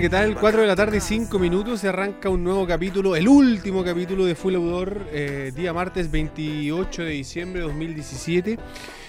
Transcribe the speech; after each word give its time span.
¿qué 0.00 0.10
tal? 0.10 0.34
4 0.38 0.60
de 0.60 0.66
la 0.66 0.76
tarde 0.76 0.98
y 0.98 1.00
5 1.00 1.38
minutos 1.38 1.80
se 1.80 1.88
arranca 1.88 2.28
un 2.28 2.44
nuevo 2.44 2.66
capítulo, 2.66 3.16
el 3.16 3.26
último 3.26 3.82
capítulo 3.82 4.26
de 4.26 4.34
Full 4.34 4.54
Outdoor, 4.56 5.06
eh, 5.10 5.52
día 5.56 5.72
martes 5.72 6.10
28 6.10 7.02
de 7.02 7.10
diciembre 7.10 7.60
de 7.60 7.66
2017. 7.68 8.58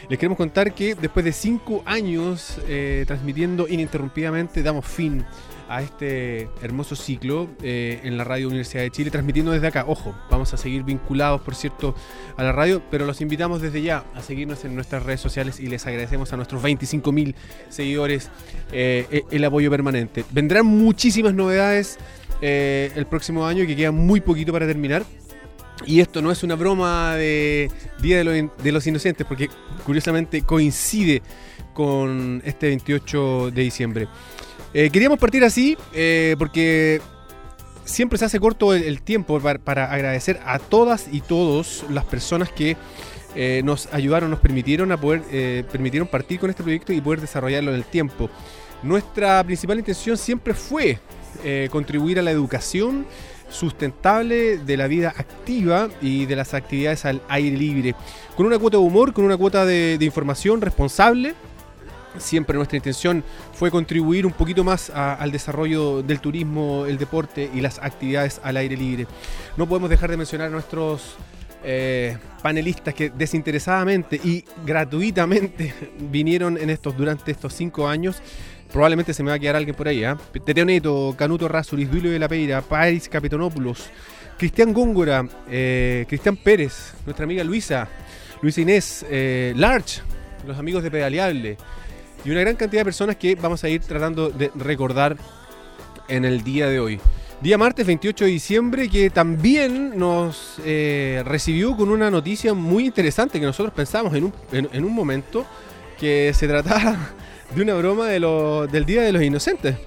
Les 0.08 0.18
queremos 0.18 0.38
contar 0.38 0.74
que 0.74 0.96
después 0.96 1.26
de 1.26 1.34
5 1.34 1.84
años 1.86 2.62
eh, 2.70 3.04
transmitiendo 3.06 3.68
ininterrumpidamente, 3.68 4.64
damos 4.64 4.86
fin 4.86 5.26
a 5.70 5.82
este 5.82 6.50
hermoso 6.62 6.96
ciclo 6.96 7.50
eh, 7.62 8.00
en 8.04 8.18
la 8.18 8.24
Radio 8.24 8.48
Universidad 8.48 8.84
de 8.84 8.92
Chile, 8.92 9.12
transmitiendo 9.12 9.52
desde 9.52 9.68
acá. 9.68 9.86
Ojo, 9.88 10.16
vamos 10.30 10.54
a 10.54 10.58
seguir 10.58 10.84
vinculados, 10.84 11.42
por 11.42 11.56
cierto, 11.56 11.96
a 12.36 12.44
la 12.44 12.52
radio, 12.52 12.82
pero 12.90 13.06
los 13.06 13.22
invitamos 13.22 13.62
desde 13.62 13.82
ya 13.82 14.06
a 14.16 14.22
seguirnos 14.22 14.64
en 14.66 14.76
nuestras 14.76 15.04
redes 15.04 15.22
sociales 15.22 15.60
y 15.60 15.68
les 15.68 15.86
agradecemos 15.86 16.32
a 16.34 16.38
nuestros 16.38 16.64
25.000 16.64 17.36
seguidores 17.70 18.30
eh, 18.72 19.24
el 19.32 19.44
apoyo 19.44 19.70
permanente. 19.70 20.24
Vendrán 20.32 20.66
muchísimas 20.66 21.34
novedades 21.34 21.98
eh, 22.42 22.92
el 22.96 23.06
próximo 23.08 23.46
año, 23.46 23.66
que 23.66 23.76
queda 23.76 23.92
muy 23.92 24.22
poquito 24.22 24.52
para 24.52 24.68
terminar. 24.68 25.04
Y 25.86 26.00
esto 26.00 26.22
no 26.22 26.32
es 26.32 26.44
una 26.44 26.56
broma 26.56 27.16
de 27.16 27.70
Día 28.02 28.24
de, 28.24 28.72
los 28.72 28.88
Inocentes, 28.88 29.26
porque 29.28 29.50
curiosamente 29.86 30.42
coincide 30.42 31.22
con 31.74 32.42
este 32.46 32.68
28 32.68 33.52
de 33.52 33.62
diciembre. 33.62 34.08
Eh, 34.80 34.92
queríamos 34.92 35.18
partir 35.18 35.44
así 35.44 35.76
eh, 35.92 36.36
porque 36.38 37.02
siempre 37.84 38.20
se 38.20 38.26
hace 38.26 38.40
corto 38.40 38.76
el, 38.76 39.02
tiempo 39.02 39.40
para, 39.40 39.92
agradecer 39.92 40.40
a 40.46 40.60
todas 40.60 41.08
y 41.12 41.22
todos 41.22 41.84
las 41.90 42.06
personas 42.06 42.52
que 42.52 42.78
eh, 43.36 43.64
nos 43.66 43.92
ayudaron, 43.92 44.30
nos 44.30 44.40
permitieron 44.40 44.92
a 44.92 45.02
poder 45.02 45.66
permitieron 45.66 46.08
partir 46.08 46.40
con 46.40 46.52
este 46.52 46.62
proyecto 46.62 46.94
y 46.94 47.02
poder 47.02 47.22
desarrollarlo 47.22 47.72
en 47.72 47.78
el 47.78 47.86
tiempo. 47.86 48.30
Nuestra 48.84 49.44
principal 49.44 49.80
intención 49.80 50.16
siempre 50.16 50.54
fue 50.54 51.00
contribuir 51.72 52.20
a 52.20 52.22
la 52.22 52.30
educación 52.30 53.08
sustentable 53.50 54.60
de 54.60 54.78
la 54.78 54.86
vida 54.86 55.12
activa 55.18 55.90
y 56.04 56.28
de 56.28 56.36
las 56.36 56.54
actividades 56.54 57.04
al 57.04 57.24
aire 57.30 57.58
libre, 57.58 57.96
con 58.36 58.46
una 58.46 58.60
cuota 58.60 58.78
de 58.78 58.84
humor, 58.84 59.12
con 59.12 59.26
una 59.26 59.38
cuota 59.38 59.66
de 59.66 59.98
información 60.02 60.62
responsable 60.62 61.34
Siempre 62.20 62.56
nuestra 62.56 62.78
intención 62.78 63.24
fue 63.54 63.72
contribuir 63.72 64.26
un 64.26 64.34
poquito 64.34 64.64
más 64.64 64.90
al 64.90 65.32
desarrollo 65.32 66.02
del 66.02 66.20
turismo, 66.20 66.86
el 66.86 66.98
deporte 66.98 67.50
y 67.54 67.62
las 67.62 67.80
actividades 67.80 68.40
al 68.44 68.58
aire 68.58 68.78
libre. 68.78 69.08
No 69.56 69.68
podemos 69.68 69.90
dejar 69.90 70.10
de 70.10 70.18
mencionar 70.18 70.48
a 70.48 70.50
nuestros 70.52 71.18
eh, 71.64 72.18
panelistas 72.42 72.94
que 72.94 73.10
desinteresadamente 73.10 74.20
y 74.24 74.46
gratuitamente 74.66 75.74
vinieron 76.12 76.58
en 76.58 76.70
estos 76.70 76.96
durante 76.96 77.32
estos 77.32 77.54
cinco 77.54 77.88
años. 77.88 78.22
Probablemente 78.72 79.14
se 79.14 79.24
me 79.24 79.30
va 79.30 79.36
a 79.36 79.40
quedar 79.40 79.56
alguien 79.56 79.76
por 79.76 79.88
ahí. 79.88 80.04
¿eh? 80.04 80.16
Teteo 80.46 80.66
Neto, 80.66 81.16
Canuto 81.18 81.48
Rasuris, 81.48 81.90
Duilio 81.90 82.12
de 82.12 82.20
la 82.20 82.28
Peira, 82.28 82.62
Paris 82.62 83.08
Capitanopoulos, 83.10 83.90
Cristian 84.38 84.74
Góngora, 84.74 85.28
eh, 85.50 86.06
Cristian 86.08 86.38
Pérez, 86.38 86.94
nuestra 87.06 87.24
amiga 87.24 87.44
Luisa, 87.44 87.88
Luisa 88.42 88.62
Inés, 88.62 89.06
eh, 89.10 89.54
Larch, 89.56 90.04
los 90.46 90.58
amigos 90.58 90.84
de 90.84 90.92
Pedaleable 90.92 91.58
y 92.28 92.32
una 92.32 92.42
gran 92.42 92.58
cantidad 92.58 92.82
de 92.82 92.86
personas 92.86 93.16
que 93.16 93.36
vamos 93.36 93.64
a 93.64 93.70
ir 93.70 93.82
tratando 93.82 94.30
de 94.30 94.52
recordar 94.56 95.16
en 96.10 96.26
el 96.26 96.44
día 96.44 96.68
de 96.68 96.78
hoy. 96.78 97.00
Día 97.40 97.58
martes 97.58 97.88
28 97.88 98.26
de 98.26 98.32
diciembre 98.32 98.90
que 98.90 99.10
también 99.10 99.98
nos 99.98 100.58
eh, 100.66 101.24
recibió 101.26 101.78
con 101.78 101.88
una 101.88 102.12
noticia 102.12 102.54
muy 102.54 102.86
interesante 102.86 103.40
que 103.40 103.46
nosotros 103.46 103.74
pensamos 103.74 104.14
en 104.14 104.26
un, 104.26 104.34
en, 104.52 104.84
un 104.84 104.94
momento 104.94 105.46
que 105.98 106.34
se 106.34 106.50
trataba 106.50 106.98
de 107.56 107.62
una 107.62 107.76
broma 107.76 108.08
de 108.08 108.20
del 108.74 108.84
Día 108.86 109.04
de 109.04 109.14
los 109.14 109.24
Inocentes. 109.24 109.78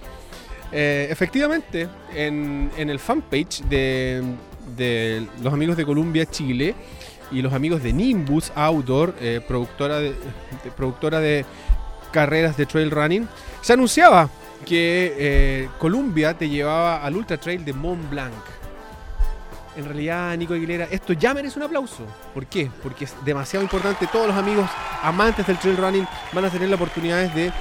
Eh, 0.72 1.08
efectivamente, 1.10 1.88
en, 2.14 2.70
en, 2.78 2.88
el 2.88 3.00
fanpage 3.00 3.64
de, 3.68 4.22
de, 4.78 5.26
los 5.42 5.52
amigos 5.52 5.76
de 5.76 5.84
Columbia 5.84 6.24
Chile 6.24 6.74
y 7.32 7.42
los 7.42 7.52
amigos 7.52 7.82
de 7.82 7.92
Nimbus 7.92 8.50
Outdoor, 8.54 9.14
eh, 9.20 9.40
productora, 9.46 9.98
de, 9.98 10.14
productora 10.76 11.20
de 11.20 11.44
carreras 12.10 12.56
de 12.56 12.66
trail 12.66 12.90
running, 12.90 13.28
se 13.60 13.72
anunciaba 13.72 14.28
que 14.64 15.14
eh, 15.18 15.68
Columbia 15.78 16.34
te 16.34 16.48
llevaba 16.48 17.02
al 17.04 17.16
Ultra 17.16 17.38
Trail 17.38 17.64
de 17.64 17.72
Mont 17.72 18.08
Blanc. 18.10 18.34
En 19.76 19.84
realidad, 19.84 20.36
Nico 20.36 20.54
Aguilera, 20.54 20.86
esto 20.90 21.12
ya 21.12 21.32
merece 21.32 21.58
un 21.58 21.64
aplauso. 21.64 22.04
¿Por 22.34 22.46
qué? 22.46 22.70
Porque 22.82 23.04
es 23.04 23.14
demasiado 23.24 23.62
importante. 23.62 24.06
Todos 24.08 24.26
los 24.26 24.36
amigos 24.36 24.68
amantes 25.02 25.46
del 25.46 25.58
trail 25.58 25.76
running 25.76 26.06
van 26.32 26.44
a 26.44 26.50
tener 26.50 26.68
la 26.68 26.74
oportunidad 26.74 27.30
de 27.30 27.52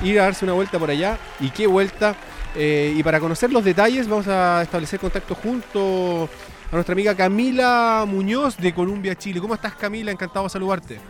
ir 0.00 0.20
a 0.20 0.24
darse 0.24 0.44
una 0.44 0.54
vuelta 0.54 0.78
por 0.78 0.90
allá. 0.90 1.18
¿Y 1.40 1.50
qué 1.50 1.66
vuelta? 1.66 2.14
Eh, 2.54 2.94
y 2.96 3.02
para 3.02 3.20
conocer 3.20 3.52
los 3.52 3.64
detalles, 3.64 4.08
vamos 4.08 4.28
a 4.28 4.62
establecer 4.62 5.00
contacto 5.00 5.34
junto 5.34 6.28
a 6.70 6.74
nuestra 6.74 6.92
amiga 6.92 7.14
Camila 7.14 8.04
Muñoz 8.06 8.56
de 8.56 8.72
Columbia, 8.72 9.14
Chile. 9.16 9.40
¿Cómo 9.40 9.54
estás, 9.54 9.74
Camila? 9.74 10.10
Encantado 10.10 10.44
de 10.44 10.50
saludarte. 10.50 11.00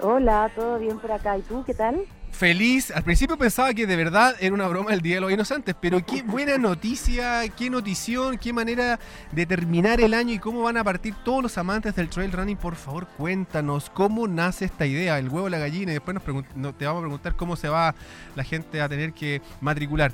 Hola, 0.00 0.50
todo 0.56 0.78
bien 0.78 0.98
por 0.98 1.12
acá. 1.12 1.36
¿Y 1.36 1.42
tú 1.42 1.62
qué 1.64 1.74
tal? 1.74 2.04
Feliz. 2.32 2.90
Al 2.90 3.02
principio 3.02 3.36
pensaba 3.36 3.72
que 3.74 3.86
de 3.86 3.96
verdad 3.96 4.36
era 4.40 4.54
una 4.54 4.66
broma 4.68 4.92
el 4.92 5.00
Día 5.00 5.16
de 5.16 5.20
los 5.20 5.32
Inocentes, 5.32 5.74
pero 5.80 6.04
qué 6.04 6.22
buena 6.22 6.58
noticia, 6.58 7.42
qué 7.56 7.70
notición, 7.70 8.38
qué 8.38 8.52
manera 8.52 8.98
de 9.32 9.46
terminar 9.46 10.00
el 10.00 10.14
año 10.14 10.34
y 10.34 10.38
cómo 10.38 10.62
van 10.62 10.76
a 10.76 10.84
partir 10.84 11.14
todos 11.24 11.42
los 11.42 11.58
amantes 11.58 11.94
del 11.96 12.08
trail 12.08 12.32
running. 12.32 12.56
Por 12.56 12.76
favor, 12.76 13.06
cuéntanos 13.16 13.90
cómo 13.90 14.28
nace 14.28 14.64
esta 14.64 14.86
idea, 14.86 15.18
el 15.18 15.28
huevo, 15.28 15.48
la 15.48 15.58
gallina, 15.58 15.92
y 15.92 15.94
después 15.94 16.16
nos 16.54 16.76
te 16.76 16.86
vamos 16.86 17.00
a 17.00 17.02
preguntar 17.02 17.36
cómo 17.36 17.56
se 17.56 17.68
va 17.68 17.94
la 18.34 18.44
gente 18.44 18.80
a 18.80 18.88
tener 18.88 19.12
que 19.12 19.42
matricular. 19.60 20.12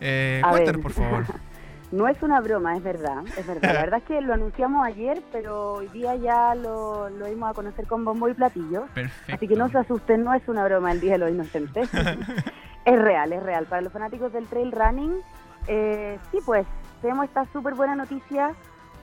Eh, 0.00 0.42
cuéntanos, 0.48 0.82
por 0.82 0.92
favor. 0.92 1.26
No 1.92 2.08
es 2.08 2.22
una 2.22 2.40
broma, 2.40 2.74
es 2.74 2.82
verdad, 2.82 3.22
es 3.36 3.46
verdad. 3.46 3.74
La 3.74 3.80
verdad 3.82 3.98
es 3.98 4.04
que 4.04 4.20
lo 4.22 4.32
anunciamos 4.32 4.84
ayer, 4.86 5.22
pero 5.30 5.74
hoy 5.74 5.88
día 5.88 6.16
ya 6.16 6.54
lo, 6.54 7.10
lo 7.10 7.26
dimos 7.26 7.50
a 7.50 7.54
conocer 7.54 7.86
con 7.86 8.02
bombo 8.02 8.30
y 8.30 8.34
platillo. 8.34 8.86
Perfecto. 8.94 9.34
Así 9.34 9.46
que 9.46 9.56
no 9.56 9.68
se 9.68 9.76
asusten, 9.76 10.24
no 10.24 10.32
es 10.32 10.48
una 10.48 10.64
broma 10.64 10.90
el 10.90 11.00
Día 11.00 11.12
de 11.12 11.18
los 11.18 11.30
Inocentes. 11.30 11.90
es 12.86 12.98
real, 12.98 13.34
es 13.34 13.42
real. 13.42 13.66
Para 13.66 13.82
los 13.82 13.92
fanáticos 13.92 14.32
del 14.32 14.46
trail 14.46 14.72
running, 14.72 15.20
eh, 15.68 16.18
sí, 16.30 16.38
pues 16.46 16.66
tenemos 17.02 17.26
esta 17.26 17.44
súper 17.52 17.74
buena 17.74 17.94
noticia. 17.94 18.54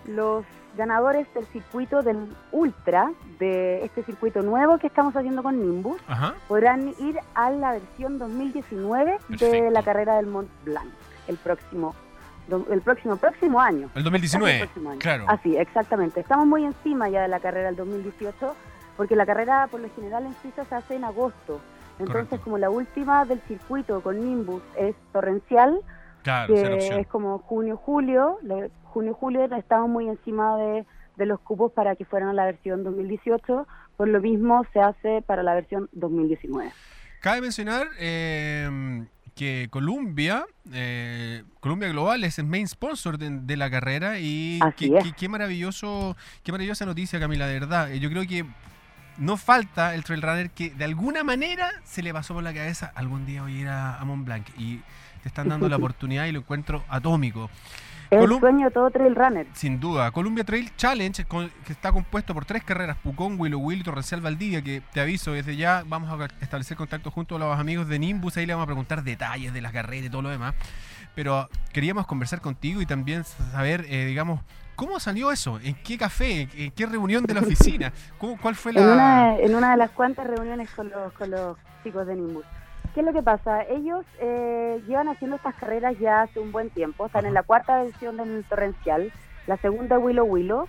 Los 0.05 0.43
ganadores 0.75 1.31
del 1.35 1.45
circuito 1.45 2.01
del 2.01 2.35
Ultra, 2.51 3.11
de 3.37 3.85
este 3.85 4.01
circuito 4.01 4.41
nuevo 4.41 4.79
que 4.79 4.87
estamos 4.87 5.15
haciendo 5.15 5.43
con 5.43 5.61
Nimbus, 5.61 6.01
podrán 6.47 6.95
ir 6.97 7.19
a 7.35 7.51
la 7.51 7.73
versión 7.73 8.17
2019 8.17 9.19
de 9.29 9.69
la 9.69 9.83
carrera 9.83 10.15
del 10.15 10.25
Mont 10.25 10.49
Blanc 10.63 10.89
el 11.27 11.37
próximo 11.37 11.93
el 12.71 12.81
próximo 12.81 13.17
próximo 13.17 13.59
año. 13.59 13.89
El 13.95 14.03
2019, 14.03 14.69
claro. 14.99 15.25
Así, 15.27 15.55
exactamente. 15.57 16.19
Estamos 16.19 16.47
muy 16.47 16.65
encima 16.65 17.09
ya 17.09 17.21
de 17.21 17.27
la 17.27 17.39
carrera 17.39 17.67
del 17.67 17.75
2018, 17.75 18.55
porque 18.97 19.15
la 19.15 19.25
carrera 19.25 19.67
por 19.67 19.79
lo 19.79 19.89
general 19.95 20.25
en 20.25 20.33
Suiza 20.41 20.65
se 20.65 20.75
hace 20.75 20.95
en 20.95 21.03
agosto. 21.03 21.61
Entonces, 21.99 22.39
como 22.39 22.57
la 22.57 22.69
última 22.69 23.25
del 23.25 23.41
circuito 23.41 24.01
con 24.01 24.19
Nimbus 24.23 24.61
es 24.77 24.95
torrencial, 25.11 25.81
que 26.23 26.99
es 26.99 27.07
como 27.07 27.39
junio-julio, 27.39 28.39
junio-julio 28.83 29.45
estamos 29.55 29.89
muy 29.89 30.07
encima 30.07 30.57
de, 30.57 30.85
de 31.17 31.25
los 31.25 31.39
cupos 31.41 31.71
para 31.73 31.95
que 31.95 32.05
fueran 32.05 32.29
a 32.29 32.33
la 32.33 32.45
versión 32.45 32.83
2018, 32.83 33.67
por 33.97 34.07
lo 34.07 34.21
mismo 34.21 34.65
se 34.71 34.79
hace 34.79 35.21
para 35.23 35.43
la 35.43 35.53
versión 35.53 35.89
2019. 35.91 36.71
Cabe 37.21 37.41
mencionar 37.41 37.87
eh, 37.99 39.05
que 39.39 39.69
Columbia, 39.71 40.45
eh, 40.73 41.45
Columbia 41.61 41.87
Global 41.87 42.25
es 42.25 42.39
el 42.39 42.45
main 42.45 42.67
sponsor 42.67 43.17
de, 43.17 43.55
la 43.55 43.69
carrera 43.71 44.19
y 44.19 44.59
qué, 44.75 45.29
maravilloso, 45.29 46.17
qué 46.43 46.51
maravillosa 46.51 46.85
noticia 46.85 47.21
Camila, 47.21 47.47
de 47.47 47.53
verdad. 47.53 47.89
Eh, 47.89 48.01
yo 48.01 48.09
creo 48.09 48.27
que 48.27 48.45
no 49.17 49.37
falta 49.37 49.95
el 49.95 50.03
trail 50.03 50.21
runner 50.21 50.49
que 50.49 50.71
de 50.71 50.83
alguna 50.83 51.23
manera 51.23 51.71
se 51.85 52.03
le 52.03 52.11
pasó 52.11 52.33
por 52.33 52.43
la 52.43 52.53
cabeza 52.53 52.91
algún 52.95 53.25
día 53.25 53.43
voy 53.43 53.59
a 53.59 53.61
ir 53.61 53.67
a 53.69 54.03
Mont 54.03 54.25
Blanc 54.25 54.45
y 54.57 54.81
te 55.23 55.29
están 55.29 55.47
dando 55.47 55.69
la 55.69 55.75
oportunidad 55.77 56.25
y 56.25 56.33
lo 56.33 56.39
encuentro 56.39 56.83
atómico. 56.89 57.49
Es 58.11 58.23
el 58.23 58.39
sueño 58.39 58.65
de 58.65 58.71
todo 58.71 58.89
trail 58.89 59.15
runner. 59.15 59.47
Sin 59.53 59.79
duda. 59.79 60.11
Columbia 60.11 60.43
Trail 60.43 60.75
Challenge, 60.75 61.25
que 61.25 61.73
está 61.73 61.91
compuesto 61.91 62.33
por 62.33 62.45
tres 62.45 62.63
carreras, 62.63 62.97
Pucón, 62.97 63.39
Willow 63.39 63.59
Will 63.59 63.81
y 63.81 63.83
Torrencial 63.83 64.21
Valdivia, 64.21 64.63
que 64.63 64.81
te 64.93 64.99
aviso, 64.99 65.33
desde 65.33 65.55
ya 65.55 65.83
vamos 65.85 66.09
a 66.09 66.25
establecer 66.41 66.75
contacto 66.75 67.11
junto 67.11 67.35
a 67.35 67.39
los 67.39 67.59
amigos 67.59 67.87
de 67.87 67.99
Nimbus, 67.99 68.37
ahí 68.37 68.45
le 68.45 68.53
vamos 68.53 68.63
a 68.63 68.67
preguntar 68.67 69.03
detalles 69.03 69.53
de 69.53 69.61
las 69.61 69.71
carreras 69.71 70.07
y 70.07 70.09
todo 70.09 70.23
lo 70.23 70.29
demás. 70.29 70.55
Pero 71.13 71.49
queríamos 71.71 72.07
conversar 72.07 72.41
contigo 72.41 72.81
y 72.81 72.85
también 72.85 73.23
saber, 73.23 73.85
eh, 73.89 74.05
digamos, 74.05 74.41
¿Cómo 74.79 74.97
salió 75.01 75.29
eso? 75.29 75.59
¿En 75.61 75.75
qué 75.83 75.97
café? 75.97 76.47
¿En 76.53 76.71
qué 76.71 76.85
reunión 76.85 77.25
de 77.25 77.33
la 77.33 77.41
oficina? 77.41 77.91
¿Cómo, 78.17 78.37
¿Cuál 78.41 78.55
fue 78.55 78.71
la...? 78.71 78.79
En 78.79 78.87
una, 78.87 79.37
en 79.37 79.55
una 79.55 79.71
de 79.71 79.77
las 79.77 79.91
cuantas 79.91 80.25
reuniones 80.25 80.69
con 80.69 80.89
los, 80.89 81.11
con 81.11 81.29
los 81.29 81.57
chicos 81.83 82.07
de 82.07 82.15
Nimbus. 82.15 82.45
¿Qué 82.93 83.01
es 83.01 83.05
lo 83.05 83.13
que 83.13 83.21
pasa? 83.21 83.63
Ellos 83.63 84.05
eh, 84.19 84.81
llevan 84.87 85.09
haciendo 85.09 85.35
estas 85.35 85.55
carreras 85.55 85.97
ya 85.99 86.23
hace 86.23 86.39
un 86.39 86.51
buen 86.51 86.69
tiempo, 86.69 87.05
están 87.05 87.25
en 87.25 87.33
la 87.33 87.43
cuarta 87.43 87.83
edición 87.83 88.17
del 88.17 88.43
Torrencial, 88.45 89.11
la 89.47 89.57
segunda 89.57 89.99
Willow 89.99 90.25
Willow, 90.25 90.67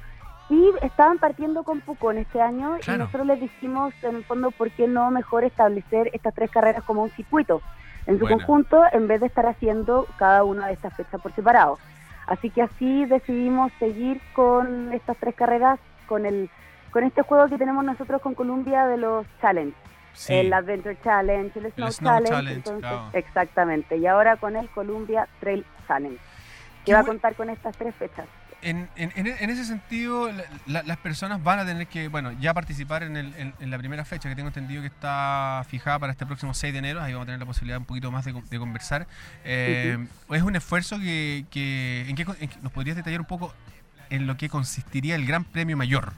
y 0.50 0.70
estaban 0.82 1.18
partiendo 1.18 1.62
con 1.62 1.80
Pucón 1.80 2.18
este 2.18 2.42
año 2.42 2.76
y 2.76 2.90
nosotros 2.98 3.26
les 3.26 3.40
dijimos 3.40 3.94
en 4.02 4.16
el 4.16 4.24
fondo 4.24 4.50
por 4.50 4.70
qué 4.72 4.88
no 4.88 5.10
mejor 5.10 5.44
establecer 5.44 6.10
estas 6.12 6.34
tres 6.34 6.50
carreras 6.50 6.82
como 6.84 7.04
un 7.04 7.10
circuito. 7.10 7.62
en 8.06 8.18
su 8.18 8.26
conjunto 8.26 8.82
en 8.92 9.06
vez 9.06 9.20
de 9.20 9.26
estar 9.26 9.46
haciendo 9.46 10.06
cada 10.18 10.42
una 10.42 10.66
de 10.66 10.72
estas 10.72 10.94
fechas 10.94 11.20
por 11.20 11.32
separado. 11.32 11.78
Así 12.26 12.50
que 12.50 12.62
así 12.62 13.04
decidimos 13.04 13.70
seguir 13.78 14.20
con 14.34 14.92
estas 14.92 15.16
tres 15.18 15.34
carreras, 15.34 15.78
con 16.06 16.26
el 16.26 16.50
con 16.90 17.04
este 17.04 17.22
juego 17.22 17.48
que 17.48 17.58
tenemos 17.58 17.84
nosotros 17.84 18.20
con 18.20 18.34
Columbia 18.34 18.86
de 18.86 18.96
los 18.96 19.24
Challenge, 19.40 19.76
Sí. 20.12 20.34
el 20.34 20.52
Adventure 20.52 20.96
Challenge, 21.02 21.58
el 21.58 21.72
Snow, 21.72 21.90
Snow 21.92 22.08
Challenge, 22.10 22.28
Challenge, 22.30 22.56
entonces, 22.56 22.80
claro. 22.80 23.10
exactamente, 23.12 23.96
y 23.96 24.06
ahora 24.06 24.36
con 24.36 24.56
el 24.56 24.68
Columbia 24.70 25.26
Trail 25.40 25.64
Challenge, 25.88 26.18
Qué 26.84 26.92
va 26.94 27.00
a 27.00 27.04
contar 27.04 27.34
con 27.34 27.50
estas 27.50 27.76
tres 27.76 27.94
fechas. 27.94 28.26
En, 28.62 28.88
en- 28.96 29.10
en- 29.16 29.26
en 29.26 29.48
ese 29.50 29.64
sentido, 29.64 30.30
la- 30.30 30.44
la- 30.66 30.82
las 30.82 30.96
personas 30.98 31.42
van 31.42 31.60
a 31.60 31.64
tener 31.66 31.86
que, 31.86 32.08
bueno, 32.08 32.30
ya 32.32 32.52
participar 32.52 33.02
en, 33.02 33.16
el- 33.16 33.34
en- 33.36 33.54
en 33.58 33.70
la 33.70 33.78
primera 33.78 34.04
fecha 34.04 34.28
que 34.28 34.34
tengo 34.36 34.48
entendido 34.48 34.82
que 34.82 34.88
está 34.88 35.64
fijada 35.66 35.98
para 35.98 36.12
este 36.12 36.26
próximo 36.26 36.52
6 36.52 36.70
de 36.74 36.78
enero. 36.80 37.00
Ahí 37.00 37.12
vamos 37.14 37.24
a 37.24 37.26
tener 37.26 37.40
la 37.40 37.46
posibilidad 37.46 37.78
un 37.78 37.86
poquito 37.86 38.10
más 38.10 38.26
de, 38.26 38.34
con- 38.34 38.46
de 38.46 38.58
conversar. 38.58 39.06
Eh, 39.44 39.96
Es 40.30 40.42
un 40.42 40.56
esfuerzo 40.56 40.98
que, 40.98 41.46
que- 41.50 42.04
¿en 42.08 42.16
qué 42.16 42.26
con- 42.26 42.36
en 42.38 42.48
qué- 42.50 42.58
nos 42.62 42.70
podrías 42.72 42.96
detallar 42.96 43.20
un 43.20 43.26
poco 43.26 43.54
en 44.10 44.26
lo 44.26 44.36
que 44.36 44.50
consistiría 44.50 45.14
el 45.14 45.24
Gran 45.26 45.44
Premio 45.44 45.76
Mayor. 45.78 46.12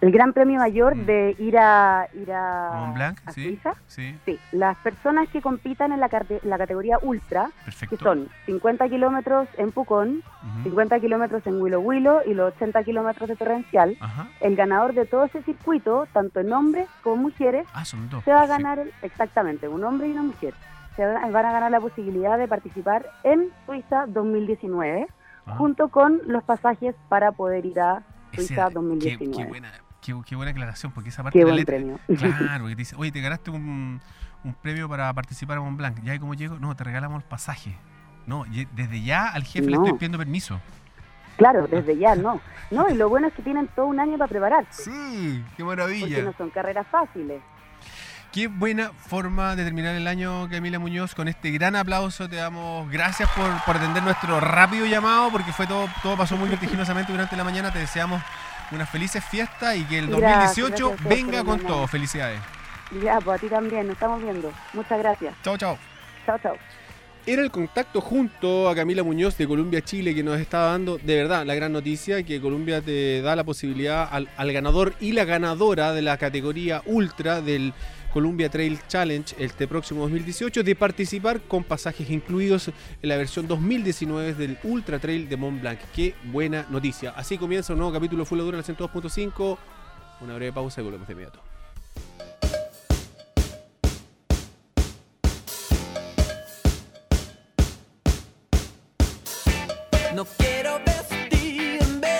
El 0.00 0.12
Gran 0.12 0.32
Premio 0.32 0.58
Mayor 0.58 0.96
Mm. 0.96 1.04
de 1.04 1.36
ir 1.38 1.58
a 1.58 2.08
ir 2.14 2.32
a, 2.32 2.90
Blanc, 2.94 3.18
a 3.26 3.32
sí, 3.32 3.42
Suiza. 3.44 3.74
sí, 3.86 4.18
Sí, 4.24 4.38
las 4.52 4.76
personas 4.78 5.28
que 5.28 5.42
compitan 5.42 5.92
en 5.92 6.00
la, 6.00 6.08
categoría 6.08 6.96
ultra, 7.02 7.50
perfecto. 7.66 7.96
que 7.98 8.02
son 8.02 8.28
50 8.46 8.88
kilómetros 8.88 9.46
en 9.58 9.72
Pucón, 9.72 10.22
Ujú. 10.54 10.62
50 10.62 11.00
kilómetros 11.00 11.46
en 11.46 11.60
Willow 11.60 11.82
Willow 11.82 12.20
y 12.24 12.32
los 12.32 12.54
80 12.54 12.82
kilómetros 12.82 13.28
de 13.28 13.36
Torrencial, 13.36 13.96
Ajá. 14.00 14.28
el 14.40 14.56
ganador 14.56 14.94
de 14.94 15.04
todo 15.04 15.24
ese 15.24 15.42
circuito, 15.42 16.06
tanto 16.14 16.40
en 16.40 16.50
hombres 16.52 16.88
como 17.02 17.16
mujeres, 17.16 17.66
Ah, 17.74 17.84
son 17.84 18.08
dos. 18.08 18.24
se 18.24 18.30
va 18.32 18.38
a 18.38 18.46
perfecto. 18.46 18.62
ganar 18.62 18.78
el- 18.78 18.92
exactamente 19.02 19.68
un 19.68 19.84
hombre 19.84 20.08
y 20.08 20.12
una 20.12 20.22
mujer. 20.22 20.54
Se 20.96 21.04
va- 21.04 21.20
van 21.28 21.44
a 21.46 21.52
ganar 21.52 21.70
la 21.70 21.80
posibilidad 21.80 22.38
de 22.38 22.48
participar 22.48 23.04
en 23.22 23.50
Suiza 23.66 24.06
2019, 24.06 25.08
Ajá. 25.44 25.56
junto 25.58 25.88
con 25.90 26.20
los 26.26 26.42
pasajes 26.42 26.94
para 27.10 27.32
poder 27.32 27.66
ir 27.66 27.80
a 27.80 28.02
Ese 28.32 28.46
Suiza 28.46 28.68
qué, 28.68 28.74
2019. 28.74 29.36
qué 29.36 29.44
buena, 29.48 29.70
qué, 30.00 30.14
qué 30.26 30.36
buena 30.36 30.50
aclaración, 30.52 30.92
porque 30.92 31.08
esa 31.10 31.22
parte 31.22 31.38
Qué 31.38 31.44
de 31.44 31.50
la 31.50 31.52
buen 31.52 31.60
letra, 31.60 31.76
premio. 31.76 31.98
Claro, 32.48 32.64
porque 32.64 32.76
te 32.76 32.80
dice, 32.80 32.96
oye, 32.96 33.12
te 33.12 33.20
ganaste 33.20 33.50
un, 33.50 34.00
un 34.44 34.54
premio 34.54 34.88
para 34.88 35.12
participar 35.12 35.58
en 35.58 35.64
Mont 35.64 35.76
Blanc. 35.78 36.02
¿Ya 36.02 36.14
y 36.14 36.18
cómo 36.18 36.34
llego? 36.34 36.58
No, 36.58 36.74
te 36.74 36.84
regalamos 36.84 37.22
el 37.22 37.28
pasaje. 37.28 37.76
No, 38.26 38.44
y- 38.46 38.66
desde 38.72 39.02
ya 39.02 39.28
al 39.28 39.44
jefe 39.44 39.66
le 39.70 39.76
estoy 39.76 39.92
pidiendo 39.94 40.18
permiso. 40.18 40.60
Claro, 41.36 41.66
desde 41.66 41.96
ya 41.96 42.14
no. 42.16 42.40
No, 42.70 42.88
y 42.90 42.94
lo 42.94 43.08
bueno 43.08 43.28
es 43.28 43.32
que 43.34 43.42
tienen 43.42 43.66
todo 43.68 43.86
un 43.86 43.98
año 43.98 44.18
para 44.18 44.28
prepararse, 44.28 44.84
Sí, 44.84 45.42
qué 45.56 45.64
porque 45.64 45.82
maravilla. 45.82 46.22
no 46.22 46.32
son 46.36 46.50
carreras 46.50 46.86
fáciles. 46.88 47.40
Qué 48.30 48.46
buena 48.46 48.90
forma 48.92 49.56
de 49.56 49.64
terminar 49.64 49.96
el 49.96 50.06
año, 50.06 50.48
Camila 50.48 50.78
Muñoz. 50.78 51.16
Con 51.16 51.26
este 51.26 51.50
gran 51.50 51.74
aplauso 51.74 52.28
te 52.28 52.36
damos 52.36 52.88
gracias 52.88 53.28
por, 53.30 53.50
por 53.64 53.76
atender 53.76 54.04
nuestro 54.04 54.38
rápido 54.38 54.86
llamado, 54.86 55.32
porque 55.32 55.52
fue 55.52 55.66
todo, 55.66 55.88
todo 56.02 56.16
pasó 56.16 56.36
muy 56.36 56.48
vertiginosamente 56.48 57.10
durante 57.10 57.36
la 57.36 57.42
mañana. 57.42 57.72
Te 57.72 57.80
deseamos 57.80 58.22
unas 58.72 58.88
felices 58.88 59.24
fiestas 59.24 59.76
y 59.76 59.84
que 59.84 59.98
el 59.98 60.08
Gracias, 60.08 60.56
2018 60.56 60.68
gracias 60.68 60.82
a 60.82 60.94
ustedes 60.94 61.26
venga 61.26 61.44
con 61.44 61.60
todo. 61.60 61.86
Felicidades. 61.86 62.40
Ya, 63.02 63.20
pues 63.20 63.38
a 63.38 63.40
ti 63.40 63.48
también, 63.48 63.86
nos 63.86 63.94
estamos 63.94 64.22
viendo. 64.22 64.52
Muchas 64.72 64.98
gracias. 64.98 65.34
Chao, 65.42 65.56
chao. 65.56 65.78
Chao, 66.26 66.38
chao. 66.42 66.56
Era 67.26 67.42
el 67.42 67.50
contacto 67.50 68.00
junto 68.00 68.68
a 68.68 68.74
Camila 68.74 69.02
Muñoz 69.02 69.36
de 69.36 69.46
Colombia 69.46 69.82
Chile 69.82 70.14
que 70.14 70.22
nos 70.22 70.40
estaba 70.40 70.70
dando 70.70 70.96
de 70.96 71.16
verdad 71.16 71.44
la 71.44 71.54
gran 71.54 71.70
noticia 71.70 72.22
que 72.22 72.40
Colombia 72.40 72.80
te 72.80 73.20
da 73.20 73.36
la 73.36 73.44
posibilidad 73.44 74.08
al, 74.10 74.28
al 74.36 74.52
ganador 74.52 74.94
y 75.00 75.12
la 75.12 75.24
ganadora 75.24 75.92
de 75.92 76.00
la 76.00 76.16
categoría 76.16 76.82
ultra 76.86 77.42
del 77.42 77.74
Columbia 78.12 78.48
Trail 78.48 78.78
Challenge 78.88 79.34
este 79.38 79.68
próximo 79.68 80.02
2018 80.02 80.62
de 80.62 80.74
participar 80.74 81.40
con 81.42 81.64
pasajes 81.64 82.10
incluidos 82.10 82.68
en 82.68 83.08
la 83.08 83.16
versión 83.16 83.46
2019 83.46 84.34
del 84.34 84.58
Ultra 84.64 84.98
Trail 84.98 85.28
de 85.28 85.36
Mont 85.36 85.60
Blanc. 85.60 85.78
Qué 85.94 86.14
buena 86.24 86.66
noticia. 86.70 87.10
Así 87.10 87.38
comienza 87.38 87.72
un 87.72 87.78
nuevo 87.78 87.92
capítulo 87.92 88.24
Full 88.24 88.38
Dura 88.40 88.58
en 88.58 88.64
el 88.66 88.76
102.5. 88.76 89.58
Una 90.22 90.34
breve 90.34 90.52
pausa 90.52 90.80
y 90.80 90.84
volvemos 90.84 91.06
de 91.06 91.12
inmediato. 91.12 91.40
No 100.14 100.24
quiero 100.24 100.80
vestirme, 100.84 102.16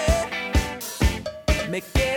me 1.68 1.82
quiero 1.82 2.09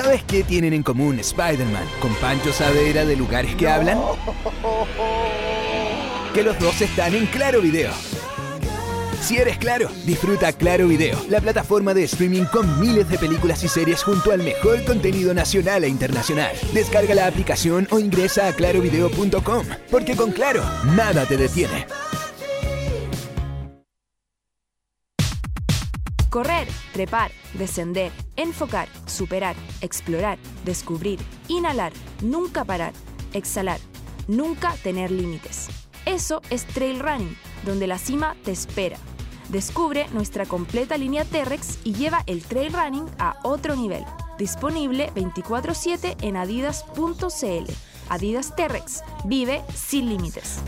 ¿Sabes 0.00 0.22
qué 0.22 0.44
tienen 0.44 0.74
en 0.74 0.84
común 0.84 1.18
Spider-Man 1.18 1.84
con 2.00 2.14
Pancho 2.14 2.52
Savera 2.52 3.04
de 3.04 3.16
lugares 3.16 3.56
que 3.56 3.66
hablan? 3.66 3.98
Que 6.32 6.44
los 6.44 6.56
dos 6.60 6.80
están 6.80 7.16
en 7.16 7.26
Claro 7.26 7.60
Video. 7.60 7.90
Si 9.20 9.38
eres 9.38 9.58
Claro, 9.58 9.90
disfruta 10.06 10.52
Claro 10.52 10.86
Video, 10.86 11.18
la 11.28 11.40
plataforma 11.40 11.94
de 11.94 12.04
streaming 12.04 12.44
con 12.44 12.78
miles 12.78 13.08
de 13.08 13.18
películas 13.18 13.64
y 13.64 13.68
series 13.68 14.04
junto 14.04 14.30
al 14.30 14.44
mejor 14.44 14.84
contenido 14.84 15.34
nacional 15.34 15.82
e 15.82 15.88
internacional. 15.88 16.52
Descarga 16.72 17.16
la 17.16 17.26
aplicación 17.26 17.88
o 17.90 17.98
ingresa 17.98 18.46
a 18.46 18.52
clarovideo.com, 18.52 19.66
porque 19.90 20.14
con 20.14 20.30
Claro, 20.30 20.62
nada 20.94 21.26
te 21.26 21.36
detiene. 21.36 21.88
Correr, 26.30 26.68
trepar, 26.92 27.30
descender, 27.54 28.12
enfocar, 28.36 28.88
superar, 29.06 29.56
explorar, 29.80 30.38
descubrir, 30.64 31.18
inhalar, 31.48 31.92
nunca 32.22 32.64
parar, 32.64 32.92
exhalar, 33.32 33.80
nunca 34.26 34.74
tener 34.82 35.10
límites. 35.10 35.68
Eso 36.04 36.42
es 36.50 36.66
trail 36.66 37.00
running, 37.00 37.34
donde 37.64 37.86
la 37.86 37.98
cima 37.98 38.36
te 38.44 38.52
espera. 38.52 38.98
Descubre 39.48 40.06
nuestra 40.12 40.44
completa 40.44 40.98
línea 40.98 41.24
T-Rex 41.24 41.78
y 41.84 41.94
lleva 41.94 42.22
el 42.26 42.42
trail 42.42 42.74
running 42.74 43.06
a 43.18 43.38
otro 43.42 43.74
nivel. 43.74 44.04
Disponible 44.38 45.10
24/7 45.14 46.16
en 46.20 46.36
adidas.cl. 46.36 47.72
Adidas 48.10 48.54
T-Rex. 48.54 49.02
Vive 49.24 49.64
sin 49.74 50.10
límites. 50.10 50.60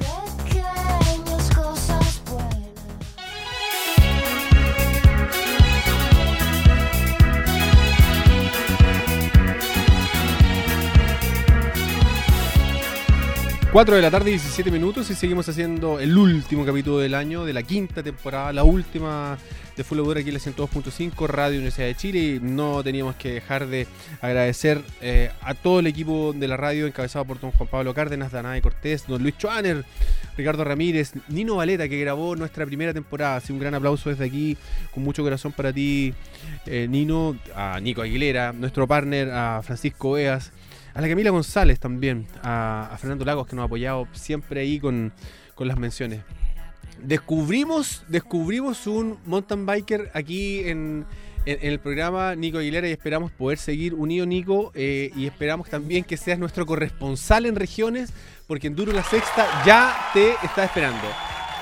4 13.72 13.94
de 13.94 14.02
la 14.02 14.10
tarde, 14.10 14.30
17 14.30 14.68
minutos 14.72 15.08
y 15.10 15.14
seguimos 15.14 15.48
haciendo 15.48 16.00
el 16.00 16.18
último 16.18 16.66
capítulo 16.66 16.98
del 16.98 17.14
año 17.14 17.44
de 17.44 17.52
la 17.52 17.62
quinta 17.62 18.02
temporada, 18.02 18.52
la 18.52 18.64
última 18.64 19.38
de 19.76 19.84
Full 19.84 19.98
Labor 19.98 20.18
aquí 20.18 20.30
en 20.30 20.34
la 20.34 20.40
102.5 20.40 21.28
Radio 21.28 21.58
Universidad 21.58 21.86
de 21.86 21.94
Chile. 21.94 22.18
Y 22.18 22.40
no 22.40 22.82
teníamos 22.82 23.14
que 23.14 23.34
dejar 23.34 23.68
de 23.68 23.86
agradecer 24.20 24.82
eh, 25.00 25.30
a 25.40 25.54
todo 25.54 25.78
el 25.78 25.86
equipo 25.86 26.32
de 26.32 26.48
la 26.48 26.56
radio 26.56 26.88
encabezado 26.88 27.24
por 27.24 27.38
don 27.38 27.52
Juan 27.52 27.68
Pablo 27.68 27.94
Cárdenas, 27.94 28.32
Danae 28.32 28.60
Cortés, 28.60 29.06
don 29.06 29.22
Luis 29.22 29.38
Chuaner, 29.38 29.84
Ricardo 30.36 30.64
Ramírez, 30.64 31.12
Nino 31.28 31.54
Valeta 31.54 31.88
que 31.88 32.00
grabó 32.00 32.34
nuestra 32.34 32.66
primera 32.66 32.92
temporada, 32.92 33.36
así 33.36 33.52
un 33.52 33.60
gran 33.60 33.74
aplauso 33.76 34.10
desde 34.10 34.24
aquí, 34.24 34.56
con 34.92 35.04
mucho 35.04 35.22
corazón 35.22 35.52
para 35.52 35.72
ti 35.72 36.12
eh, 36.66 36.88
Nino, 36.90 37.36
a 37.54 37.78
Nico 37.78 38.02
Aguilera, 38.02 38.52
nuestro 38.52 38.88
partner, 38.88 39.30
a 39.30 39.62
Francisco 39.62 40.18
Eas, 40.18 40.50
a 41.00 41.02
la 41.02 41.08
Camila 41.08 41.30
González 41.30 41.80
también, 41.80 42.26
a, 42.42 42.94
Fernando 43.00 43.24
Lagos 43.24 43.46
que 43.46 43.56
nos 43.56 43.62
ha 43.62 43.66
apoyado 43.66 44.06
siempre 44.12 44.60
ahí 44.60 44.78
con, 44.78 45.12
con 45.54 45.66
las 45.66 45.78
menciones. 45.78 46.20
Descubrimos, 47.02 48.04
descubrimos 48.08 48.86
un 48.86 49.18
mountain 49.24 49.64
biker 49.64 50.10
aquí 50.12 50.60
en, 50.68 51.06
en- 51.46 51.58
en 51.62 51.72
el 51.72 51.78
programa 51.80 52.34
Nico 52.34 52.58
Aguilera 52.58 52.86
y 52.88 52.92
esperamos 52.92 53.32
poder 53.32 53.56
seguir 53.58 53.94
unido 53.94 54.26
Nico 54.26 54.72
eh, 54.74 55.10
y 55.16 55.26
esperamos 55.26 55.70
también 55.70 56.04
que 56.04 56.18
seas 56.18 56.38
nuestro 56.38 56.66
corresponsal 56.66 57.46
en 57.46 57.56
regiones 57.56 58.12
porque 58.46 58.66
Enduro 58.66 58.92
La 58.92 59.02
Sexta 59.02 59.46
ya 59.64 60.10
te 60.12 60.32
está 60.44 60.64
esperando. 60.64 61.06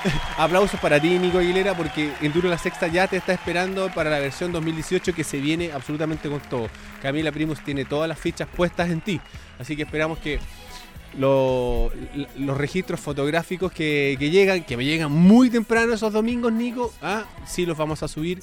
Aplausos 0.37 0.79
para 0.79 0.99
ti 0.99 1.19
Nico 1.19 1.39
Aguilera 1.39 1.75
porque 1.75 2.11
Enduro 2.21 2.47
La 2.49 2.57
Sexta 2.57 2.87
ya 2.87 3.07
te 3.07 3.17
está 3.17 3.33
esperando 3.33 3.89
para 3.93 4.09
la 4.09 4.19
versión 4.19 4.51
2018 4.51 5.13
que 5.13 5.23
se 5.23 5.37
viene 5.39 5.71
absolutamente 5.71 6.29
con 6.29 6.39
todo. 6.41 6.69
Camila 7.01 7.31
Primus 7.31 7.63
tiene 7.63 7.85
todas 7.85 8.07
las 8.07 8.17
fichas 8.19 8.47
puestas 8.47 8.89
en 8.89 9.01
ti, 9.01 9.19
así 9.59 9.75
que 9.75 9.83
esperamos 9.83 10.19
que 10.19 10.39
lo- 11.17 11.91
los 12.37 12.57
registros 12.57 12.99
fotográficos 12.99 13.71
que, 13.71 14.15
llegan, 14.19 14.63
que 14.63 14.77
me 14.77 14.85
llegan 14.85 15.11
muy 15.11 15.49
temprano 15.49 15.93
esos 15.93 16.13
domingos, 16.13 16.51
Nico, 16.53 16.93
ah, 17.01 17.25
sí 17.45 17.65
los 17.65 17.77
vamos 17.77 18.03
a 18.03 18.07
subir. 18.07 18.39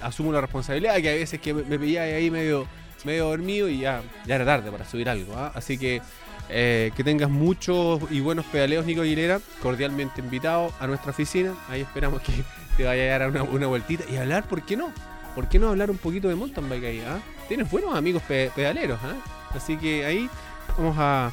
Asumo 0.00 0.32
la 0.32 0.40
responsabilidad, 0.40 0.96
que 1.00 1.10
a 1.10 1.14
veces 1.14 1.40
que 1.40 1.52
me, 1.52 1.76
me 1.78 1.98
ahí 1.98 2.30
medio, 2.30 2.66
medio 3.04 3.26
dormido 3.28 3.68
y 3.68 3.80
ya, 3.80 4.02
ya 4.26 4.36
era 4.36 4.44
tarde 4.44 4.70
para 4.70 4.84
subir 4.84 5.08
algo. 5.08 5.34
ah. 5.36 5.52
Así 5.54 5.76
que 5.76 6.00
eh, 6.48 6.90
que 6.96 7.04
tengas 7.04 7.30
muchos 7.30 8.00
y 8.10 8.20
buenos 8.20 8.44
pedaleos, 8.46 8.86
Nico 8.86 9.02
Aguilera. 9.02 9.40
Cordialmente 9.62 10.20
invitado 10.20 10.72
a 10.80 10.86
nuestra 10.86 11.10
oficina. 11.10 11.54
Ahí 11.68 11.80
esperamos 11.82 12.22
que 12.22 12.32
te 12.76 12.84
vaya 12.84 13.02
a 13.14 13.18
dar 13.18 13.30
una, 13.30 13.42
una 13.42 13.66
vueltita 13.66 14.04
y 14.10 14.16
hablar, 14.16 14.44
¿por 14.48 14.62
qué 14.62 14.76
no? 14.76 14.92
¿Por 15.34 15.48
qué 15.48 15.58
no 15.58 15.68
hablar 15.68 15.90
un 15.90 15.98
poquito 15.98 16.28
de 16.28 16.34
mountain 16.34 16.68
bike 16.68 16.84
ahí? 16.84 17.02
ah? 17.06 17.18
Tienes 17.48 17.70
buenos 17.70 17.94
amigos 17.96 18.22
pe- 18.26 18.50
pedaleros, 18.54 18.98
ah. 19.02 19.14
así 19.54 19.76
que 19.76 20.04
ahí 20.04 20.28
vamos 20.76 20.96
a, 20.98 21.26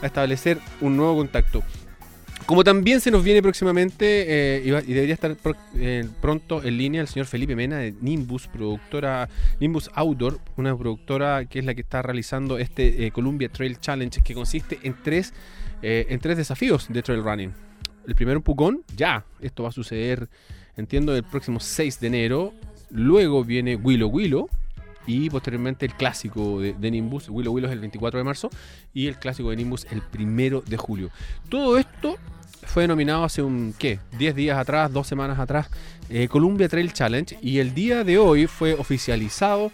a 0.00 0.06
establecer 0.06 0.58
un 0.80 0.96
nuevo 0.96 1.16
contacto. 1.16 1.62
Como 2.48 2.64
también 2.64 3.02
se 3.02 3.10
nos 3.10 3.22
viene 3.22 3.42
próximamente 3.42 4.24
eh, 4.56 4.62
y, 4.64 4.70
debería 4.94 5.12
estar 5.12 5.36
eh, 5.74 6.08
pronto 6.22 6.64
en 6.64 6.78
línea 6.78 7.02
el 7.02 7.06
señor 7.06 7.26
Felipe 7.26 7.54
Mena 7.54 7.76
de 7.76 7.94
Nimbus, 8.00 8.46
productora 8.46 9.28
Nimbus 9.60 9.90
Outdoor, 9.92 10.40
una 10.56 10.74
productora 10.74 11.44
que 11.44 11.58
es 11.58 11.66
la 11.66 11.74
que 11.74 11.82
está 11.82 12.00
realizando 12.00 12.56
este 12.56 13.04
eh, 13.04 13.10
Columbia 13.10 13.50
Trail 13.50 13.78
Challenge 13.78 14.22
que 14.22 14.32
consiste 14.32 14.78
en 14.82 14.96
tres, 15.04 15.34
en 15.82 16.18
tres 16.20 16.38
desafíos 16.38 16.86
de 16.88 17.02
trail 17.02 17.22
running. 17.22 17.52
El 18.06 18.14
primero 18.14 18.38
en 18.38 18.42
Pucón, 18.42 18.82
ya, 18.96 19.26
esto 19.42 19.64
va 19.64 19.68
a 19.68 19.72
suceder, 19.72 20.30
entiendo, 20.74 21.14
el 21.14 21.24
próximo 21.24 21.60
6 21.60 22.00
de 22.00 22.06
enero. 22.06 22.54
Luego 22.88 23.44
viene 23.44 23.76
Willow 23.76 24.08
Willow 24.08 24.48
y 25.06 25.28
posteriormente 25.28 25.84
el 25.84 25.92
clásico 25.92 26.62
de, 26.62 26.72
de 26.72 26.90
Nimbus. 26.90 27.28
Willow 27.28 27.52
Willow 27.52 27.68
es 27.68 27.74
el 27.74 27.80
24 27.80 28.16
de 28.16 28.24
marzo 28.24 28.48
y 28.94 29.06
el 29.06 29.18
clásico 29.18 29.50
de 29.50 29.56
Nimbus 29.56 29.86
el 29.90 30.00
primero 30.00 30.62
de 30.62 30.78
julio. 30.78 31.10
Todo 31.50 31.76
esto 31.76 32.16
fue 32.68 32.84
denominado 32.84 33.24
hace 33.24 33.42
un, 33.42 33.74
¿qué? 33.78 33.98
10 34.18 34.34
días 34.34 34.58
atrás, 34.58 34.92
dos 34.92 35.06
semanas 35.06 35.38
atrás, 35.38 35.68
eh, 36.10 36.28
Columbia 36.28 36.68
Trail 36.68 36.92
Challenge. 36.92 37.38
Y 37.42 37.58
el 37.58 37.74
día 37.74 38.04
de 38.04 38.18
hoy 38.18 38.46
fue 38.46 38.74
oficializado 38.74 39.72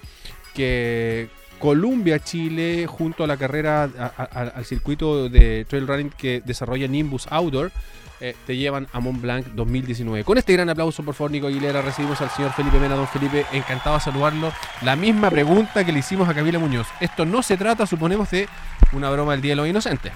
que 0.55 1.29
Columbia 1.59 2.19
Chile, 2.21 2.87
junto 2.87 3.25
a 3.25 3.27
la 3.27 3.37
carrera, 3.37 3.85
al 3.85 4.65
circuito 4.65 5.29
de 5.29 5.65
trail 5.69 5.87
running 5.87 6.11
que 6.11 6.43
desarrolla 6.45 6.87
Nimbus 6.87 7.27
Outdoor, 7.31 7.73
eh, 8.21 8.37
te 8.47 8.57
llevan 8.57 8.87
a 8.93 9.01
Mont 9.01 9.21
Blanc 9.21 9.47
2019. 9.49 10.25
Con 10.25 10.39
este 10.39 10.53
gran 10.53 10.71
aplauso, 10.71 11.03
por 11.03 11.15
favor, 11.15 11.33
Nico 11.33 11.49
Aguilera, 11.49 11.83
recibimos 11.83 12.21
al 12.21 12.31
señor 12.31 12.53
Felipe 12.53 12.79
Mena. 12.79 12.95
Don 12.95 13.09
Felipe, 13.09 13.45
encantado 13.53 13.97
de 13.97 14.03
saludarlo. 14.03 14.53
La 14.83 14.95
misma 14.95 15.31
pregunta 15.31 15.85
que 15.85 15.93
le 15.93 15.99
hicimos 15.99 16.29
a 16.29 16.35
Camila 16.35 16.59
Muñoz. 16.59 16.87
Esto 17.01 17.27
no 17.27 17.43
se 17.43 17.57
trata, 17.57 17.87
suponemos, 17.87 18.31
de 18.31 18.49
una 18.93 19.11
broma 19.11 19.33
del 19.33 19.43
Día 19.43 19.53
de 19.53 19.57
los 19.57 19.69
Inocentes. 19.69 20.13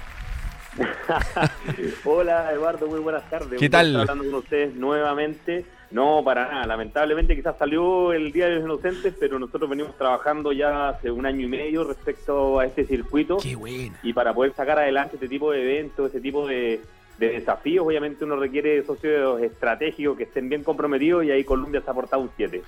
Hola 2.05 2.53
Eduardo, 2.53 2.87
muy 2.87 3.01
buenas 3.01 3.29
tardes. 3.29 3.59
¿Qué 3.59 3.67
Un 3.67 3.71
tal? 3.71 3.97
hablando 3.97 4.25
con 4.25 4.35
ustedes 4.35 4.75
nuevamente. 4.75 5.65
No, 5.91 6.23
para 6.23 6.49
nada. 6.49 6.67
Lamentablemente 6.67 7.35
quizás 7.35 7.57
salió 7.59 8.13
el 8.13 8.31
Día 8.31 8.47
de 8.47 8.57
los 8.57 8.65
Inocentes, 8.65 9.15
pero 9.19 9.39
nosotros 9.39 9.71
venimos 9.71 9.97
trabajando 9.97 10.53
ya 10.53 10.91
hace 10.91 11.11
un 11.11 11.25
año 11.25 11.47
y 11.47 11.49
medio 11.49 11.85
respecto 11.85 12.59
a 12.61 12.67
este 12.67 12.85
circuito. 12.85 13.39
Qué 13.39 13.57
buena. 13.57 13.99
Y 14.03 14.13
para 14.13 14.35
poder 14.35 14.53
sacar 14.55 14.79
adelante 14.79 15.17
este 15.17 15.29
tipo 15.29 15.51
de 15.51 15.63
eventos, 15.63 16.07
este 16.07 16.21
tipo 16.21 16.47
de, 16.47 16.81
de 17.19 17.29
desafíos, 17.31 17.87
obviamente 17.87 18.25
uno 18.25 18.37
requiere 18.37 18.85
socios 18.85 19.41
estratégicos 19.41 20.17
que 20.19 20.25
estén 20.25 20.49
bien 20.51 20.63
comprometidos 20.63 21.25
y 21.25 21.31
ahí 21.31 21.43
Colombia 21.45 21.81
se 21.81 21.89
ha 21.89 21.93
aportado 21.93 22.23
un 22.23 22.31
7. 22.37 22.63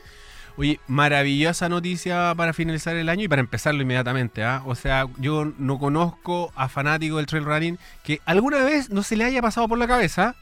Oye, 0.61 0.79
maravillosa 0.89 1.71
noticia 1.71 2.35
para 2.37 2.53
finalizar 2.53 2.95
el 2.95 3.09
año 3.09 3.25
y 3.25 3.29
para 3.29 3.41
empezarlo 3.41 3.81
inmediatamente. 3.81 4.45
¿ah? 4.45 4.63
O 4.67 4.75
sea, 4.75 5.07
yo 5.19 5.51
no 5.57 5.79
conozco 5.79 6.53
a 6.55 6.69
fanático 6.69 7.17
del 7.17 7.25
trail 7.25 7.47
running 7.47 7.79
que 8.05 8.21
alguna 8.27 8.63
vez 8.63 8.91
no 8.91 9.03
se 9.03 9.17
le 9.17 9.25
haya 9.25 9.41
pasado 9.41 9.69
por 9.69 9.79
la 9.79 9.89
cabeza 9.89 10.35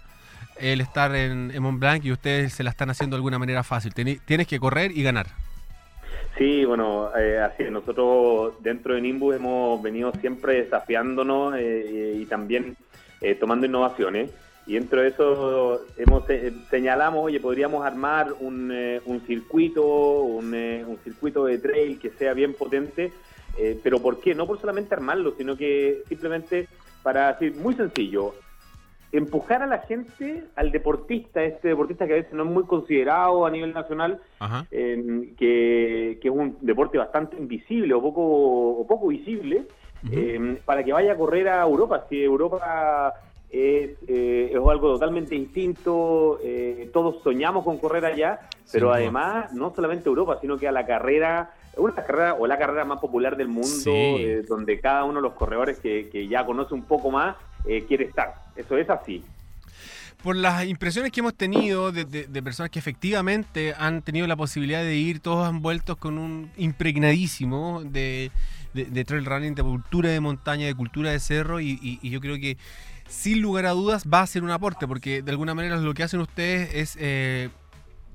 el 0.59 0.81
estar 0.81 1.15
en, 1.15 1.53
en 1.55 1.63
Mont 1.63 1.79
Blanc 1.79 2.05
y 2.05 2.11
ustedes 2.11 2.53
se 2.53 2.65
la 2.65 2.71
están 2.71 2.91
haciendo 2.91 3.15
de 3.15 3.19
alguna 3.19 3.39
manera 3.39 3.63
fácil. 3.63 3.95
Tienes 3.95 4.49
que 4.49 4.59
correr 4.59 4.91
y 4.91 5.05
ganar. 5.05 5.29
Sí, 6.37 6.65
bueno, 6.65 7.17
eh, 7.17 7.39
así 7.39 7.63
es. 7.63 7.71
Nosotros 7.71 8.55
dentro 8.61 8.97
de 8.97 9.01
Nimbus 9.01 9.37
hemos 9.37 9.81
venido 9.81 10.11
siempre 10.21 10.65
desafiándonos 10.65 11.55
eh, 11.57 12.17
y 12.17 12.27
también 12.27 12.77
eh, 13.21 13.37
tomando 13.37 13.67
innovaciones. 13.67 14.33
Y 14.69 14.75
dentro 14.75 15.01
de 15.01 15.09
eso 15.09 15.81
hemos 15.97 16.29
eh, 16.29 16.53
señalamos, 16.69 17.25
oye, 17.25 17.41
podríamos 17.41 17.87
armar 17.87 18.35
un, 18.39 18.71
eh, 18.71 19.01
un 19.07 19.23
circuito, 19.23 19.83
un, 20.21 20.55
eh, 20.55 20.85
un 20.87 20.99
circuito 20.99 21.47
de 21.47 21.57
trail 21.57 21.99
que 21.99 22.11
sea 22.11 22.35
bien 22.35 22.53
potente. 22.53 23.11
eh, 23.57 23.81
pero 23.83 23.99
¿por 23.99 24.21
qué? 24.21 24.35
No 24.35 24.47
por 24.47 24.61
solamente 24.61 24.95
armarlo, 24.95 25.33
sino 25.39 25.57
que 25.57 26.03
simplemente 26.07 26.69
para 27.03 27.33
decir, 27.33 27.57
muy 27.57 27.75
sencillo, 27.75 28.35
empujar 29.11 29.63
a 29.63 29.67
la 29.67 29.79
gente, 29.79 30.45
al 30.55 30.71
deportista, 30.71 31.43
este 31.43 31.69
deportista 31.69 32.07
que 32.07 32.13
a 32.13 32.17
veces 32.17 32.35
no 32.35 32.43
es 32.43 32.51
muy 32.51 32.65
considerado 32.65 33.47
a 33.47 33.51
nivel 33.51 33.73
nacional, 33.73 34.21
que, 34.69 36.19
que 36.21 36.29
es 36.29 36.35
un 36.35 36.59
deporte 36.61 36.99
bastante 36.99 37.39
invisible 37.39 37.95
o 37.95 38.03
poco, 38.03 38.23
o 38.23 38.87
poco 38.87 39.09
visible, 39.09 39.67
eh, 40.13 40.61
para 40.65 40.85
que 40.85 40.93
vaya 40.93 41.13
a 41.13 41.17
correr 41.17 41.49
a 41.49 41.63
Europa. 41.63 42.05
Si 42.09 42.23
Europa 42.23 43.15
es, 43.50 43.90
eh, 44.07 44.50
es 44.50 44.57
algo 44.57 44.93
totalmente 44.93 45.35
distinto, 45.35 46.38
eh, 46.43 46.90
todos 46.93 47.23
soñamos 47.23 47.64
con 47.64 47.78
correr 47.78 48.05
allá, 48.05 48.40
pero 48.73 48.88
duda. 48.88 48.97
además 48.97 49.52
no 49.55 49.73
solamente 49.75 50.09
Europa, 50.09 50.38
sino 50.40 50.59
que 50.59 50.69
a 50.69 50.73
la 50.73 50.85
carrera 50.87 51.50
una 51.76 51.95
carrera 51.95 52.35
o 52.35 52.47
la 52.49 52.59
carrera 52.59 52.85
más 52.85 52.99
popular 52.99 53.37
del 53.37 53.47
mundo, 53.49 53.69
Sí. 53.69 53.90
eh, 53.93 54.43
donde 54.49 54.81
cada 54.81 55.05
uno 55.05 55.17
de 55.21 55.23
los 55.23 55.35
corredores 55.35 55.78
que, 55.78 56.09
que 56.11 56.26
ya 56.26 56.45
conoce 56.45 56.75
un 56.75 56.83
poco 56.83 57.11
más 57.12 57.37
eh, 57.67 57.85
quiere 57.87 58.05
estar. 58.05 58.35
Eso 58.57 58.76
es 58.76 58.90
así. 58.90 59.23
Por 60.23 60.35
las 60.35 60.64
impresiones 60.67 61.12
que 61.12 61.21
hemos 61.21 61.35
tenido 61.37 61.93
de, 61.93 62.05
de- 62.05 62.26
de 62.26 62.43
personas 62.43 62.71
que 62.71 62.81
efectivamente 62.81 63.75
han 63.78 64.02
tenido 64.02 64.26
la 64.26 64.35
posibilidad 64.35 64.83
de 64.83 64.97
ir 64.97 65.21
todos 65.21 65.49
envueltos 65.49 65.97
con 65.97 66.19
un 66.19 66.50
impregnadísimo 66.57 67.83
de, 67.85 68.33
de- 68.75 68.87
de 68.87 69.05
trail 69.05 69.25
running, 69.25 69.55
de 69.55 69.62
cultura 69.62 70.11
de 70.11 70.19
montaña, 70.19 70.67
de 70.67 70.75
cultura 70.75 71.12
de 71.12 71.21
cerro, 71.21 71.61
y, 71.61 71.78
y- 71.81 72.00
y 72.02 72.11
yo 72.11 72.21
creo 72.21 72.37
que 72.37 72.57
sin 73.09 73.41
lugar 73.43 73.67
a 73.67 73.71
dudas 73.71 74.05
va 74.12 74.21
a 74.23 74.27
ser 74.27 74.43
un 74.45 74.50
aporte, 74.50 74.87
porque 74.87 75.23
de 75.23 75.31
alguna 75.31 75.55
manera 75.55 75.77
lo 75.77 75.95
que 75.95 76.03
hacen 76.03 76.21
ustedes 76.21 76.75
es 76.75 76.97
eh, 77.00 77.49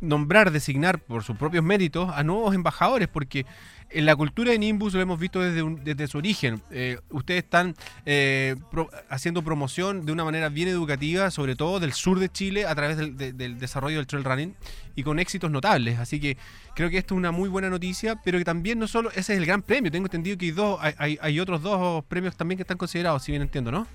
nombrar, 0.01 0.51
designar 0.51 1.00
por 1.00 1.23
sus 1.23 1.38
propios 1.38 1.63
méritos 1.63 2.09
a 2.13 2.23
nuevos 2.23 2.53
embajadores, 2.53 3.07
porque 3.07 3.45
en 3.89 4.05
la 4.07 4.15
cultura 4.15 4.51
de 4.51 4.57
Nimbus 4.59 4.93
lo 4.95 5.01
hemos 5.01 5.19
visto 5.19 5.39
desde, 5.39 5.62
un- 5.62 5.83
desde 5.83 6.07
su 6.07 6.17
origen. 6.17 6.62
Eh, 6.71 6.97
ustedes 7.12 7.43
están 7.43 7.75
eh, 8.05 8.55
pro- 8.71 8.89
haciendo 9.09 9.43
promoción 9.43 10.05
de 10.05 10.12
una 10.12 10.25
manera 10.25 10.50
bien 10.50 10.67
educativa, 10.67 11.29
sobre 11.31 11.55
todo 11.55 11.79
del 11.79 11.93
sur 11.93 12.19
de 12.19 12.27
Chile, 12.27 12.65
a 12.65 12.73
través 12.73 12.97
del, 12.97 13.15
de- 13.17 13.33
del 13.33 13.59
desarrollo 13.59 13.97
del 13.97 14.07
trail 14.07 14.23
running 14.25 14.55
y 14.95 15.03
con 15.03 15.19
éxitos 15.19 15.51
notables. 15.51 16.00
Así 16.00 16.19
que 16.19 16.38
creo 16.75 16.89
que 16.89 16.97
esto 16.97 17.13
es 17.13 17.17
una 17.19 17.31
muy 17.31 17.50
buena 17.50 17.69
noticia, 17.69 18.19
pero 18.25 18.39
que 18.39 18.45
también 18.45 18.79
no 18.79 18.88
solo 18.88 19.09
ese 19.12 19.33
es 19.33 19.39
el 19.39 19.45
gran 19.45 19.62
premio. 19.62 19.91
Tengo 19.91 20.07
entendido 20.07 20.38
que 20.39 20.45
hay, 20.45 20.51
dos, 20.51 20.79
hay- 20.97 21.19
hay 21.21 21.39
otros 21.39 21.62
dos 21.62 22.03
premios 22.05 22.35
también 22.35 22.57
que 22.57 22.63
están 22.63 22.77
considerados, 22.77 23.23
si 23.23 23.32
bien 23.32 23.43
entiendo, 23.43 23.71
¿no? 23.71 23.88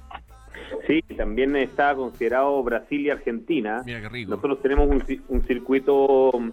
Sí, 0.86 1.02
también 1.16 1.56
está 1.56 1.94
considerado 1.94 2.62
Brasil 2.62 3.00
y 3.00 3.10
Argentina. 3.10 3.82
Mira 3.84 4.00
qué 4.00 4.08
rico. 4.08 4.30
Nosotros 4.30 4.62
tenemos 4.62 4.88
un, 4.88 5.02
un 5.28 5.42
circuito 5.42 6.32
mm, 6.38 6.50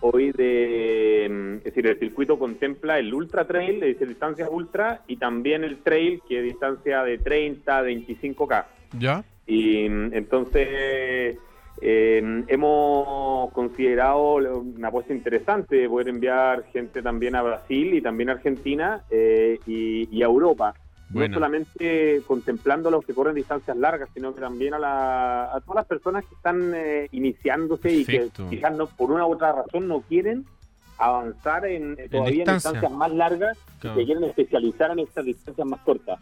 hoy 0.00 0.32
de, 0.32 1.28
mm, 1.30 1.56
es 1.58 1.64
decir, 1.64 1.86
el 1.86 1.98
circuito 1.98 2.38
contempla 2.38 2.98
el 2.98 3.12
ultra 3.12 3.46
trail, 3.46 3.82
es 3.82 3.94
decir, 3.94 4.08
distancias 4.08 4.48
ultra, 4.50 5.02
y 5.06 5.16
también 5.16 5.64
el 5.64 5.78
trail, 5.78 6.20
que 6.28 6.38
es 6.38 6.44
distancia 6.44 7.02
de 7.02 7.18
30, 7.18 7.82
25K. 7.82 8.64
¿Ya? 8.98 9.24
Y 9.46 9.88
mm, 9.88 10.14
entonces 10.14 11.38
eh, 11.80 12.44
hemos 12.48 13.52
considerado 13.52 14.36
una 14.36 14.88
apuesta 14.88 15.12
interesante 15.12 15.76
de 15.76 15.88
poder 15.88 16.08
enviar 16.08 16.64
gente 16.72 17.02
también 17.02 17.34
a 17.34 17.42
Brasil 17.42 17.94
y 17.94 18.00
también 18.00 18.30
a 18.30 18.32
Argentina 18.32 19.02
eh, 19.10 19.58
y, 19.66 20.08
y 20.16 20.22
a 20.22 20.26
Europa. 20.26 20.74
No 21.14 21.34
solamente 21.34 22.22
contemplando 22.26 22.88
a 22.88 22.92
los 22.92 23.04
que 23.04 23.14
corren 23.14 23.34
distancias 23.34 23.76
largas, 23.76 24.08
sino 24.14 24.34
que 24.34 24.40
también 24.40 24.74
a, 24.74 24.78
la- 24.78 25.44
a 25.54 25.60
todas 25.60 25.76
las 25.76 25.86
personas 25.86 26.24
que 26.26 26.34
están 26.34 26.72
eh, 26.74 27.08
iniciándose 27.12 28.04
Perfecto. 28.04 28.46
y 28.46 28.50
que 28.50 28.56
quizás 28.56 28.76
no, 28.76 28.86
por 28.86 29.10
una 29.10 29.26
u 29.26 29.32
otra 29.32 29.52
razón 29.52 29.86
no 29.88 30.00
quieren 30.02 30.44
avanzar 30.98 31.66
en, 31.66 31.92
eh, 31.98 32.08
todavía 32.08 32.30
en 32.30 32.38
distancia. 32.38 32.70
distancias 32.72 32.92
más 32.92 33.12
largas 33.12 33.58
Claro. 33.80 33.98
y 33.98 34.02
se 34.02 34.06
quieren 34.06 34.24
especializar 34.24 34.90
en 34.92 34.98
estas 35.00 35.24
distancias 35.24 35.66
más 35.66 35.80
cortas. 35.80 36.18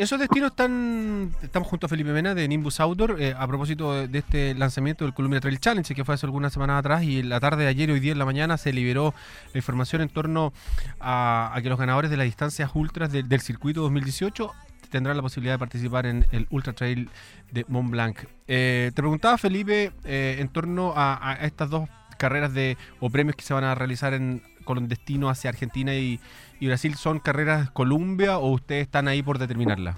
Esos 0.00 0.18
destinos 0.18 0.52
están. 0.52 1.30
Estamos 1.42 1.68
junto 1.68 1.84
a 1.84 1.88
Felipe 1.90 2.10
Mena 2.10 2.34
de 2.34 2.48
Nimbus 2.48 2.80
Outdoor 2.80 3.20
eh, 3.20 3.34
a 3.36 3.46
propósito 3.46 4.06
de, 4.08 4.18
este 4.18 4.54
lanzamiento 4.54 5.04
del 5.04 5.12
Columbia 5.12 5.40
Trail 5.40 5.60
Challenge 5.60 5.94
que 5.94 6.06
fue 6.06 6.14
hace 6.14 6.24
algunas 6.24 6.54
semanas 6.54 6.78
atrás 6.78 7.02
y 7.02 7.22
la 7.22 7.38
tarde 7.38 7.64
de 7.64 7.68
ayer 7.68 7.90
hoy 7.90 8.00
día 8.00 8.12
en 8.12 8.18
la 8.18 8.24
mañana 8.24 8.56
se 8.56 8.72
liberó 8.72 9.12
la 9.52 9.58
información 9.58 10.00
en 10.00 10.08
torno 10.08 10.54
a, 11.00 11.54
que 11.62 11.68
los 11.68 11.78
ganadores 11.78 12.10
de 12.10 12.16
las 12.16 12.24
distancias 12.24 12.70
ultras 12.72 13.12
del- 13.12 13.40
circuito 13.42 13.82
2018 13.82 14.50
tendrán 14.88 15.18
la 15.18 15.22
posibilidad 15.22 15.52
de 15.56 15.58
participar 15.58 16.06
en 16.06 16.24
el 16.32 16.46
Ultra 16.48 16.72
Trail 16.72 17.10
de 17.52 17.66
Mont 17.68 17.90
Blanc. 17.90 18.20
Eh, 18.48 18.92
te 18.94 19.02
preguntaba 19.02 19.36
Felipe 19.36 19.92
eh, 20.04 20.38
en 20.38 20.48
torno 20.48 20.94
a, 20.96 21.32
a 21.32 21.34
estas 21.44 21.68
dos 21.68 21.90
carreras 22.16 22.54
de 22.54 22.78
o 23.00 23.10
premios 23.10 23.36
que 23.36 23.42
se 23.42 23.52
van 23.52 23.64
a 23.64 23.74
realizar 23.74 24.14
en, 24.14 24.42
con 24.64 24.88
destino 24.88 25.28
hacia 25.28 25.50
Argentina 25.50 25.94
y, 25.94 26.20
y 26.60 26.66
Brasil. 26.68 26.94
¿Son 26.94 27.18
carreras 27.18 27.70
Columbia 27.70 28.38
o 28.38 28.50
ustedes 28.52 28.82
están 28.82 29.08
ahí 29.08 29.22
por 29.22 29.38
determinarla? 29.38 29.96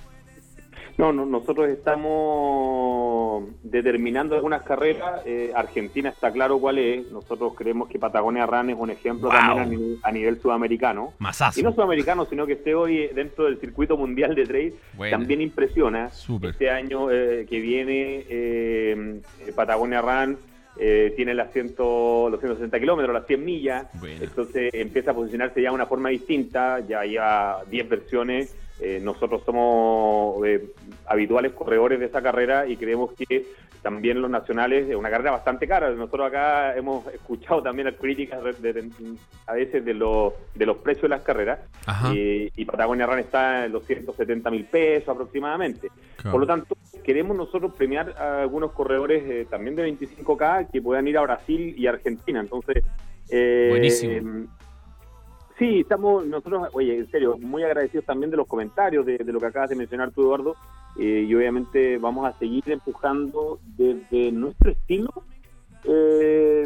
No, 0.98 1.10
no, 1.10 1.24
nosotros 1.24 1.68
estamos 1.70 3.44
determinando 3.62 4.34
algunas 4.34 4.62
carreras. 4.62 5.22
Eh, 5.24 5.50
Argentina 5.56 6.10
está 6.10 6.30
claro 6.30 6.58
cuál 6.58 6.78
es. 6.78 7.10
Nosotros 7.10 7.54
creemos 7.56 7.88
que 7.88 7.98
Patagonia 7.98 8.44
Run 8.46 8.70
es 8.70 8.76
un 8.78 8.90
ejemplo 8.90 9.30
Wow. 9.30 9.38
también 9.38 9.62
a 9.62 9.66
nivel, 9.66 9.98
a 10.02 10.12
nivel 10.12 10.40
sudamericano. 10.40 11.14
Masazo. 11.18 11.58
Y 11.58 11.62
no 11.62 11.72
sudamericano, 11.72 12.26
sino 12.26 12.46
que 12.46 12.52
esté 12.54 12.74
hoy 12.74 13.08
dentro 13.14 13.44
del 13.46 13.58
circuito 13.58 13.96
mundial 13.96 14.34
de 14.34 14.44
trail, 14.46 14.74
Buena. 14.94 15.16
también 15.16 15.40
impresiona. 15.40 16.10
Súper. 16.10 16.50
Este 16.50 16.70
año 16.70 17.10
eh, 17.10 17.46
que 17.48 17.58
viene, 17.60 18.24
eh, 18.28 19.22
Patagonia 19.56 20.02
Run 20.02 20.36
eh, 20.76 21.12
tiene 21.16 21.34
las 21.34 21.52
100, 21.52 21.74
los 21.78 22.40
160 22.40 22.80
kilómetros, 22.80 23.14
las 23.14 23.26
100 23.26 23.44
millas. 23.44 23.86
Buena. 24.00 24.24
Entonces 24.24 24.72
empieza 24.72 25.10
a 25.10 25.14
posicionarse 25.14 25.60
ya 25.60 25.68
de 25.68 25.74
una 25.74 25.86
forma 25.86 26.08
distinta, 26.08 26.80
ya 26.80 27.04
lleva 27.04 27.62
10 27.70 27.88
versiones. 27.88 28.56
Eh, 28.80 29.00
nosotros 29.02 29.42
somos 29.44 30.44
eh, 30.46 30.72
habituales 31.12 31.52
corredores 31.52 32.00
de 32.00 32.06
esa 32.06 32.22
carrera 32.22 32.66
y 32.66 32.76
creemos 32.76 33.12
que 33.12 33.44
también 33.82 34.22
los 34.22 34.30
nacionales 34.30 34.88
es 34.88 34.94
una 34.96 35.10
carrera 35.10 35.32
bastante 35.32 35.66
cara. 35.66 35.90
Nosotros 35.90 36.28
acá 36.28 36.76
hemos 36.76 37.06
escuchado 37.12 37.62
también 37.62 37.86
las 37.88 37.96
críticas 37.96 38.42
de- 38.62 38.72
de- 38.72 38.90
a 39.46 39.54
veces 39.54 39.84
de, 39.84 39.92
los 39.94 40.32
de 40.54 40.66
los 40.66 40.76
precios 40.78 41.02
de 41.02 41.08
las 41.08 41.22
carreras 41.22 41.58
Ajá. 41.86 42.14
y, 42.14 42.50
y 42.54 42.64
Patagonia 42.64 43.06
Run 43.06 43.18
está 43.18 43.66
en 43.66 43.72
los 43.72 43.84
170 43.84 44.50
mil 44.50 44.64
pesos 44.66 45.08
aproximadamente. 45.08 45.88
Claro. 46.16 46.30
Por 46.32 46.40
lo 46.42 46.46
tanto, 46.46 46.76
queremos 47.02 47.36
nosotros 47.36 47.74
premiar 47.74 48.14
a 48.16 48.42
algunos 48.42 48.70
corredores 48.70 49.24
eh, 49.26 49.46
también 49.50 49.74
de 49.74 49.86
25K 49.98 50.70
que 50.70 50.80
puedan 50.80 51.08
ir 51.08 51.18
a 51.18 51.22
Brasil 51.22 51.74
y 51.76 51.86
Argentina. 51.88 52.38
Entonces, 52.40 52.84
eh, 53.30 53.66
Buenísimo. 53.70 54.46
Sí, 55.58 55.80
estamos 55.80 56.24
nosotros, 56.26 56.68
oye, 56.72 56.96
en 56.98 57.10
serio, 57.10 57.36
muy 57.38 57.62
agradecidos 57.62 58.04
también 58.06 58.30
de 58.30 58.36
los 58.36 58.46
comentarios, 58.48 59.04
de, 59.06 59.18
de 59.18 59.32
lo 59.32 59.38
que 59.38 59.46
acabas 59.46 59.70
de 59.70 59.76
mencionar 59.76 60.10
tú, 60.10 60.22
Eduardo, 60.22 60.56
eh, 60.98 61.26
y 61.28 61.34
obviamente 61.34 61.98
vamos 61.98 62.26
a 62.26 62.38
seguir 62.38 62.64
empujando 62.70 63.58
desde 63.76 64.32
nuestro 64.32 64.72
estilo 64.72 65.10
eh, 65.84 66.64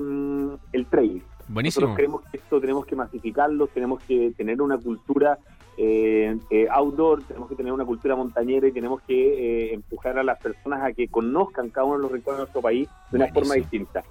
el 0.73 0.87
trail. 0.87 1.23
Buenísimo. 1.49 1.87
Nosotros 1.87 1.97
creemos 1.97 2.23
que 2.31 2.37
esto 2.39 2.61
tenemos 2.61 2.87
que 2.87 2.97
masificarlo, 2.97 3.69
tenemos 3.69 4.03
que 4.03 4.33
tener 4.37 4.61
una 4.61 4.79
cultura 4.79 5.39
eh, 5.79 6.39
eh, 6.51 6.67
outdoor, 6.71 7.23
tenemos 7.25 7.51
que 7.51 7.55
tener 7.55 7.71
una 7.71 7.85
cultura 7.85 8.17
montañera 8.17 8.67
y 8.67 8.73
tenemos 8.73 9.03
que 9.03 9.15
eh, 9.69 9.75
empujar 9.75 10.19
a 10.19 10.23
las 10.23 10.41
personas 10.41 10.83
a 10.83 10.93
que 10.93 11.09
conozcan 11.09 11.69
cada 11.69 11.85
uno 11.85 11.97
de 11.97 12.03
los 12.03 12.13
rincones 12.13 12.39
de 12.39 12.43
nuestro 12.45 12.63
país 12.63 12.89
de 13.11 13.17
una 13.19 13.29
forma 13.29 13.55
distinta. 13.55 14.03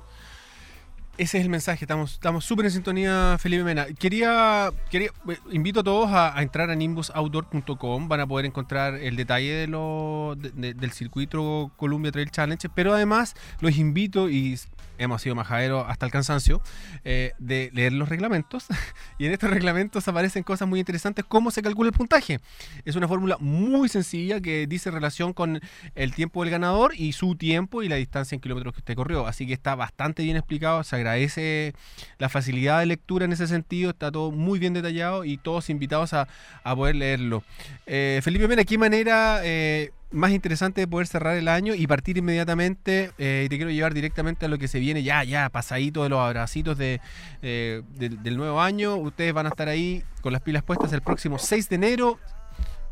Ese 1.18 1.38
es 1.38 1.46
el 1.46 1.50
mensaje, 1.50 1.86
estamos 1.86 2.12
estamos 2.16 2.44
súper 2.44 2.66
en 2.66 2.72
sintonía, 2.72 3.38
Felipe 3.40 3.64
Mena. 3.64 3.86
Quería, 3.98 4.70
quería 4.92 5.12
invito 5.50 5.80
a 5.80 5.84
todos 5.84 6.10
a, 6.12 6.42
entrar 6.42 6.70
a 6.70 6.76
nimbusoutdoor.com, 6.76 8.10
van 8.10 8.20
a 8.20 8.28
poder 8.28 8.46
encontrar 8.46 8.96
el 8.96 9.16
detalle 9.16 9.54
de 9.54 9.68
lo, 9.68 10.36
de- 10.38 10.52
de- 10.52 10.74
del 10.74 10.92
circuito 10.92 11.72
Columbia 11.78 12.12
Trail 12.12 12.30
Challenge, 12.32 12.68
pero 12.76 12.94
además 12.94 13.34
los 13.62 13.78
invito, 13.78 14.30
y 14.30 14.60
hemos 14.98 15.22
sido 15.22 15.36
majaderos 15.36 15.86
hasta 15.90 16.06
el 16.06 16.12
cansancio, 16.12 16.62
eh, 17.04 17.32
de 17.38 17.70
leer 17.74 17.92
los 17.94 18.08
reglamentos, 18.10 18.66
y 19.18 19.26
en 19.26 19.32
estos 19.34 19.50
reglamentos 19.50 20.06
aparecen 20.10 20.44
cosas 20.44 20.68
muy 20.68 20.80
interesantes, 20.80 21.24
cómo 21.26 21.50
se 21.52 21.62
calcula 21.62 21.90
el 21.90 21.94
puntaje. 21.94 22.40
Es 22.84 22.96
una 22.98 23.08
fórmula 23.08 23.38
muy 23.40 23.88
sencilla 23.88 24.42
que 24.42 24.68
dice 24.68 24.92
relación 24.92 25.32
con 25.34 25.62
el 25.96 26.14
tiempo 26.14 26.44
del 26.44 26.52
ganador 26.52 26.94
y 26.96 27.12
su 27.14 27.36
tiempo 27.36 27.84
y 27.84 27.90
la 27.90 27.96
distancia 27.96 28.36
en 28.36 28.42
kilómetros 28.42 28.74
que 28.74 28.80
usted 28.80 28.96
corrió. 28.96 29.28
Así 29.28 29.46
que 29.48 29.54
está 29.54 29.76
bastante 29.76 30.24
bien 30.24 30.36
explicado, 30.38 30.82
se 30.84 30.96
agradece 31.06 31.74
la 32.18 32.30
facilidad 32.30 32.80
de 32.80 32.88
lectura 32.88 33.26
en 33.26 33.34
ese 33.34 33.48
sentido, 33.48 33.92
está 33.92 34.12
todo 34.12 34.32
muy 34.32 34.60
bien 34.60 34.74
detallado 34.74 35.26
y 35.26 35.38
todos 35.38 35.70
invitados 35.70 36.14
a, 36.14 36.28
a 36.64 36.76
poder 36.76 36.96
leerlo. 36.96 37.44
Eh, 37.86 38.20
Felipe 38.24 38.48
Mena, 38.48 38.64
¿qué 38.64 38.78
manera 38.78 39.42
eh, 39.44 39.92
más 40.12 40.32
interesante 40.32 40.82
de 40.82 40.88
poder 40.88 41.08
cerrar 41.08 41.36
el 41.36 41.48
año 41.48 41.76
y 41.76 41.86
partir 41.88 42.18
inmediatamente? 42.18 43.12
eh, 43.18 43.44
y 43.46 43.50
te 43.50 43.58
quiero 43.58 43.72
llevar 43.72 43.94
directamente 43.94 44.46
a 44.46 44.50
lo 44.50 44.58
que 44.58 44.68
se 44.68 44.80
viene 44.80 45.04
ya, 45.04 45.24
ya, 45.24 45.50
pasadito 45.50 46.04
de 46.04 46.10
los 46.10 46.20
abracitos 46.20 46.78
de, 46.78 47.02
eh, 47.42 47.82
del, 47.98 48.38
nuevo 48.38 48.62
año. 48.62 48.96
Ustedes 48.96 49.34
van 49.34 49.46
a 49.46 49.50
estar 49.50 49.68
ahí 49.68 50.04
con 50.22 50.34
las 50.34 50.42
pilas 50.42 50.64
puestas 50.64 50.92
el 50.94 51.02
próximo 51.02 51.38
6 51.38 51.70
de 51.70 51.76
enero 51.76 52.18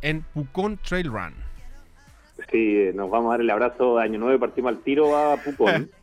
en 0.01 0.21
Pucón 0.33 0.77
Trail 0.77 1.07
Run. 1.07 1.33
Sí, 2.51 2.77
eh, 2.77 2.91
nos 2.93 3.09
vamos 3.09 3.29
a 3.29 3.33
dar 3.33 3.41
el 3.41 3.49
abrazo 3.49 3.97
de 3.97 4.03
Año 4.03 4.19
Nuevo 4.19 4.35
y 4.35 4.39
partimos 4.39 4.69
al 4.69 4.83
tiro 4.83 5.17
a 5.17 5.37
Pucón. 5.37 5.89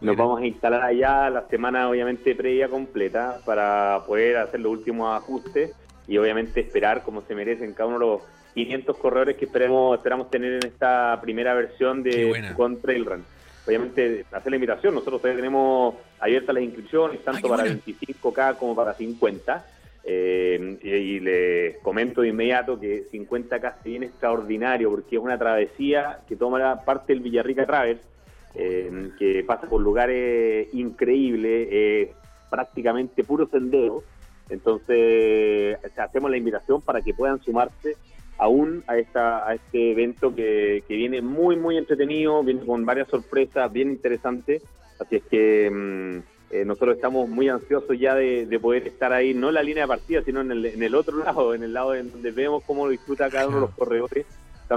Nos 0.00 0.16
vamos 0.16 0.40
a 0.40 0.46
instalar 0.46 0.82
allá 0.82 1.30
la 1.30 1.46
semana, 1.48 1.88
obviamente, 1.88 2.34
previa 2.34 2.68
completa 2.68 3.40
para 3.44 4.02
poder 4.06 4.38
hacer 4.38 4.60
los 4.60 4.72
últimos 4.72 5.16
ajustes 5.16 5.72
y, 6.06 6.18
obviamente, 6.18 6.60
esperar 6.60 7.02
como 7.02 7.22
se 7.22 7.34
merecen 7.34 7.72
cada 7.72 7.88
uno 7.88 7.98
de 7.98 8.06
los 8.06 8.22
500 8.54 8.96
corredores 8.96 9.36
que 9.36 9.44
esperemos, 9.44 9.96
esperamos 9.96 10.30
tener 10.30 10.54
en 10.54 10.66
esta 10.66 11.18
primera 11.20 11.54
versión 11.54 12.02
de. 12.02 12.50
Pucón 12.50 12.80
Trail 12.80 13.04
Run. 13.04 13.24
Obviamente, 13.66 14.24
hacer 14.32 14.50
la 14.50 14.56
invitación. 14.56 14.94
Nosotros 14.94 15.20
todavía 15.20 15.40
tenemos 15.40 15.94
abiertas 16.18 16.54
las 16.54 16.64
inscripciones, 16.64 17.22
tanto 17.22 17.48
para 17.48 17.62
buena. 17.64 17.78
25K 17.80 18.56
como 18.56 18.74
para 18.74 18.94
50. 18.94 19.66
Eh, 20.02 20.78
y, 20.82 20.88
y 20.88 21.20
les 21.20 21.76
comento 21.78 22.22
de 22.22 22.28
inmediato 22.28 22.80
que 22.80 23.04
50K 23.12 23.82
se 23.82 23.88
viene 23.90 24.06
extraordinario 24.06 24.88
porque 24.88 25.16
es 25.16 25.22
una 25.22 25.38
travesía 25.38 26.20
que 26.26 26.36
toma 26.36 26.82
parte 26.86 27.12
del 27.12 27.20
Villarrica 27.20 27.66
Traverse, 27.66 28.02
eh, 28.54 29.10
que 29.18 29.44
pasa 29.44 29.68
por 29.68 29.80
lugares 29.80 30.68
increíbles, 30.74 31.68
eh, 31.70 32.12
prácticamente 32.50 33.24
puro 33.24 33.46
sendero. 33.48 34.02
Entonces, 34.48 35.78
sea, 35.94 36.04
hacemos 36.04 36.30
la 36.30 36.36
invitación 36.36 36.80
para 36.82 37.02
que 37.02 37.14
puedan 37.14 37.40
sumarse 37.42 37.96
aún 38.38 38.82
a, 38.86 38.98
esta, 38.98 39.46
a 39.46 39.54
este 39.54 39.92
evento 39.92 40.34
que, 40.34 40.82
que 40.88 40.96
viene 40.96 41.20
muy, 41.20 41.56
muy 41.56 41.76
entretenido, 41.76 42.42
viene 42.42 42.64
con 42.64 42.84
varias 42.84 43.08
sorpresas 43.08 43.70
bien 43.70 43.90
interesantes. 43.90 44.62
Así 44.98 45.16
es 45.16 45.22
que 45.24 45.70
mm, 45.70 46.18
eh, 46.50 46.64
nosotros 46.64 46.96
estamos 46.96 47.28
muy 47.28 47.48
ansiosos 47.48 47.96
ya 47.98 48.14
de, 48.14 48.46
de 48.46 48.58
poder 48.58 48.88
estar 48.88 49.12
ahí, 49.12 49.34
no 49.34 49.48
en 49.48 49.54
la 49.54 49.62
línea 49.62 49.84
de 49.84 49.88
partida, 49.88 50.22
sino 50.22 50.40
en 50.40 50.50
el, 50.50 50.66
en 50.66 50.82
el 50.82 50.94
otro 50.94 51.18
lado, 51.24 51.54
en 51.54 51.62
el 51.62 51.72
lado 51.72 51.94
en 51.94 52.10
donde 52.10 52.32
vemos 52.32 52.64
cómo 52.66 52.86
lo 52.86 52.90
disfruta 52.90 53.30
cada 53.30 53.46
uno 53.46 53.56
de 53.56 53.60
los 53.62 53.74
corredores, 53.76 54.26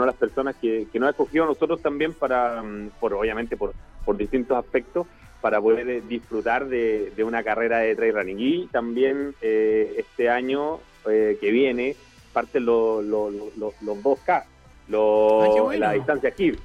de 0.02 0.08
las 0.08 0.16
personas 0.16 0.56
que, 0.56 0.88
que 0.92 1.00
nos 1.00 1.08
ha 1.08 1.12
escogido 1.12 1.46
nosotros 1.46 1.82
también 1.82 2.14
para, 2.14 2.62
mm, 2.64 2.92
por 3.00 3.14
obviamente 3.14 3.56
por, 3.58 3.74
por 4.04 4.18
distintos 4.18 4.58
aspectos, 4.58 5.08
para 5.42 5.62
poder 5.62 5.90
eh, 5.90 6.02
disfrutar 6.08 6.68
de, 6.68 7.12
de 7.16 7.24
una 7.24 7.44
carrera 7.44 7.80
de 7.80 7.96
trail 7.96 8.14
running. 8.14 8.40
Y 8.40 8.68
también 8.68 9.36
eh, 9.42 9.96
este 9.98 10.30
año 10.30 10.80
eh, 11.10 11.38
que 11.40 11.52
viene 11.52 11.96
parten 12.32 12.66
los 12.66 13.04
los 13.04 13.34
los- 13.34 13.82
los 13.82 14.04
2K, 14.04 14.44
los- 14.88 15.44
Ah, 15.58 15.62
bueno. 15.62 15.80
la 15.80 15.92
distancia 15.94 16.32
KIR. 16.32 16.58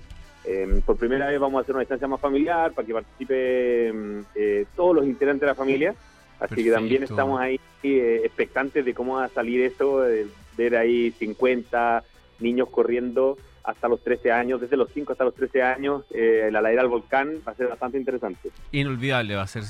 Eh, 0.45 0.81
por 0.87 0.97
primera 0.97 1.27
vez 1.27 1.39
vamos 1.39 1.59
a 1.59 1.63
hacer 1.63 1.75
una 1.75 1.81
distancia 1.83 2.09
más 2.09 2.21
familiar 2.21 2.73
para 2.73 2.87
que 2.87 2.95
participen 2.95 4.25
eh, 4.35 4.65
todos 4.75 4.95
los 4.97 5.05
integrantes 5.07 5.41
de 5.43 5.47
la 5.47 5.55
familia. 5.55 5.95
Así 6.41 6.63
que 6.63 6.71
también 6.71 7.01
Perfecto. 7.01 7.15
estamos 7.15 7.41
ahí 7.41 7.61
eh, 7.83 8.21
expectantes 8.25 8.85
de 8.85 8.95
cómo 8.95 9.17
va 9.17 9.25
a 9.25 9.29
salir 9.29 9.61
eso, 9.63 10.01
de 10.03 10.27
ver 10.57 10.77
ahí 10.77 11.11
50 11.19 12.03
niños 12.41 12.69
corriendo 12.71 13.37
hasta 13.65 13.87
los 13.87 14.03
13 14.03 14.33
años, 14.33 14.63
desde 14.63 14.79
los 14.79 14.89
5 14.95 15.13
hasta 15.13 15.25
los 15.25 15.35
13 15.35 15.63
años, 15.63 16.03
eh, 16.11 16.49
la 16.51 16.63
ladera 16.63 16.81
del 16.83 16.91
volcán 16.91 17.35
va 17.47 17.53
a 17.53 17.55
ser 17.55 17.69
bastante 17.69 17.99
interesante. 17.99 18.51
Inolvidable 18.73 19.35
va 19.35 19.43
a 19.43 19.47
ser. 19.47 19.63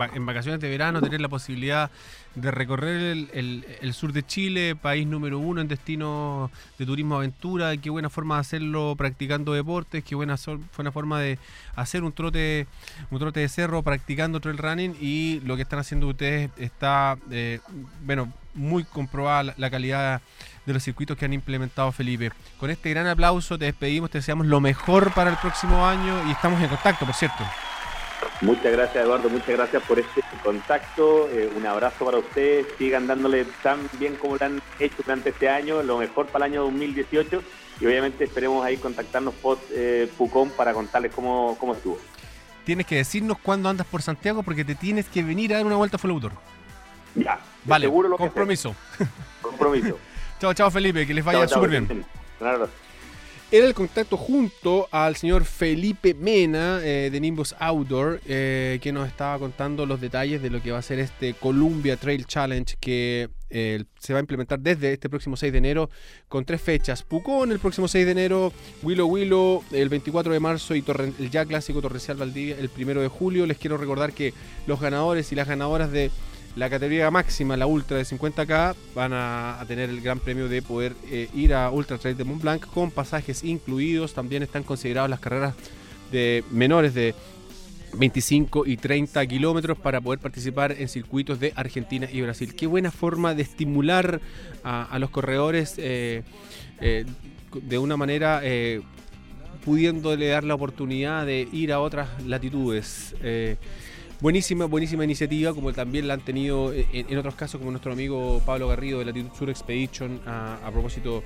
va- 0.00 0.08
En 0.14 0.24
vacaciones 0.24 0.60
de 0.60 0.70
verano 0.70 1.02
tener 1.02 1.20
la 1.20 1.28
posibilidad 1.28 1.90
de 2.36 2.50
recorrer 2.50 3.28
el, 3.34 3.92
sur 3.92 4.12
de 4.14 4.22
Chile, 4.24 4.74
país 4.80 5.06
número 5.06 5.38
uno 5.38 5.60
en 5.60 5.68
destino 5.68 6.50
de 6.78 6.86
turismo 6.86 7.16
aventura. 7.16 7.76
Qué 7.76 7.90
buena 7.90 8.08
forma 8.08 8.36
de 8.36 8.40
hacerlo 8.40 8.94
practicando 8.96 9.52
deportes, 9.52 10.02
qué 10.04 10.14
buena 10.14 10.36
buena 10.74 10.90
forma 10.90 11.20
de 11.20 11.38
hacer 11.76 12.02
un 12.02 12.12
trote 12.12 12.66
un 13.10 13.18
trote 13.18 13.40
de 13.40 13.48
cerro 13.50 13.82
practicando 13.82 14.40
trail 14.40 14.56
running 14.56 14.96
y 15.02 15.40
lo 15.44 15.56
que 15.56 15.62
están 15.62 15.80
haciendo 15.80 16.08
ustedes 16.08 16.50
está, 16.56 17.18
eh, 17.30 17.60
bueno, 18.06 18.32
muy 18.54 18.84
comprobada 18.84 19.42
la, 19.42 19.54
la 19.58 19.70
calidad 19.70 20.22
de 20.66 20.72
los 20.72 20.82
circuitos 20.82 21.16
que 21.16 21.24
han 21.24 21.32
implementado 21.32 21.92
Felipe. 21.92 22.32
Con 22.58 22.70
este 22.70 22.90
gran 22.90 23.06
aplauso 23.06 23.58
te 23.58 23.66
despedimos, 23.66 24.10
te 24.10 24.18
deseamos 24.18 24.46
lo 24.46 24.60
mejor 24.60 25.12
para 25.12 25.30
el 25.30 25.36
próximo 25.36 25.86
año 25.86 26.26
y 26.26 26.32
estamos 26.32 26.60
en 26.60 26.68
contacto, 26.68 27.04
por 27.04 27.14
cierto. 27.14 27.44
Muchas 28.40 28.72
gracias 28.72 29.04
Eduardo, 29.04 29.28
muchas 29.28 29.48
gracias 29.50 29.82
por 29.82 29.98
este 29.98 30.22
contacto, 30.42 31.28
eh, 31.30 31.50
un 31.54 31.66
abrazo 31.66 32.04
para 32.06 32.18
ustedes, 32.18 32.66
sigan 32.78 33.06
dándole 33.06 33.44
tan 33.62 33.78
bien 33.98 34.16
como 34.16 34.36
lo 34.36 34.46
han 34.46 34.62
hecho 34.78 34.96
durante 35.04 35.30
este 35.30 35.48
año, 35.48 35.82
lo 35.82 35.98
mejor 35.98 36.26
para 36.26 36.46
el 36.46 36.52
año 36.52 36.62
2018 36.62 37.42
y 37.80 37.86
obviamente 37.86 38.24
esperemos 38.24 38.64
ahí 38.64 38.76
contactarnos 38.76 39.34
post 39.34 39.62
eh, 39.72 40.10
Pucón 40.16 40.50
para 40.50 40.72
contarles 40.72 41.12
cómo, 41.14 41.56
cómo 41.60 41.74
estuvo. 41.74 41.98
Tienes 42.64 42.86
que 42.86 42.96
decirnos 42.96 43.36
cuándo 43.38 43.68
andas 43.68 43.86
por 43.86 44.00
Santiago 44.00 44.42
porque 44.42 44.64
te 44.64 44.74
tienes 44.74 45.06
que 45.06 45.22
venir 45.22 45.52
a 45.52 45.58
dar 45.58 45.66
una 45.66 45.76
vuelta 45.76 45.96
a 45.96 45.98
Full 45.98 46.10
Autor. 46.10 46.32
Ya, 47.14 47.38
Vale, 47.64 47.86
seguro 47.86 48.08
lo 48.08 48.16
que 48.16 48.24
compromiso. 48.24 48.74
hacemos. 48.94 49.12
Compromiso. 49.42 49.98
Chao, 50.44 50.52
chao 50.52 50.70
Felipe, 50.70 51.06
que 51.06 51.14
les 51.14 51.24
vaya 51.24 51.48
súper 51.48 51.70
bien. 51.70 51.82
estén. 51.84 52.04
Un 52.40 52.46
abrazo. 52.46 52.70
Era 53.50 53.66
el 53.66 53.72
contacto 53.72 54.18
junto 54.18 54.88
al 54.90 55.16
señor 55.16 55.44
Felipe 55.44 56.12
Mena 56.12 56.80
eh, 56.82 57.08
de 57.10 57.18
Nimbus 57.20 57.54
Outdoor, 57.58 58.20
eh, 58.26 58.78
que 58.82 58.92
nos 58.92 59.06
estaba 59.08 59.38
contando 59.38 59.86
los 59.86 60.02
detalles 60.02 60.42
de 60.42 60.50
lo 60.50 60.60
que 60.60 60.70
va 60.70 60.78
a 60.78 60.82
ser 60.82 60.98
este 60.98 61.32
Columbia 61.32 61.96
Trail 61.96 62.26
Challenge 62.26 62.76
que 62.78 63.30
eh, 63.48 63.84
se 63.98 64.12
va 64.12 64.18
a 64.18 64.20
implementar 64.20 64.58
desde 64.60 64.92
este 64.92 65.08
próximo 65.08 65.34
6 65.36 65.50
de 65.50 65.58
enero 65.58 65.88
con 66.28 66.44
tres 66.44 66.60
fechas. 66.60 67.02
Pucón 67.02 67.50
el 67.52 67.58
próximo 67.58 67.88
6 67.88 68.04
de 68.04 68.12
enero, 68.12 68.52
Willow 68.82 69.06
Willow 69.08 69.64
el 69.72 69.88
24 69.88 70.30
de 70.32 70.40
marzo 70.40 70.74
y 70.74 70.82
Torren- 70.82 71.14
el 71.18 71.30
ya 71.30 71.46
clásico 71.46 71.80
Torrencial 71.80 72.18
Valdivia 72.18 72.56
el 72.58 72.68
1 72.76 73.00
de 73.00 73.08
julio. 73.08 73.46
Les 73.46 73.56
quiero 73.56 73.78
recordar 73.78 74.12
que 74.12 74.34
los 74.66 74.78
ganadores 74.78 75.32
y 75.32 75.36
las 75.36 75.48
ganadoras 75.48 75.90
de 75.90 76.10
la 76.56 76.70
categoría 76.70 77.10
máxima, 77.10 77.56
la 77.56 77.66
Ultra 77.66 77.96
de 77.96 78.04
50K, 78.04 78.76
van 78.94 79.12
a, 79.12 79.62
tener 79.66 79.90
el 79.90 80.00
gran 80.00 80.20
premio 80.20 80.48
de 80.48 80.62
poder 80.62 80.94
eh, 81.10 81.28
ir 81.34 81.52
a 81.52 81.70
Ultra 81.70 81.98
Trail 81.98 82.16
de 82.16 82.24
Mont 82.24 82.42
Blanc 82.42 82.66
con 82.66 82.92
pasajes 82.92 83.42
incluidos. 83.42 84.14
También 84.14 84.42
están 84.44 84.62
consideradas 84.62 85.10
las 85.10 85.18
carreras 85.18 85.54
de 86.12 86.44
menores 86.52 86.94
de 86.94 87.14
25 87.98 88.66
y 88.66 88.76
30 88.76 89.26
kilómetros 89.26 89.78
para 89.78 90.00
poder 90.00 90.20
participar 90.20 90.72
en 90.78 90.88
circuitos 90.88 91.40
de 91.40 91.52
Argentina 91.56 92.08
y 92.10 92.20
Brasil. 92.20 92.54
Qué 92.54 92.68
buena 92.68 92.92
forma 92.92 93.34
de 93.34 93.42
estimular 93.42 94.20
a, 94.62 94.96
los 95.00 95.10
corredores 95.10 95.74
eh, 95.78 96.22
eh, 96.80 97.04
de 97.52 97.78
una 97.78 97.96
manera 97.96 98.42
pudiéndole 99.64 100.28
dar 100.28 100.44
la 100.44 100.54
oportunidad 100.54 101.26
de 101.26 101.48
ir 101.52 101.72
a 101.72 101.80
otras 101.80 102.22
latitudes. 102.24 103.14
Buenísima, 104.20 104.64
buenísima 104.66 105.04
iniciativa, 105.04 105.52
como 105.52 105.72
también 105.72 106.08
la 106.08 106.14
han 106.14 106.20
tenido 106.20 106.72
en, 106.72 106.86
en 106.92 107.18
otros 107.18 107.34
casos, 107.34 107.58
como 107.58 107.70
nuestro 107.70 107.92
amigo 107.92 108.40
Pablo 108.46 108.68
Garrido 108.68 109.00
de 109.00 109.04
Latitud 109.06 109.30
Sur 109.36 109.50
Expedition, 109.50 110.20
a, 110.26 110.58
a 110.64 110.70
propósito 110.70 111.22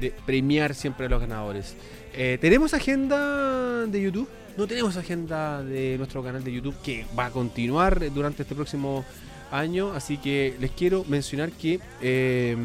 de 0.00 0.12
premiar 0.26 0.74
siempre 0.74 1.06
a 1.06 1.08
los 1.08 1.20
ganadores. 1.20 1.76
Eh, 2.14 2.38
¿Tenemos 2.40 2.74
agenda 2.74 3.86
de 3.86 4.02
YouTube? 4.02 4.28
No 4.56 4.66
tenemos 4.66 4.96
agenda 4.96 5.62
de 5.62 5.96
nuestro 5.96 6.22
canal 6.24 6.42
de 6.42 6.52
YouTube 6.52 6.74
que 6.82 7.06
va 7.16 7.26
a 7.26 7.30
continuar 7.30 8.12
durante 8.12 8.42
este 8.42 8.54
próximo 8.54 9.04
año, 9.52 9.92
así 9.92 10.16
que 10.16 10.56
les 10.60 10.70
quiero 10.72 11.04
mencionar 11.04 11.52
que 11.52 11.80
eh, 12.02 12.56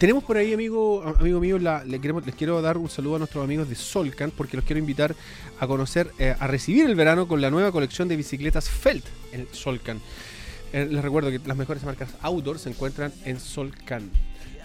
tenemos 0.00 0.24
por 0.24 0.38
ahí, 0.38 0.52
amigo, 0.54 1.02
amigo 1.20 1.38
mío, 1.40 1.58
la- 1.58 1.84
le 1.84 2.00
queremos- 2.00 2.24
les 2.24 2.34
quiero 2.34 2.60
dar 2.62 2.78
un 2.78 2.88
saludo 2.88 3.16
a 3.16 3.18
nuestros 3.18 3.44
amigos 3.44 3.68
de 3.68 3.74
Solcan 3.74 4.30
porque 4.30 4.56
los 4.56 4.64
quiero 4.64 4.78
invitar 4.80 5.14
a 5.60 5.66
conocer, 5.66 6.10
eh, 6.18 6.34
a 6.40 6.46
recibir 6.46 6.86
el 6.86 6.94
verano 6.94 7.28
con 7.28 7.40
la 7.42 7.50
nueva 7.50 7.70
colección 7.70 8.08
de 8.08 8.16
bicicletas 8.16 8.68
Felt 8.70 9.04
en 9.32 9.46
Solcan. 9.52 10.00
Eh, 10.72 10.88
les 10.90 11.02
recuerdo 11.02 11.30
que 11.30 11.38
las 11.46 11.56
mejores 11.56 11.82
marcas 11.84 12.08
outdoor 12.22 12.58
se 12.58 12.70
encuentran 12.70 13.12
en 13.26 13.38
Solcan. 13.38 14.10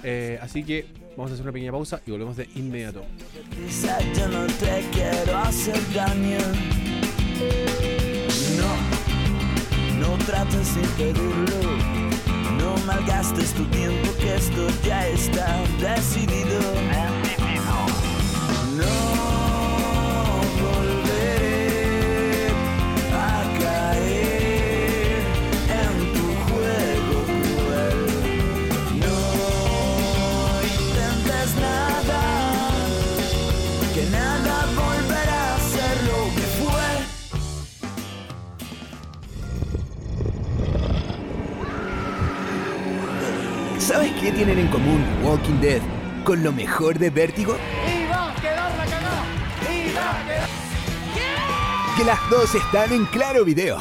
Eh, 0.03 0.39
así 0.41 0.63
que 0.63 0.85
vamos 1.17 1.31
a 1.31 1.33
hacer 1.33 1.43
una 1.43 1.51
pequeña 1.51 1.71
pausa 1.73 1.99
y 2.07 2.11
volvemos 2.11 2.37
de 2.37 2.47
inmediato. 2.55 3.03
No, 8.57 10.07
no 10.07 10.25
trates 10.25 10.75
de 10.75 10.81
impedirlo. 10.81 11.94
Malgastes 12.85 13.51
tu 13.53 13.65
tiempo, 13.65 14.09
que 14.19 14.35
esto 14.35 14.67
ya 14.83 15.07
está 15.07 15.47
decidido. 15.79 16.59
¿Sabes 43.95 44.11
qué 44.19 44.29
tienen 44.29 44.59
en 44.59 44.67
común 44.67 45.05
Walking 45.23 45.61
Dead 45.61 45.79
con 46.25 46.43
lo 46.43 46.51
mejor 46.51 46.99
de 46.99 47.09
Vértigo? 47.09 47.55
Que 51.95 52.03
las 52.03 52.29
dos 52.29 52.53
están 52.55 52.91
en 52.91 53.05
Claro 53.05 53.45
Video. 53.45 53.77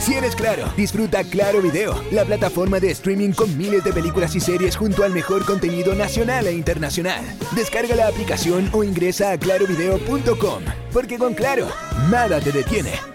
Si 0.00 0.12
eres 0.12 0.36
claro, 0.36 0.70
disfruta 0.76 1.24
Claro 1.24 1.62
Video, 1.62 1.98
la 2.10 2.26
plataforma 2.26 2.78
de 2.78 2.90
streaming 2.90 3.32
con 3.32 3.56
miles 3.56 3.82
de 3.84 3.94
películas 3.94 4.36
y 4.36 4.40
series 4.40 4.76
junto 4.76 5.02
al 5.02 5.14
mejor 5.14 5.46
contenido 5.46 5.94
nacional 5.94 6.46
e 6.46 6.52
internacional. 6.52 7.24
Descarga 7.52 7.96
la 7.96 8.08
aplicación 8.08 8.68
o 8.72 8.84
ingresa 8.84 9.32
a 9.32 9.38
clarovideo.com, 9.38 10.62
porque 10.92 11.16
con 11.16 11.32
Claro, 11.32 11.68
nada 12.10 12.38
te 12.38 12.52
detiene. 12.52 13.11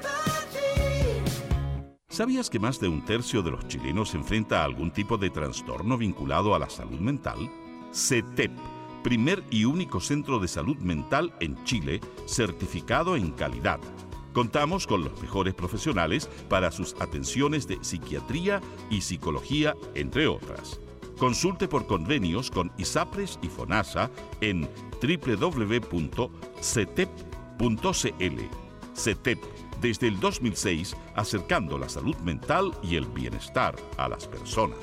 ¿Sabías 2.17 2.49
que 2.49 2.57
más 2.57 2.79
de 2.79 2.87
un 2.87 3.05
tercio 3.05 3.43
de 3.43 3.51
los 3.51 3.67
chilenos 3.67 4.15
enfrenta 4.15 4.63
algún 4.63 4.89
tipo 4.89 5.19
de 5.19 5.29
trastorno 5.29 5.99
vinculado 5.99 6.55
a 6.55 6.59
la 6.59 6.67
salud 6.67 6.99
mental? 6.99 7.37
CETEP, 7.93 8.49
primer 9.03 9.43
y 9.51 9.65
único 9.65 10.01
centro 10.01 10.39
de 10.39 10.47
salud 10.47 10.77
mental 10.77 11.31
en 11.41 11.63
Chile, 11.63 12.01
certificado 12.25 13.15
en 13.15 13.33
calidad. 13.33 13.79
Contamos 14.33 14.87
con 14.87 15.03
los 15.03 15.21
mejores 15.21 15.53
profesionales 15.53 16.27
para 16.49 16.71
sus 16.71 16.95
atenciones 16.99 17.67
de 17.67 17.77
psiquiatría 17.83 18.61
y 18.89 19.01
psicología, 19.01 19.75
entre 19.93 20.25
otras. 20.25 20.81
Consulte 21.19 21.67
por 21.67 21.85
convenios 21.85 22.49
con 22.49 22.71
ISAPRES 22.79 23.37
y 23.43 23.47
FONASA 23.47 24.09
en 24.41 24.67
www.cetep.cl. 25.03 26.27
CETEP, 28.97 29.39
desde 29.81 30.07
el 30.07 30.19
2006 30.19 30.95
acercando 31.15 31.77
la 31.77 31.87
salud 31.87 32.15
mental 32.17 32.71
y 32.83 32.95
el 32.95 33.05
bienestar 33.05 33.75
a 33.97 34.09
las 34.09 34.27
personas. 34.27 34.77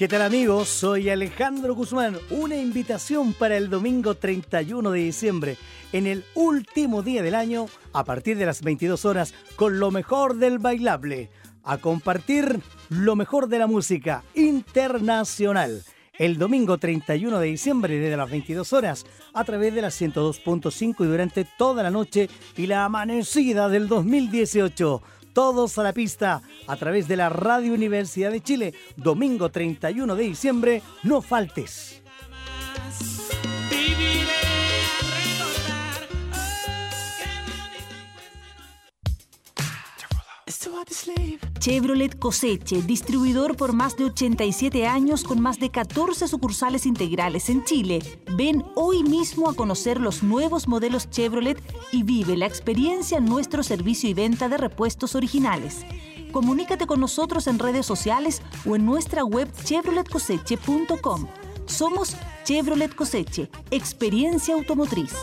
¿Qué 0.00 0.08
tal 0.08 0.22
amigos? 0.22 0.68
Soy 0.68 1.10
Alejandro 1.10 1.74
Guzmán. 1.74 2.16
Una 2.30 2.56
invitación 2.56 3.34
para 3.34 3.58
el 3.58 3.68
domingo 3.68 4.14
31 4.14 4.92
de 4.92 4.98
diciembre, 4.98 5.58
en 5.92 6.06
el 6.06 6.24
último 6.34 7.02
día 7.02 7.22
del 7.22 7.34
año, 7.34 7.66
a 7.92 8.04
partir 8.04 8.38
de 8.38 8.46
las 8.46 8.62
22 8.62 9.04
horas, 9.04 9.34
con 9.56 9.78
lo 9.78 9.90
mejor 9.90 10.36
del 10.36 10.58
bailable, 10.58 11.28
a 11.62 11.76
compartir 11.76 12.60
lo 12.88 13.14
mejor 13.14 13.48
de 13.48 13.58
la 13.58 13.66
música 13.66 14.24
internacional. 14.32 15.84
El 16.20 16.36
domingo 16.36 16.76
31 16.76 17.38
de 17.38 17.46
diciembre 17.46 17.98
desde 17.98 18.14
las 18.14 18.30
22 18.30 18.74
horas 18.74 19.06
a 19.32 19.42
través 19.42 19.74
de 19.74 19.80
las 19.80 19.98
102.5 19.98 21.02
y 21.02 21.08
durante 21.08 21.46
toda 21.46 21.82
la 21.82 21.90
noche 21.90 22.28
y 22.58 22.66
la 22.66 22.84
amanecida 22.84 23.70
del 23.70 23.88
2018 23.88 25.00
todos 25.32 25.78
a 25.78 25.82
la 25.82 25.94
pista 25.94 26.42
a 26.66 26.76
través 26.76 27.08
de 27.08 27.16
la 27.16 27.30
Radio 27.30 27.72
Universidad 27.72 28.30
de 28.32 28.42
Chile, 28.42 28.74
domingo 28.96 29.48
31 29.48 30.14
de 30.14 30.24
diciembre, 30.24 30.82
no 31.04 31.22
faltes. 31.22 32.02
Chevrolet 41.58 42.18
Coseche, 42.18 42.82
distribuidor 42.82 43.56
por 43.56 43.72
más 43.72 43.96
de 43.96 44.04
87 44.04 44.86
años 44.86 45.24
con 45.24 45.40
más 45.40 45.58
de 45.58 45.70
14 45.70 46.28
sucursales 46.28 46.84
integrales 46.84 47.48
en 47.48 47.64
Chile. 47.64 48.00
Ven 48.36 48.62
hoy 48.74 49.02
mismo 49.02 49.48
a 49.48 49.54
conocer 49.54 49.98
los 49.98 50.22
nuevos 50.22 50.68
modelos 50.68 51.08
Chevrolet 51.08 51.62
y 51.92 52.02
vive 52.02 52.36
la 52.36 52.44
experiencia 52.44 53.16
en 53.16 53.24
nuestro 53.24 53.62
servicio 53.62 54.10
y 54.10 54.14
venta 54.14 54.50
de 54.50 54.58
repuestos 54.58 55.14
originales. 55.14 55.86
Comunícate 56.30 56.86
con 56.86 57.00
nosotros 57.00 57.46
en 57.46 57.58
redes 57.58 57.86
sociales 57.86 58.42
o 58.66 58.76
en 58.76 58.84
nuestra 58.84 59.24
web 59.24 59.50
chevroletcoseche.com. 59.64 61.26
Somos 61.64 62.16
Chevrolet 62.44 62.94
Coseche, 62.94 63.48
experiencia 63.70 64.54
automotriz. 64.54 65.14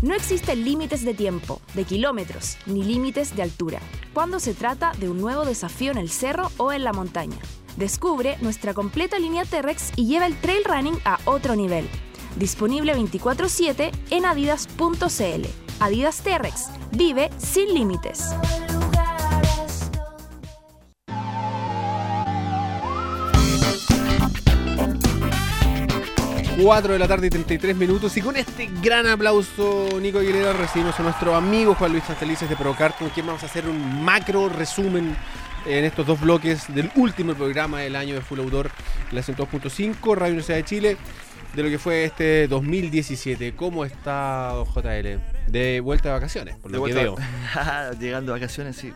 No 0.00 0.14
existen 0.14 0.64
límites 0.64 1.04
de 1.04 1.12
tiempo, 1.12 1.60
de 1.74 1.82
kilómetros, 1.82 2.56
ni 2.66 2.84
límites 2.84 3.34
de 3.34 3.42
altura, 3.42 3.80
cuando 4.14 4.38
se 4.38 4.54
trata 4.54 4.92
de 4.98 5.08
un 5.08 5.20
nuevo 5.20 5.44
desafío 5.44 5.90
en 5.90 5.98
el 5.98 6.08
cerro 6.08 6.52
o 6.56 6.72
en 6.72 6.84
la 6.84 6.92
montaña. 6.92 7.38
Descubre 7.76 8.36
nuestra 8.40 8.74
completa 8.74 9.18
línea 9.18 9.44
T-Rex 9.44 9.92
y 9.96 10.06
lleva 10.06 10.26
el 10.26 10.36
trail 10.36 10.62
running 10.64 10.98
a 11.04 11.18
otro 11.24 11.56
nivel. 11.56 11.88
Disponible 12.36 12.94
24/7 12.94 13.90
en 14.10 14.24
adidas.cl. 14.24 15.46
Adidas 15.80 16.20
T-Rex. 16.22 16.66
Vive 16.92 17.30
sin 17.38 17.74
límites. 17.74 18.30
4 26.60 26.92
de 26.94 26.98
la 26.98 27.06
tarde 27.06 27.28
y 27.28 27.30
33 27.30 27.76
minutos. 27.76 28.16
Y 28.16 28.20
con 28.20 28.36
este 28.36 28.68
gran 28.82 29.06
aplauso, 29.06 29.88
Nico 30.00 30.18
Aguilera, 30.18 30.52
recibimos 30.52 30.98
a 30.98 31.02
nuestro 31.02 31.34
amigo 31.36 31.74
Juan 31.74 31.92
Luis 31.92 32.04
Santelices 32.04 32.48
de 32.48 32.56
Procart, 32.56 32.98
con 32.98 33.10
quien 33.10 33.26
vamos 33.26 33.42
a 33.42 33.46
hacer 33.46 33.66
un 33.68 34.04
macro 34.04 34.48
resumen 34.48 35.16
en 35.66 35.84
estos 35.84 36.06
dos 36.06 36.20
bloques 36.20 36.64
del 36.74 36.90
último 36.96 37.34
programa 37.34 37.80
del 37.80 37.94
año 37.94 38.14
de 38.14 38.22
Full 38.22 38.40
Autor, 38.40 38.70
la 39.12 39.20
102.5, 39.22 40.14
Radio 40.16 40.32
Universidad 40.32 40.56
de 40.56 40.64
Chile, 40.64 40.96
de 41.54 41.62
lo 41.62 41.68
que 41.68 41.78
fue 41.78 42.04
este 42.04 42.48
2017. 42.48 43.54
¿Cómo 43.54 43.84
está 43.84 44.52
JL? 44.74 45.20
De 45.46 45.80
vuelta 45.80 46.08
de 46.08 46.14
vacaciones, 46.14 46.56
por 46.56 46.72
De 46.72 46.78
lo 46.78 46.84
que 46.84 46.92
vuelta- 46.94 47.22
veo. 47.92 47.92
Llegando 48.00 48.32
de 48.34 48.40
vacaciones, 48.40 48.76
sí. 48.76 48.92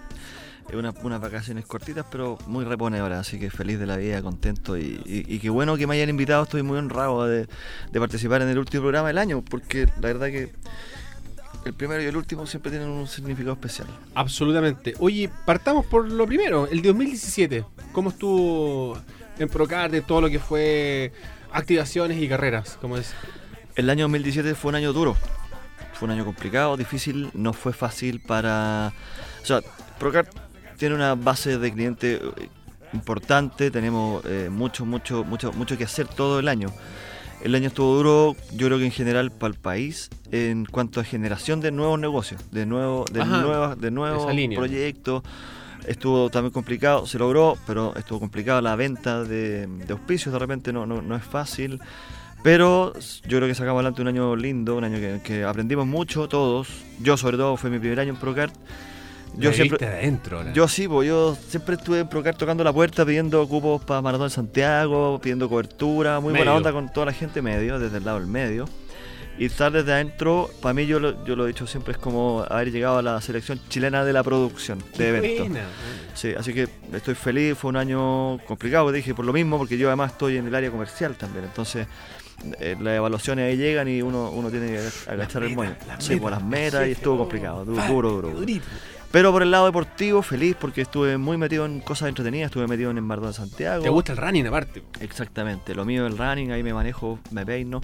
Eh, 0.73 0.77
una- 0.77 0.95
unas 1.03 1.21
vacaciones 1.21 1.67
cortitas, 1.67 2.05
pero 2.11 2.39
muy 2.47 2.65
reponedoras, 2.65 3.21
así 3.21 3.39
que 3.39 3.51
feliz 3.51 3.79
de 3.79 3.87
la 3.87 3.97
vida, 3.97 4.23
contento 4.23 4.77
y, 4.77 5.01
y- 5.05 5.25
y 5.35 5.39
qué 5.39 5.51
bueno 5.51 5.77
que 5.77 5.87
me 5.87 5.95
hayan 5.97 6.09
invitado, 6.09 6.43
estoy 6.45 6.63
muy 6.63 6.79
honrado 6.79 7.27
de, 7.27 7.47
de 7.91 8.01
participar 8.01 8.43
en 8.43 8.49
el 8.49 8.59
último 8.59 8.83
programa 8.85 9.09
del 9.09 9.19
año, 9.19 9.43
porque 9.43 9.87
la 10.01 10.09
verdad 10.09 10.29
que 10.29 10.51
el 11.65 11.75
primero 11.75 12.03
y 12.03 12.07
el 12.07 12.17
último 12.17 12.47
siempre 12.47 12.71
tienen 12.71 12.89
un 12.89 13.07
significado 13.07 13.53
especial. 13.53 13.87
Absolutamente. 14.15 14.95
Oye, 14.99 15.31
partamos 15.47 15.87
por 15.87 16.11
lo 16.11 16.27
primero, 16.27 16.67
el 16.67 16.83
2017. 16.83 17.65
¿Cómo 17.93 18.11
estuvo 18.11 18.99
en 19.39 19.49
Procart 19.49 19.93
de 19.93 20.01
todo 20.01 20.23
lo 20.23 20.31
que 20.31 20.39
fue 20.41 21.13
activaciones 21.53 22.21
y 22.21 22.29
carreras? 22.29 22.79
¿Cómo 22.81 22.97
es? 22.97 23.13
El 23.77 23.91
año 23.91 24.05
2017 24.05 24.55
fue 24.55 24.71
un 24.71 24.75
año 24.77 24.93
duro, 24.93 25.17
fue 25.93 26.07
un 26.07 26.13
año 26.13 26.25
complicado, 26.25 26.77
difícil, 26.77 27.31
no 27.35 27.53
fue 27.53 27.73
fácil 27.73 28.21
para... 28.21 28.93
O 29.43 29.47
sea, 29.47 29.61
Procard 29.99 30.27
tiene 30.83 30.97
una 30.97 31.15
base 31.15 31.59
de 31.59 31.73
cliente 31.73 32.15
eh, 32.15 32.49
importante, 32.93 33.71
tenemos 33.71 34.25
eh, 34.25 34.49
mucho, 34.51 34.85
mucho, 34.85 35.23
mucho, 35.23 35.53
mucho 35.53 35.79
que 35.79 35.85
hacer 35.85 36.09
todo 36.09 36.41
el 36.41 36.49
año. 36.49 36.71
El 37.45 37.55
año 37.55 37.69
estuvo 37.69 37.95
duro, 37.95 38.35
yo 38.53 38.67
creo 38.67 38.79
que 38.79 38.87
en 38.87 38.91
general 38.91 39.31
para 39.31 39.55
el 39.55 39.61
país, 39.61 40.11
en 40.33 40.65
cuanto 40.65 40.99
a 40.99 41.05
generación 41.05 41.61
de 41.61 41.71
nuevos 41.71 42.01
negocios, 42.01 42.51
de, 42.51 42.67
nuevo, 42.67 43.05
de, 43.13 43.23
Ajá, 43.23 43.43
nuevas, 43.43 43.81
de 43.81 43.93
nuevos 43.93 44.27
proyectos. 44.57 45.23
Estuvo 45.87 46.31
también 46.31 46.53
complicado, 46.53 47.07
se 47.07 47.17
logró, 47.17 47.57
pero 47.65 47.95
estuvo 47.95 48.19
complicado 48.19 48.61
la 48.61 48.75
venta 48.75 49.23
de, 49.23 49.69
de 49.69 49.93
auspicios, 49.93 50.33
de 50.33 50.39
repente 50.41 50.73
no, 50.73 50.85
no, 50.85 51.01
no 51.01 51.15
es 51.15 51.23
fácil. 51.23 51.79
Pero 52.43 52.93
yo 53.29 53.39
creo 53.39 53.47
que 53.47 53.55
sacamos 53.55 53.79
adelante 53.79 54.03
un 54.03 54.09
año 54.09 54.35
lindo, 54.35 54.75
un 54.75 54.83
año 54.83 54.97
que, 54.97 55.21
que 55.23 55.45
aprendimos 55.45 55.87
mucho 55.87 56.27
todos. 56.29 56.67
Yo 57.01 57.17
sobre 57.17 57.37
todo 57.37 57.57
fue 57.57 57.71
mi 57.71 57.79
primer 57.79 58.01
año 58.01 58.15
en 58.15 58.17
Procart. 58.19 58.57
Yo 59.37 59.49
La 59.51 59.57
siempre, 59.57 59.87
adentro, 59.87 60.53
yo 60.53 60.69
sí, 60.69 60.83
yo 60.85 61.37
siempre 61.49 61.77
estuve 61.77 62.01
en 62.01 62.09
Procart 62.09 62.37
tocando 62.39 62.63
la 62.63 62.73
puerta 62.73 63.05
pidiendo 63.07 63.47
cupos 63.49 63.83
para 63.83 64.03
Maratón 64.03 64.29
Santiago, 64.29 65.19
pidiendo 65.23 65.49
cobertura, 65.49 66.21
muy 66.21 66.33
buena 66.33 66.45
Medio. 66.47 66.57
onda 66.59 66.73
con 66.73 66.93
toda 66.93 67.07
la 67.07 67.13
gente 67.13 67.41
medio, 67.41 67.79
desde 67.79 67.97
el 67.99 68.05
lado 68.05 68.19
del 68.19 68.29
medio. 68.29 68.67
Y 69.39 69.47
estar 69.47 69.73
desde 69.73 69.91
adentro, 69.95 70.51
para 70.61 70.75
mí 70.75 70.85
yo 70.87 71.01
lo, 71.01 71.25
yo 71.25 71.35
lo 71.35 71.45
he 71.45 71.49
dicho 71.49 71.67
siempre, 71.67 71.93
es 71.93 71.99
como 71.99 72.45
haber 72.51 72.71
llegado 72.71 72.99
a 72.99 73.03
la 73.03 73.19
selección 73.23 73.59
chilena 73.71 74.05
de 74.05 74.13
la 74.13 74.23
producción 74.23 74.79
de 74.99 75.09
eventos. 75.09 75.49
buena. 75.49 75.65
Sí, 76.13 76.35
así 76.37 76.53
que 76.53 76.69
estoy 76.93 77.15
feliz, 77.15 77.57
fue 77.57 77.71
un 77.71 77.77
año 77.77 78.39
complicado, 78.47 78.93
dije 78.93 79.15
por 79.15 79.25
lo 79.25 79.33
mismo, 79.33 79.57
porque 79.57 79.79
yo 79.79 79.89
además 79.89 80.13
estoy 80.13 80.37
en 80.37 80.47
el 80.49 80.55
área 80.55 80.71
comercial 80.71 81.17
también, 81.17 81.47
entonces 81.47 81.87
eh, 82.61 82.77
las 82.79 82.95
evaluaciones 82.99 83.51
ahí 83.51 83.57
llegan 83.57 83.89
y 83.89 84.03
uno, 84.03 84.31
uno 84.31 84.51
tiene 84.51 84.67
que 84.67 84.89
agachar 85.11 85.45
el 85.45 85.57
moño. 85.57 85.75
Sí, 85.99 86.17
por 86.17 86.31
las 86.31 86.45
metas 86.45 86.87
y 86.87 86.91
estuvo 86.93 87.17
complicado, 87.17 87.65
du- 87.65 87.73
duro, 87.89 88.11
duro. 88.11 88.31
duro. 88.33 88.63
Pero 89.13 89.31
por 89.31 89.43
el 89.43 89.51
lado 89.51 89.67
deportivo, 89.67 90.23
feliz 90.23 90.57
porque 90.59 90.81
estuve 90.81 91.19
muy 91.19 91.37
metido 91.37 91.67
en 91.67 91.81
cosas 91.81 92.09
entretenidas, 92.09 92.47
estuve 92.47 92.67
metido 92.67 92.91
en 92.91 92.97
el 92.97 93.03
Mar 93.03 93.21
de 93.21 93.31
Santiago. 93.35 93.83
¿Te 93.83 93.91
gusta 93.91 94.13
el 94.13 94.19
running 94.19 94.47
aparte? 94.47 94.83
Exactamente, 95.01 95.75
lo 95.75 95.85
mío 95.85 96.07
es 96.07 96.13
el 96.13 96.19
running, 96.19 96.51
ahí 96.51 96.63
me 96.63 96.73
manejo, 96.73 97.19
me 97.31 97.45
peino. 97.45 97.83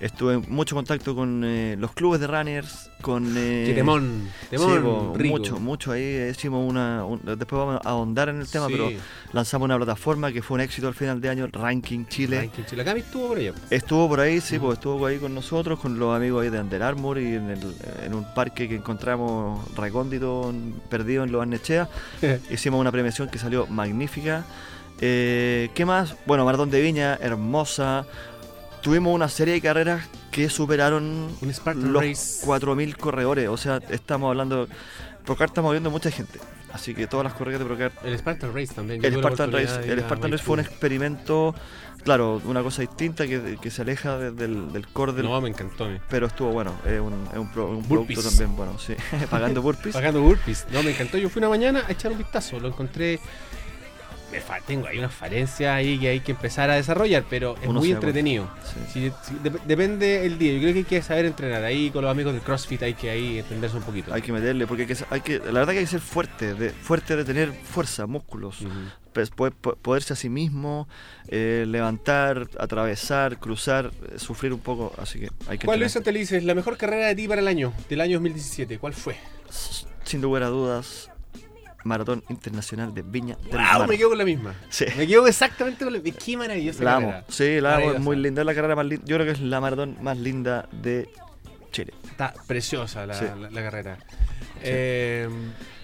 Estuve 0.00 0.34
en 0.34 0.44
mucho 0.48 0.76
contacto 0.76 1.14
con 1.16 1.42
eh, 1.44 1.74
los 1.76 1.90
clubes 1.92 2.20
de 2.20 2.28
runners, 2.28 2.88
con... 3.00 3.34
eh, 3.36 3.64
Qué 3.66 3.74
temón, 3.74 4.28
temón 4.48 4.72
sí, 4.76 4.78
po, 4.80 5.12
rico. 5.16 5.36
mucho, 5.36 5.58
mucho. 5.58 5.90
Ahí 5.92 6.28
hicimos 6.30 6.70
una... 6.70 7.04
un- 7.04 7.20
después 7.24 7.50
vamos 7.58 7.80
a 7.84 7.88
ahondar 7.88 8.28
en 8.28 8.40
el 8.40 8.48
tema, 8.48 8.66
Sí. 8.68 8.74
pero 8.76 8.90
lanzamos 9.32 9.64
una 9.64 9.76
plataforma 9.76 10.30
que 10.32 10.40
fue 10.40 10.54
un 10.54 10.60
éxito 10.60 10.86
al 10.86 10.94
final 10.94 11.20
de 11.20 11.28
año, 11.30 11.48
Ranking 11.52 12.04
Chile. 12.06 12.38
Ranking 12.42 12.62
Chile. 12.64 12.82
Acá 12.82 12.92
estuvo 12.92 13.26
por 13.28 13.38
allá. 13.38 13.52
Estuvo 13.70 14.08
por 14.08 14.20
ahí, 14.20 14.40
sí, 14.40 14.58
pues 14.60 14.74
estuvo 14.74 15.04
ahí 15.04 15.18
con 15.18 15.34
nosotros, 15.34 15.80
con 15.80 15.98
los 15.98 16.14
amigos 16.16 16.44
ahí 16.44 16.50
de 16.50 16.60
Under 16.60 16.82
Armour 16.84 17.18
y 17.18 17.34
en, 17.34 17.50
el- 17.50 17.74
en 18.04 18.14
un 18.14 18.24
parque 18.34 18.68
que 18.68 18.76
encontramos 18.76 19.74
recóndito, 19.74 20.52
perdido 20.88 21.24
en 21.24 21.32
Los 21.32 21.42
Arnechea. 21.42 21.88
Hicimos 22.50 22.80
una 22.80 22.92
premiación 22.92 23.28
que 23.28 23.38
salió 23.38 23.66
magnífica. 23.66 24.44
Eh, 25.00 25.70
¿Qué 25.74 25.84
más? 25.84 26.14
Bueno, 26.26 26.44
Maratón 26.44 26.70
de 26.70 26.80
Viña, 26.80 27.16
hermosa. 27.20 28.06
Tuvimos 28.82 29.14
una 29.14 29.28
serie 29.28 29.54
de 29.54 29.60
carreras 29.60 30.06
que 30.30 30.48
superaron 30.48 31.28
los 31.40 32.02
Race. 32.02 32.46
4.000 32.46 32.96
corredores. 32.96 33.48
O 33.48 33.56
sea, 33.56 33.80
estamos 33.90 34.28
hablando... 34.28 34.68
Procart 35.24 35.50
está 35.50 35.62
moviendo 35.62 35.90
mucha 35.90 36.10
gente. 36.10 36.38
Así 36.72 36.94
que 36.94 37.06
todas 37.06 37.24
las 37.24 37.32
corridas 37.34 37.60
de 37.60 37.66
Procart 37.66 38.04
El 38.04 38.16
Spartan 38.18 38.54
Race 38.54 38.74
también. 38.74 39.04
el 39.04 39.14
Spartan 39.14 39.52
Race, 39.52 39.90
el 39.90 40.00
Spartan 40.00 40.30
Race 40.32 40.44
fue 40.44 40.54
un 40.54 40.60
experimento, 40.60 41.54
claro, 42.04 42.40
una 42.44 42.62
cosa 42.62 42.82
distinta 42.82 43.26
que, 43.26 43.58
que 43.60 43.70
se 43.70 43.82
aleja 43.82 44.18
de- 44.18 44.30
del, 44.32 44.70
del 44.72 44.86
core 44.88 45.12
del. 45.14 45.24
No, 45.26 45.40
me 45.40 45.48
encantó 45.48 45.86
mí. 45.86 45.98
Pero 46.10 46.26
estuvo 46.26 46.50
bueno, 46.52 46.74
es 46.86 47.00
un, 47.00 47.26
es 47.32 47.38
un, 47.38 47.50
pro- 47.50 47.70
un 47.70 47.82
producto 47.84 48.22
también 48.22 48.54
bueno, 48.54 48.78
sí. 48.78 48.94
Pagando 49.30 49.62
burpees. 49.62 49.94
Pagando 49.94 50.20
burpees. 50.22 50.66
No, 50.70 50.82
me 50.82 50.90
encantó. 50.90 51.16
Yo 51.16 51.30
fui 51.30 51.40
una 51.40 51.48
mañana 51.48 51.84
a 51.88 51.92
echar 51.92 52.12
un 52.12 52.18
vistazo. 52.18 52.60
Lo 52.60 52.68
encontré. 52.68 53.18
Me 54.30 54.42
tengo 54.66 54.86
ahí 54.86 54.98
unas 54.98 55.14
falencias 55.14 55.74
ahí 55.74 55.98
que 55.98 56.08
hay 56.08 56.20
que 56.20 56.32
empezar 56.32 56.68
a 56.68 56.74
desarrollar, 56.74 57.24
pero 57.30 57.56
es 57.62 57.66
Uno 57.66 57.80
muy 57.80 57.90
entretenido. 57.92 58.48
Sí, 58.92 59.10
depende 59.66 60.26
el 60.26 60.38
día. 60.38 60.52
Yo 60.52 60.60
creo 60.60 60.72
que 60.74 60.78
hay 60.80 60.84
que 60.84 61.02
saber 61.02 61.24
entrenar. 61.24 61.64
Ahí 61.64 61.90
con 61.90 62.02
los 62.02 62.10
amigos 62.10 62.34
del 62.34 62.42
CrossFit 62.42 62.82
hay 62.82 62.94
que 62.94 63.08
ahí 63.08 63.38
entenderse 63.38 63.76
un 63.78 63.82
poquito. 63.84 64.12
Hay 64.12 64.20
que 64.20 64.32
meterle, 64.32 64.66
porque 64.66 64.82
hay 64.82 64.88
que, 64.88 64.96
hay 65.10 65.20
que- 65.22 65.38
la 65.38 65.52
verdad 65.60 65.72
que 65.72 65.78
hay 65.78 65.84
que 65.84 65.90
ser 65.90 66.00
fuerte, 66.00 66.54
de, 66.54 66.70
fuerte 66.70 67.16
de 67.16 67.24
tener 67.24 67.52
fuerza, 67.52 68.06
músculos. 68.06 68.58
pues, 69.14 69.30
poder- 69.30 69.54
po- 69.54 69.74
poderse 69.76 70.12
a 70.12 70.16
sí 70.16 70.28
mismo, 70.28 70.86
eh, 71.28 71.64
levantar, 71.66 72.48
atravesar, 72.58 73.38
cruzar, 73.40 73.90
eh, 74.14 74.18
sufrir 74.18 74.52
un 74.52 74.60
poco, 74.60 74.92
así 74.98 75.18
que 75.18 75.30
hay 75.48 75.58
que 75.58 75.64
¿Cuál 75.66 75.82
es, 75.82 75.96
Antelices, 75.96 76.44
la 76.44 76.54
mejor 76.54 76.76
carrera 76.76 77.06
de 77.08 77.16
ti 77.16 77.26
para 77.26 77.40
el 77.40 77.48
año, 77.48 77.72
del 77.88 78.00
año 78.00 78.18
2017? 78.18 78.78
¿Cuál 78.78 78.92
fue? 78.94 79.16
Sin 80.04 80.20
lugar 80.20 80.44
a 80.44 80.48
dudas, 80.48 81.10
Maratón 81.84 82.22
Internacional 82.28 82.92
de 82.94 83.02
Viña 83.02 83.36
del 83.36 83.52
¡Wow! 83.52 83.60
Mar. 83.80 83.88
Me 83.88 83.96
quedo 83.96 84.08
con 84.10 84.18
la 84.18 84.24
misma. 84.24 84.54
Sí. 84.68 84.84
Me 84.96 85.06
quedo 85.06 85.26
exactamente 85.26 85.84
con 85.84 85.92
la 85.94 86.00
misma. 86.00 86.18
Qué 86.24 86.36
maravillosa 86.36 86.84
La 86.84 86.96
amo. 86.96 87.06
carrera. 87.08 87.26
Sí, 87.28 87.60
la 87.60 87.76
amo, 87.76 87.92
es 87.92 88.00
muy 88.00 88.16
linda. 88.16 88.42
Es 88.42 88.46
la 88.46 88.54
carrera 88.54 88.76
más 88.76 88.86
linda. 88.86 89.04
Yo 89.06 89.16
creo 89.16 89.26
que 89.26 89.32
es 89.32 89.40
la 89.40 89.60
maratón 89.60 89.96
más 90.02 90.18
linda 90.18 90.68
de 90.72 91.08
Chile. 91.72 91.92
Está 92.10 92.34
preciosa 92.46 93.06
la, 93.06 93.14
Sí. 93.14 93.24
la- 93.38 93.50
la 93.50 93.62
carrera. 93.62 93.98
Eh, 94.62 95.28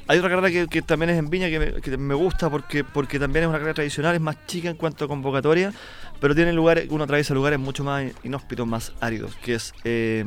Hay 0.06 0.18
otra 0.18 0.28
carrera 0.28 0.50
que, 0.50 0.66
que 0.68 0.82
también 0.82 1.08
es 1.10 1.18
en 1.18 1.30
Viña 1.30 1.48
que 1.48 1.58
me, 1.58 1.80
que 1.80 1.96
me 1.96 2.14
gusta 2.14 2.50
porque, 2.50 2.84
porque 2.84 3.18
también 3.18 3.44
es 3.44 3.48
una 3.48 3.56
carrera 3.56 3.72
tradicional, 3.74 4.14
es 4.14 4.20
más 4.20 4.36
chica 4.46 4.68
en 4.68 4.76
cuanto 4.76 5.06
a 5.06 5.08
convocatoria, 5.08 5.72
pero 6.20 6.34
tiene 6.34 6.52
lugares, 6.52 6.88
uno 6.90 7.04
atraviesa 7.04 7.32
lugares 7.32 7.58
mucho 7.58 7.84
más 7.84 8.04
inhóspitos, 8.22 8.66
más 8.66 8.92
áridos, 9.00 9.34
que 9.36 9.54
es 9.54 9.72
eh, 9.84 10.24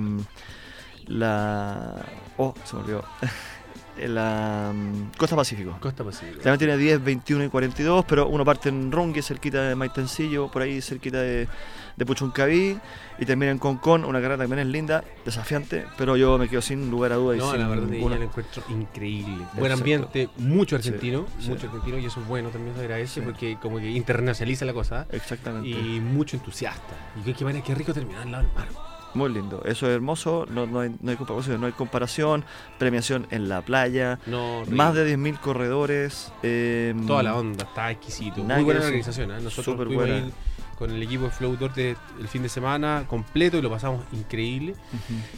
la... 1.05 1.93
Oh, 2.37 2.55
se 2.63 2.75
me 2.75 2.81
olvidó. 2.83 3.05
la 4.05 4.71
mm, 4.73 5.17
Costa 5.17 5.35
Pacífico. 5.35 5.77
Costa 5.79 6.03
Pacífico. 6.03 6.37
También 6.41 6.57
tiene 6.59 6.77
10, 6.77 7.03
21 7.03 7.45
y 7.45 7.49
42, 7.49 8.05
pero 8.07 8.27
uno 8.27 8.43
parte 8.45 8.69
en 8.69 8.91
Rungue, 8.91 9.21
cerquita 9.21 9.61
de 9.61 9.75
Maitencillo, 9.75 10.49
por 10.51 10.61
ahí 10.61 10.81
cerquita 10.81 11.19
de, 11.21 11.47
de 11.95 12.05
Puchuncaví, 12.05 12.77
y 13.19 13.25
termina 13.25 13.51
en 13.51 13.57
Concón, 13.57 14.05
una 14.05 14.19
carrera 14.19 14.37
también 14.37 14.59
es 14.59 14.67
linda, 14.67 15.03
desafiante, 15.25 15.85
pero 15.97 16.15
yo 16.17 16.37
me 16.37 16.47
quedo 16.47 16.61
sin 16.61 16.91
lugar 16.91 17.11
a 17.13 17.15
dudas. 17.15 17.37
y 17.37 17.39
No, 17.39 17.51
sin 17.51 17.59
la 17.61 17.67
verdad 17.67 17.87
ninguna- 17.87 18.15
encuentro 18.17 18.63
increíble. 18.69 19.37
Buen 19.53 19.71
ambiente, 19.71 20.29
mucho 20.37 20.75
argentino, 20.75 21.25
sí. 21.39 21.49
mucho 21.49 21.65
argentino 21.67 21.97
y 21.97 22.05
eso 22.05 22.19
es 22.21 22.27
bueno 22.27 22.49
también 22.49 22.75
se 22.75 22.81
agradece 22.81 23.15
Sí. 23.15 23.21
porque 23.21 23.57
como 23.61 23.77
que 23.79 23.89
internacionaliza 23.89 24.65
la 24.65 24.73
cosa 24.73 25.07
Exactamente. 25.11 25.69
y 25.69 25.99
mucho 25.99 26.35
entusiasta. 26.37 26.93
Y 27.19 27.23
qué, 27.23 27.33
qué, 27.33 27.61
qué 27.65 27.73
rico 27.75 27.93
terminar 27.93 28.21
al 28.23 28.31
lado 28.31 28.43
del 28.43 28.53
mar. 28.53 28.67
Muy 29.13 29.31
lindo, 29.33 29.63
eso 29.65 29.87
es 29.87 29.93
hermoso, 29.95 30.45
no, 30.49 30.67
no, 30.67 30.81
hay, 30.81 30.95
no, 31.01 31.09
hay 31.11 31.17
comparación, 31.17 31.59
no 31.61 31.65
hay 31.67 31.73
comparación, 31.73 32.45
premiación 32.77 33.25
en 33.31 33.49
la 33.49 33.61
playa, 33.61 34.19
No, 34.27 34.63
más 34.69 34.93
de 34.93 35.17
10.000 35.17 35.39
corredores. 35.39 36.31
eh, 36.43 36.93
Toda 37.07 37.23
la 37.23 37.35
onda, 37.35 37.63
está 37.63 37.89
exquisito. 37.89 38.43
Muy 38.43 38.63
buena 38.63 38.81
organización. 38.81 39.31
¿eh? 39.31 39.39
Nosotros 39.41 39.75
fuimos 39.77 39.95
buena. 39.95 40.25
con 40.77 40.91
el 40.91 41.01
equipo 41.01 41.23
de 41.23 41.31
Flow 41.31 41.55
Dorte 41.57 41.95
el 42.19 42.27
fin 42.27 42.43
de 42.43 42.49
semana 42.49 43.05
completo 43.07 43.57
y 43.57 43.63
lo 43.63 43.69
pasamos 43.71 44.03
increíble. 44.13 44.75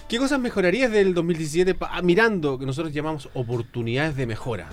¿Qué 0.09 0.17
cosas 0.17 0.37
mejorarías 0.39 0.91
del 0.91 1.13
2017 1.13 1.75
pa- 1.75 1.91
ah, 1.93 2.01
mirando 2.01 2.59
que 2.59 2.65
nosotros 2.65 2.93
llamamos 2.93 3.29
oportunidades 3.33 4.17
de 4.17 4.25
mejora 4.27 4.67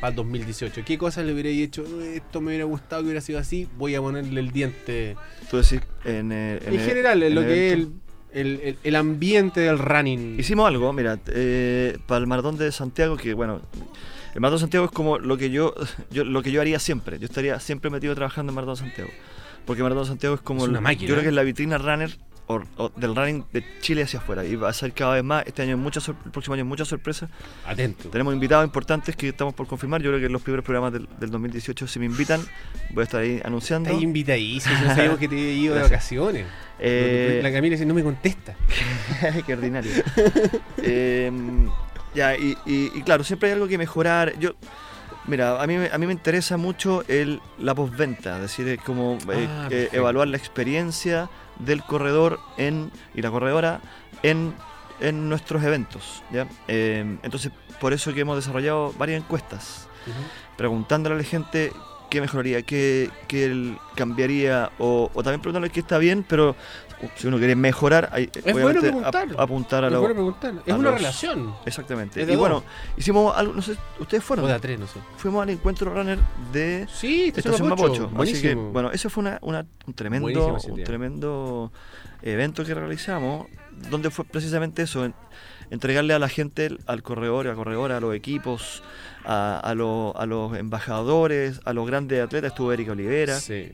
para 0.00 0.10
el 0.12 0.16
2018? 0.16 0.82
¿Qué 0.86 0.96
cosas 0.96 1.26
le 1.26 1.34
hubiera 1.34 1.50
hecho? 1.50 1.84
"Eh, 2.00 2.16
Esto 2.16 2.40
me 2.40 2.48
hubiera 2.48 2.64
gustado 2.64 3.02
que 3.02 3.06
hubiera 3.08 3.20
sido 3.20 3.38
así, 3.38 3.68
voy 3.76 3.94
a 3.94 4.00
ponerle 4.00 4.40
el 4.40 4.52
diente. 4.52 5.16
Tú 5.50 5.58
decís, 5.58 5.82
en, 6.06 6.32
En, 6.32 6.60
el- 6.64 6.80
general, 6.80 7.22
en 7.22 7.34
lo 7.34 7.42
el 7.42 7.46
que 7.48 7.66
es 7.66 7.72
el, 7.74 7.92
el- 8.36 8.60
el- 8.62 8.78
el 8.84 8.96
ambiente 8.96 9.60
del 9.60 9.78
running. 9.78 10.38
Hicimos 10.38 10.66
algo, 10.68 10.92
mira, 10.92 11.18
eh, 11.28 11.98
para 12.06 12.20
el 12.20 12.26
maratón 12.26 12.56
de 12.58 12.70
Santiago, 12.72 13.16
que 13.16 13.34
bueno, 13.34 13.60
el 14.34 14.40
maratón 14.40 14.58
de 14.58 14.60
Santiago 14.60 14.86
es 14.86 14.92
como 14.92 15.18
lo 15.18 15.36
que 15.36 15.50
yo, 15.50 15.74
yo 16.10 16.24
lo 16.24 16.42
que 16.42 16.50
yo 16.52 16.60
haría 16.60 16.78
siempre. 16.78 17.18
Yo 17.18 17.24
estaría 17.26 17.58
siempre 17.60 17.90
metido 17.90 18.14
trabajando 18.14 18.50
en 18.50 18.54
maratón 18.54 18.74
de 18.74 18.80
Santiago. 18.80 19.10
Porque 19.64 19.82
maratón 19.82 20.04
de 20.04 20.08
Santiago 20.08 20.34
es 20.36 20.42
como 20.42 20.62
Es 20.64 20.68
una 20.68 20.78
el- 20.78 20.84
máquina. 20.84 21.08
yo 21.08 21.14
creo 21.14 21.22
que 21.22 21.28
es 21.30 21.34
la 21.34 21.42
vitrina 21.42 21.78
runner 21.78 22.16
o- 22.48 22.62
o 22.76 22.88
del 22.96 23.14
running 23.16 23.44
de 23.52 23.64
Chile 23.80 24.02
hacia 24.04 24.20
afuera 24.20 24.44
y 24.44 24.54
va 24.56 24.68
a 24.68 24.72
ser 24.72 24.92
cada 24.92 25.14
vez 25.14 25.24
más. 25.24 25.44
Este 25.46 25.62
año 25.62 25.76
muchas 25.76 26.06
el 26.08 26.14
próximo 26.14 26.54
año 26.54 26.64
muchas 26.64 26.88
sorpresas. 26.88 27.28
Atento. 27.66 28.08
Tenemos 28.08 28.32
invitados 28.34 28.64
importantes 28.64 29.16
que 29.16 29.28
estamos 29.28 29.54
por 29.54 29.66
confirmar. 29.66 30.00
Yo 30.02 30.10
creo 30.10 30.20
que 30.20 30.26
en 30.26 30.32
los 30.32 30.42
primeros 30.42 30.64
programas 30.64 30.92
del, 30.92 31.08
del 31.18 31.30
2018 31.30 31.86
si 31.88 31.98
me 31.98 32.06
invitan 32.06 32.40
voy 32.90 33.02
a 33.02 33.04
estar 33.04 33.20
ahí 33.20 33.40
anunciando. 33.44 33.90
Estás 33.90 34.02
invitadísimo, 34.02 34.74
no 34.84 34.94
sabíamos 34.94 35.18
que 35.18 35.28
te 35.28 35.34
había 35.34 35.52
ido 35.52 35.74
de 35.74 35.82
vacaciones. 35.82 36.46
Eh, 36.78 37.40
La 37.42 37.50
Camila 37.52 37.72
dice, 37.74 37.86
no 37.86 37.94
me 37.94 38.02
contesta. 38.04 38.54
Qué 39.46 39.52
ordinario. 39.54 39.90
Eh, 40.82 41.32
ya, 42.14 42.36
y, 42.36 42.56
y- 42.66 42.90
y 42.94 43.02
claro, 43.02 43.24
siempre 43.24 43.48
hay 43.48 43.54
algo 43.54 43.66
que 43.68 43.76
mejorar. 43.78 44.38
Yo, 44.38 44.52
mira, 45.26 45.60
a 45.60 45.66
mí, 45.66 45.74
a 45.90 45.98
mí 45.98 46.06
me 46.06 46.12
interesa 46.12 46.56
mucho 46.56 47.02
el, 47.08 47.40
la 47.58 47.74
postventa, 47.74 48.36
es 48.36 48.42
decir, 48.42 48.78
como 48.84 49.18
eh, 49.32 49.46
Ah, 49.48 49.68
eh, 49.70 49.88
evaluar 49.92 50.28
la 50.28 50.36
experiencia 50.36 51.28
del 51.58 51.82
corredor 51.82 52.38
en, 52.56 52.90
y 53.14 53.22
la 53.22 53.30
corredora 53.30 53.80
en, 54.22 54.54
en 55.00 55.28
nuestros 55.28 55.62
eventos. 55.62 56.22
¿ya? 56.32 56.46
Eh, 56.68 57.18
entonces, 57.22 57.52
por 57.80 57.92
eso 57.92 58.12
que 58.12 58.20
hemos 58.20 58.36
desarrollado 58.36 58.92
varias 58.98 59.22
encuestas 59.22 59.88
preguntándole 60.56 61.16
a 61.16 61.18
la 61.18 61.24
gente 61.24 61.72
qué 62.10 62.20
mejoraría, 62.20 62.62
qué, 62.62 63.10
qué 63.28 63.74
cambiaría, 63.96 64.70
o, 64.78 65.10
o 65.12 65.22
también 65.22 65.40
preguntándole 65.40 65.72
qué 65.72 65.80
está 65.80 65.98
bien, 65.98 66.24
pero 66.26 66.50
uh, 66.50 66.54
si 67.16 67.26
uno 67.26 67.38
quiere 67.38 67.54
mejorar, 67.56 68.08
hay, 68.12 68.30
Es 68.34 68.52
bueno 68.52 68.80
preguntar. 68.80 69.28
ap- 69.32 69.40
apuntar 69.40 69.84
a 69.84 69.86
Es 69.88 69.92
lo- 69.92 70.00
bueno 70.00 70.14
preguntar. 70.14 70.54
Es 70.64 70.72
a 70.72 70.76
una 70.76 70.90
los- 70.90 70.98
relación. 71.00 71.54
Exactamente. 71.66 72.22
Y 72.22 72.24
dos. 72.24 72.36
bueno, 72.36 72.64
hicimos 72.96 73.36
algo, 73.36 73.52
no 73.54 73.62
sé, 73.62 73.76
ustedes 73.98 74.24
fueron. 74.24 74.44
O 74.44 74.48
de 74.48 74.54
a 74.54 74.58
tres, 74.58 74.78
no 74.80 74.86
sé. 74.86 74.98
Fuimos 75.16 75.42
al 75.42 75.50
encuentro 75.50 75.92
runner 75.92 76.18
de 76.52 76.86
Sí, 76.92 77.32
Estación 77.36 77.68
Mapocho. 77.68 78.10
Así 78.18 78.40
que, 78.40 78.54
bueno, 78.54 78.90
ese 78.92 79.08
fue 79.10 79.22
una, 79.22 79.38
una- 79.42 79.66
un 79.86 79.94
tremendo, 79.94 80.56
un 80.68 80.84
tremendo 80.84 81.72
evento 82.22 82.64
que 82.64 82.74
realizamos, 82.74 83.46
donde 83.90 84.10
fue 84.10 84.24
precisamente 84.24 84.82
eso, 84.82 85.04
en- 85.04 85.14
entregarle 85.70 86.14
a 86.14 86.18
la 86.18 86.28
gente, 86.28 86.76
al 86.86 87.02
corredor, 87.02 87.46
a 87.46 87.50
la 87.50 87.56
corredora, 87.56 87.96
a 87.96 88.00
los 88.00 88.14
equipos, 88.14 88.82
a, 89.24 89.58
a 89.58 89.74
los- 89.74 90.14
a 90.16 90.24
los 90.26 90.56
embajadores, 90.56 91.60
a 91.64 91.72
los 91.72 91.86
grandes 91.86 92.22
atletas, 92.22 92.52
estuvo 92.52 92.72
Erika 92.72 92.92
Olivera, 92.92 93.38
Sí. 93.38 93.72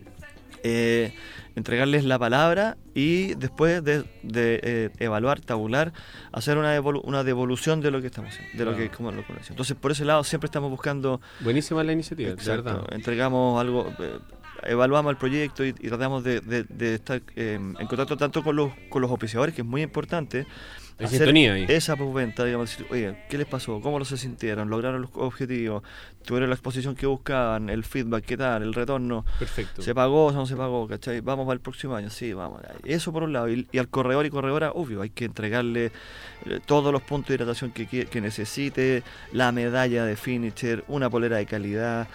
Eh, 0.63 1.15
entregarles 1.55 2.05
la 2.05 2.19
palabra 2.19 2.77
y 2.95 3.35
después 3.35 3.83
de, 3.85 4.05
de, 4.23 4.61
eh, 4.63 4.91
evaluar, 4.99 5.41
tabular, 5.41 5.93
hacer 6.33 6.57
una, 6.59 6.77
devolu- 6.79 7.03
una 7.05 7.25
devolución 7.25 7.81
de 7.81 7.91
lo 7.91 8.01
que 8.01 8.07
estamos 8.09 8.31
haciendo, 8.33 8.57
de 8.59 8.65
lo 8.65 8.71
Claro. 8.73 8.91
que 8.91 8.97
como 8.97 9.11
lo 9.13 9.23
conocemos. 9.27 9.51
Entonces, 9.51 9.77
por 9.77 9.93
ese 9.93 10.05
lado 10.05 10.25
siempre 10.25 10.47
estamos 10.47 10.71
buscando 10.71 11.21
Buenísima 11.41 11.83
la 11.85 11.93
iniciativa, 11.93 12.29
de 12.31 12.35
Exacto. 12.35 12.63
verdad. 12.65 12.85
Entregamos 12.93 13.61
algo, 13.61 13.93
eh, 13.99 14.19
evaluamos 14.65 15.11
el 15.11 15.17
proyecto 15.17 15.65
y, 15.65 15.69
y 15.71 15.89
tratamos 15.89 16.23
de, 16.25 16.41
de- 16.41 16.65
de 16.65 16.95
estar 16.95 17.21
eh, 17.37 17.55
en 17.55 17.87
contacto 17.87 18.17
tanto 18.17 18.43
con 18.43 18.57
los, 18.57 18.71
con 18.89 19.03
los 19.03 19.11
auspiciadores, 19.11 19.55
que 19.55 19.63
es 19.63 19.67
muy 19.67 19.83
importante. 19.83 20.47
Hay 20.99 21.07
hacer 21.07 21.19
sintonía 21.19 21.55
ahí. 21.55 21.67
Esa 21.69 21.97
postventa, 21.97 22.45
digamos, 22.45 22.71
decir, 22.71 22.87
oye, 22.91 23.17
¿qué 23.29 23.39
les 23.39 23.47
pasó? 23.47 23.81
¿Cómo 23.81 23.99
lo 23.99 24.05
se 24.05 24.17
sintieron? 24.17 24.71
¿Lograron 24.71 25.03
los 25.03 25.11
objetivos? 25.15 25.83
¿Tuvieron 26.25 26.51
la 26.51 26.55
exposición 26.55 26.95
que 26.95 27.07
buscaban? 27.07 27.69
¿El 27.71 27.85
feedback? 27.85 28.25
¿Qué 28.25 28.37
tal? 28.37 28.63
¿El 28.63 28.75
retorno? 28.75 29.25
Perfecto. 29.39 29.83
¿Se 29.83 29.95
pagó 29.95 30.27
o 30.27 30.33
no 30.33 30.47
se 30.47 30.57
pagó? 30.57 30.87
¿Cachai? 30.87 31.21
Vamos 31.21 31.47
para 31.47 31.55
el 31.55 31.61
próximo 31.61 31.95
año, 31.95 32.11
sí, 32.11 32.33
vamos. 32.33 32.61
Eso 32.85 33.13
por 33.13 33.25
un 33.25 33.33
lado. 33.33 33.49
Y, 33.49 33.67
y 33.73 33.79
al 33.79 33.89
corredor 33.89 34.27
y 34.27 34.31
corredora, 34.31 34.73
obvio, 34.73 35.03
hay 35.03 35.11
que 35.11 35.25
entregarle 35.25 35.93
eh, 36.47 36.61
todos 36.65 36.93
los 36.93 37.03
puntos 37.03 37.29
de 37.29 37.35
hidratación 37.35 37.73
que, 37.73 37.87
que 37.87 38.21
necesite, 38.21 39.03
la 39.33 39.53
medalla 39.53 40.05
de 40.05 40.17
finisher, 40.17 40.85
una 40.89 41.11
polera 41.11 41.37
de 41.39 41.47
calidad, 41.47 42.09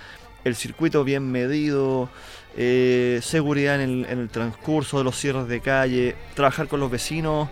el 0.43 0.55
circuito 0.55 1.03
bien 1.03 1.29
medido, 1.31 2.09
eh, 2.55 3.19
seguridad 3.21 3.75
en 3.75 3.81
el, 3.81 4.05
en 4.05 4.19
el 4.19 4.29
transcurso 4.29 4.97
de 4.97 5.03
los 5.03 5.15
cierres 5.15 5.47
de 5.47 5.61
calle, 5.61 6.15
trabajar 6.33 6.67
con 6.67 6.79
los 6.79 6.89
vecinos, 6.89 7.49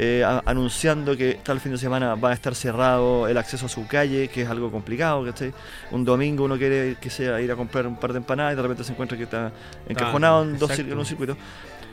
eh, 0.00 0.22
a- 0.24 0.42
anunciando 0.46 1.16
que 1.16 1.40
tal 1.42 1.58
fin 1.60 1.72
de 1.72 1.78
semana 1.78 2.14
va 2.14 2.30
a 2.30 2.32
estar 2.32 2.54
cerrado 2.54 3.26
el 3.28 3.36
acceso 3.36 3.66
a 3.66 3.68
su 3.68 3.86
calle, 3.86 4.28
que 4.28 4.42
es 4.42 4.48
algo 4.48 4.70
complicado, 4.70 5.24
¿cachai? 5.24 5.52
Un 5.90 6.04
domingo 6.04 6.44
uno 6.44 6.56
quiere 6.56 6.96
que 7.00 7.10
sea 7.10 7.40
ir 7.40 7.50
a 7.50 7.56
comprar 7.56 7.86
un 7.86 7.96
par 7.96 8.12
de 8.12 8.18
empanadas 8.18 8.52
y 8.52 8.56
de 8.56 8.62
repente 8.62 8.84
se 8.84 8.92
encuentra 8.92 9.18
que 9.18 9.24
está 9.24 9.52
encajonado 9.88 10.44
en, 10.44 10.56
dos, 10.58 10.78
en 10.78 10.96
un 10.96 11.04
circuito. 11.04 11.36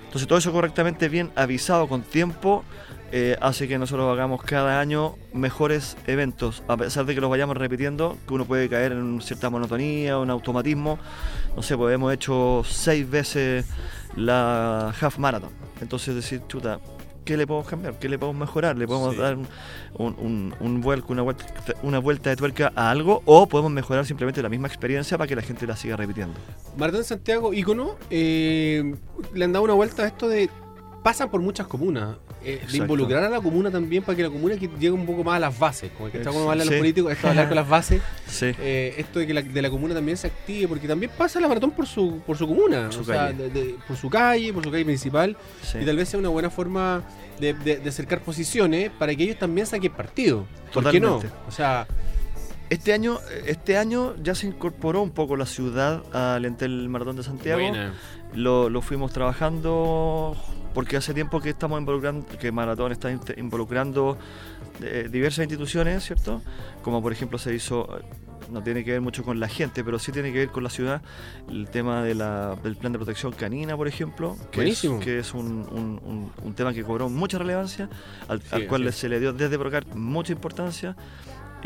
Entonces 0.06 0.28
todo 0.28 0.38
eso 0.38 0.51
correctamente 0.53 1.10
bien 1.10 1.32
avisado 1.36 1.88
con 1.89 2.03
tiempo 2.03 2.64
eh, 3.12 3.36
hace 3.41 3.68
que 3.68 3.78
nosotros 3.78 4.12
hagamos 4.14 4.41
cada 4.43 4.80
año 4.80 5.16
mejores 5.34 5.97
eventos, 6.08 6.64
a 6.68 6.78
pesar 6.78 7.06
de 7.06 7.16
que 7.16 7.22
los 7.22 7.30
vayamos 7.30 7.58
repitiendo, 7.58 8.18
que 8.28 8.34
uno 8.34 8.45
puede 8.45 8.70
caer 8.70 8.91
en 8.93 9.20
cierta 9.22 9.49
monotonía, 9.49 10.18
un 10.18 10.30
automatismo. 10.30 10.99
No 11.56 11.62
sé, 11.64 11.76
pues 11.76 11.93
hemos 11.93 12.14
hecho 12.14 12.62
seis 12.66 13.10
veces 13.10 13.66
la 14.16 14.89
half 14.99 15.18
marathon. 15.18 15.49
Entonces 15.82 16.16
decir, 16.16 16.41
chuta, 16.47 16.80
¿qué 17.26 17.36
le 17.36 17.45
podemos 17.45 17.67
cambiar? 17.67 17.99
¿Qué 17.99 18.07
le 18.07 18.17
podemos 18.17 18.39
mejorar? 18.39 18.78
¿Le 18.78 18.88
podemos 18.88 19.13
Sí. 19.15 19.19
dar 19.19 19.36
un, 19.36 19.47
un- 19.97 20.15
un- 20.19 20.55
un 20.59 20.82
vuelco, 20.82 21.11
una 21.11 21.23
vuelta, 21.23 21.45
una 21.84 21.99
vuelta 21.99 22.30
de 22.30 22.36
tuerca 22.38 22.71
a 22.76 22.89
algo? 22.91 23.21
¿O 23.26 23.47
podemos 23.47 23.71
mejorar 23.71 24.05
simplemente 24.05 24.41
la 24.41 24.49
misma 24.49 24.67
experiencia 24.67 25.17
para 25.17 25.28
que 25.28 25.36
la 25.36 25.41
gente 25.41 25.67
la 25.67 25.76
siga 25.76 25.97
repitiendo? 25.97 26.36
Maratón 26.78 27.01
de 27.01 27.05
Santiago, 27.07 27.53
ícono, 27.53 27.95
eh, 28.09 28.95
le 29.34 29.45
han 29.45 29.51
dado 29.51 29.65
una 29.65 29.73
vuelta 29.73 30.03
a 30.03 30.07
esto 30.07 30.28
de. 30.30 30.49
Pasan 31.03 31.30
por 31.30 31.41
muchas 31.41 31.67
comunas. 31.67 32.17
Eh, 32.46 32.62
de 32.72 32.78
involucrar 32.78 33.24
a 33.24 33.30
la 33.30 33.41
comuna 33.41 33.72
también 33.72 34.04
para 34.04 34.16
que 34.16 34.24
la 34.24 34.30
comuna 34.30 34.56
que 34.56 34.68
llegue 34.68 34.91
un 34.91 35.06
poco 35.06 35.24
más 35.24 35.38
a 35.38 35.39
las 35.39 35.58
bases. 35.60 35.91
Como 35.98 36.12
que 36.12 36.20
está 36.20 36.32
como 36.32 36.50
a 36.52 36.56
los 36.56 36.68
políticos, 36.70 37.12
esto 37.12 37.28
de 37.28 37.32
hablar 37.32 37.48
con 37.48 37.56
las 37.56 37.68
bases. 37.68 38.02
Sí. 38.28 38.52
eh, 38.60 38.93
esto 38.98 39.20
de 39.20 39.28
que 39.28 39.34
la, 39.34 39.41
de 39.41 39.62
la 39.62 39.70
comuna 39.70 39.93
también 39.93 40.16
se 40.18 40.28
active, 40.28 40.68
porque 40.68 40.88
también 40.88 41.12
pasa 41.18 41.39
la 41.39 41.48
maratón 41.48 41.72
por 41.72 41.88
su, 41.88 42.20
por 42.26 42.38
su 42.38 42.48
comuna, 42.48 42.91
Su 42.91 43.02
o 43.02 43.04
sea, 43.04 43.28
calle. 43.28 43.50
de- 43.50 43.50
de- 43.50 43.76
por 43.88 43.98
su 43.98 44.10
calle, 44.10 44.54
por 44.54 44.64
su 44.64 44.72
calle 44.72 44.86
principal, 44.86 45.36
Sí. 45.62 45.80
y 45.82 45.86
tal 45.86 45.98
vez 45.98 46.10
sea 46.10 46.20
una 46.20 46.30
buena 46.30 46.50
forma 46.50 47.04
de, 47.39 47.82
acercar 47.88 48.22
posiciones 48.22 48.91
para 48.98 49.14
que 49.16 49.24
ellos 49.24 49.38
también 49.39 49.68
saquen 49.68 49.91
partido. 49.91 50.46
¿Por 50.74 50.89
qué 50.91 51.00
no? 51.00 51.16
Totalmente. 51.16 51.38
O 51.48 51.52
sea, 51.52 51.88
Este 52.70 52.93
año, 52.93 53.20
este 53.46 53.78
año 53.78 54.16
ya 54.24 54.34
se 54.34 54.48
incorporó 54.48 55.02
un 55.04 55.12
poco 55.12 55.36
la 55.38 55.46
ciudad 55.46 56.02
al 56.14 56.46
Entel 56.46 56.89
Maratón 56.89 57.16
de 57.16 57.22
Santiago. 57.24 57.62
Buena. 57.62 57.93
Lo, 58.34 58.70
lo 58.72 58.82
fuimos 58.82 59.14
trabajando 59.14 60.36
porque 60.76 60.97
hace 60.97 61.13
tiempo 61.15 61.41
que 61.41 61.49
estamos 61.49 61.80
involucrando, 61.80 62.28
que 62.38 62.51
Maratón 62.51 62.91
está 62.91 63.09
involucrando 63.38 64.17
eh, 64.84 65.07
diversas 65.11 65.43
instituciones, 65.45 66.03
¿cierto? 66.03 66.41
Como 66.84 67.01
por 67.01 67.11
ejemplo 67.13 67.39
se 67.39 67.55
hizo, 67.55 67.97
eh, 67.97 68.03
no 68.51 68.61
tiene 68.61 68.84
que 68.84 68.91
ver 68.91 69.01
mucho 69.01 69.23
con 69.23 69.39
la 69.39 69.47
gente, 69.47 69.84
pero 69.86 69.97
sí 69.97 70.11
tiene 70.11 70.32
que 70.34 70.39
ver 70.39 70.49
con 70.49 70.63
la 70.63 70.69
ciudad, 70.69 71.01
el 71.49 71.67
tema 71.69 72.03
de 72.03 72.13
la- 72.13 72.55
del 72.61 72.76
plan 72.76 72.91
de 72.91 72.99
protección 72.99 73.32
canina, 73.32 73.76
por 73.78 73.88
ejemplo, 73.88 74.36
que 74.51 74.57
Buenísimo. 74.59 74.99
es, 74.99 75.05
que 75.05 75.19
es 75.19 75.34
un, 75.34 75.45
un- 75.71 75.99
un- 76.03 76.32
un 76.43 76.53
tema 76.53 76.73
que 76.73 76.84
cobró 76.84 77.07
mucha 77.09 77.38
relevancia, 77.39 77.89
al, 78.28 78.41
Sí, 78.41 78.47
al 78.51 78.67
cual 78.67 78.86
es. 78.86 78.95
se 78.95 79.07
le 79.09 79.19
dio 79.21 79.32
desde 79.34 79.57
Procar 79.57 79.88
mucha 79.95 80.34
importancia. 80.34 80.95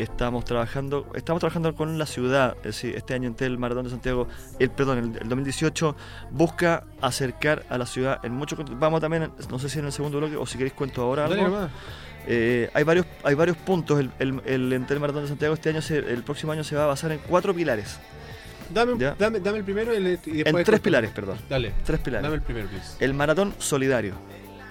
Estamos 0.00 0.46
trabajando, 0.46 1.06
estamos 1.14 1.40
trabajando 1.40 1.74
con 1.74 1.98
la 1.98 2.06
ciudad, 2.06 2.56
es 2.58 2.62
decir, 2.64 2.96
este 2.96 3.12
año 3.12 3.28
en 3.28 3.44
el 3.44 3.58
Maratón 3.58 3.84
de 3.84 3.90
Santiago, 3.90 4.28
el 4.58 4.70
perdón, 4.70 4.96
el, 4.96 5.04
el 5.22 5.28
2018 5.28 5.94
busca 6.30 6.84
acercar 7.02 7.64
a 7.68 7.76
la 7.76 7.84
ciudad 7.84 8.18
en 8.24 8.32
mucho 8.32 8.56
cont- 8.56 8.78
vamos 8.78 9.02
también, 9.02 9.30
no 9.50 9.58
sé 9.58 9.68
si 9.68 9.78
en 9.78 9.84
el 9.84 9.92
segundo 9.92 10.16
bloque 10.16 10.36
o 10.36 10.46
si 10.46 10.56
queréis 10.56 10.72
cuento 10.72 11.02
ahora 11.02 11.26
algo. 11.26 11.68
Eh, 12.26 12.70
hay 12.72 12.82
varios 12.84 13.04
hay 13.24 13.34
varios 13.34 13.58
puntos, 13.58 14.00
el, 14.00 14.10
el, 14.18 14.40
el 14.46 14.72
Entel 14.72 15.00
Maratón 15.00 15.22
de 15.24 15.28
Santiago 15.28 15.52
este 15.52 15.68
año, 15.68 15.82
se- 15.82 15.98
el 15.98 16.22
próximo 16.22 16.52
año 16.52 16.64
se 16.64 16.76
va 16.76 16.84
a 16.84 16.86
basar 16.86 17.12
en 17.12 17.18
cuatro 17.18 17.54
pilares, 17.54 17.98
Dame, 18.72 18.92
dame, 19.18 19.40
dame 19.40 19.58
el 19.58 19.64
primero 19.64 19.92
y, 19.92 19.96
el- 19.98 20.06
y 20.24 20.32
después... 20.44 20.46
en 20.46 20.64
tres 20.64 20.80
pilares, 20.80 21.10
perdón, 21.10 21.36
Dale, 21.48 21.74
tres 21.84 22.00
pilares. 22.00 22.22
dame 22.22 22.36
el 22.36 22.42
primero, 22.42 22.68
please. 22.68 22.96
El 23.04 23.12
Maratón 23.12 23.52
Solidario 23.58 24.14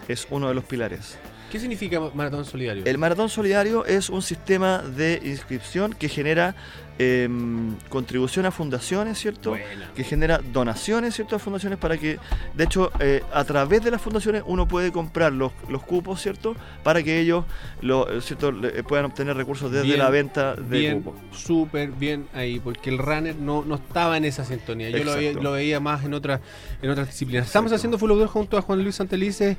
es 0.07 0.25
uno 0.32 0.47
de 0.47 0.55
los 0.55 0.63
pilares. 0.63 1.19
¿Qué 1.50 1.60
significa 1.60 2.00
ma- 2.00 2.12
maratón 2.14 2.45
solidario? 2.45 2.84
El 2.86 2.97
Maratón 2.97 3.30
Solidario 3.30 3.86
es 3.86 4.10
un 4.10 4.22
sistema 4.22 4.80
de 4.80 5.20
inscripción 5.24 5.93
que 5.93 6.08
genera 6.10 6.56
em, 7.00 7.76
contribución 7.88 8.45
a 8.45 8.52
fundaciones, 8.52 9.18
¿cierto? 9.18 9.52
Buena. 9.52 9.89
Que 9.95 10.04
genera 10.04 10.39
donaciones, 10.52 11.16
¿cierto? 11.16 11.36
A 11.38 11.39
fundaciones 11.39 11.80
para 11.80 11.97
que, 11.97 12.20
de 12.56 12.64
hecho, 12.66 12.91
eh, 13.00 13.24
a 13.34 13.43
través 13.45 13.82
de 13.84 13.89
las 13.89 14.02
fundaciones 14.02 14.43
uno 14.45 14.68
puede 14.68 14.91
comprar 14.91 15.32
los, 15.34 15.52
los 15.70 15.82
cupos, 15.84 16.22
¿cierto? 16.22 16.56
Para 16.84 17.02
que 17.02 17.20
ellos 17.20 17.45
lo, 17.82 18.10
eh, 18.12 18.22
¿cierto? 18.22 18.52
Le- 18.52 18.84
puedan 18.84 19.06
obtener 19.06 19.36
recursos 19.38 19.72
desde 19.72 19.86
Bien, 19.88 20.00
la 20.00 20.10
venta 20.10 20.56
de 20.56 20.80
bien, 20.80 21.02
cupos. 21.02 21.20
súper 21.32 21.89
bien 21.91 22.28
ahí, 22.34 22.60
porque 22.60 22.89
el 22.89 22.97
runner 22.97 23.36
no, 23.38 23.64
no 23.64 23.76
estaba 23.76 24.18
en 24.18 24.26
esa 24.26 24.43
sintonía. 24.43 24.89
Yo 24.89 25.04
lo 25.06 25.14
veía, 25.16 25.30
Exacto. 25.30 25.43
lo 25.43 25.52
veía 25.54 25.80
más 25.80 26.04
en, 26.04 26.14
otra, 26.14 26.41
en 26.82 26.89
otras 26.89 27.08
disciplinas. 27.08 27.47
Estamos 27.47 27.72
haciendo 27.72 27.97
Full 27.97 28.12
Outdoor 28.12 28.28
junto 28.30 28.58
a 28.58 28.62
Juan 28.62 28.84
Luis 28.84 28.95
Santelices 28.95 29.56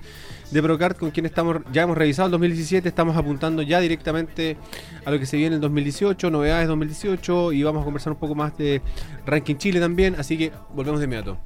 de 0.50 0.62
Procart, 0.62 0.98
con 0.98 1.10
quien 1.10 1.24
estamos 1.26 1.58
ya 1.72 1.82
hemos 1.82 1.96
revisado 1.96 2.26
el 2.26 2.32
2017, 2.32 2.86
estamos 2.88 3.16
apuntando 3.16 3.62
ya 3.62 3.80
directamente 3.80 4.56
a 5.06 5.10
lo 5.10 5.18
que 5.18 5.24
se 5.24 5.36
viene 5.36 5.48
en 5.48 5.54
el 5.54 5.60
2018, 5.60 6.28
novedades 6.30 6.66
2018, 6.68 7.29
y 7.52 7.62
vamos 7.62 7.82
a 7.82 7.84
conversar 7.84 8.12
un 8.12 8.18
poco 8.18 8.34
más 8.34 8.56
de 8.58 8.82
Ranking 9.26 9.56
Chile 9.56 9.80
también, 9.80 10.16
así 10.18 10.36
que 10.36 10.52
volvemos 10.74 11.00
de 11.00 11.06
inmediato. 11.06 11.38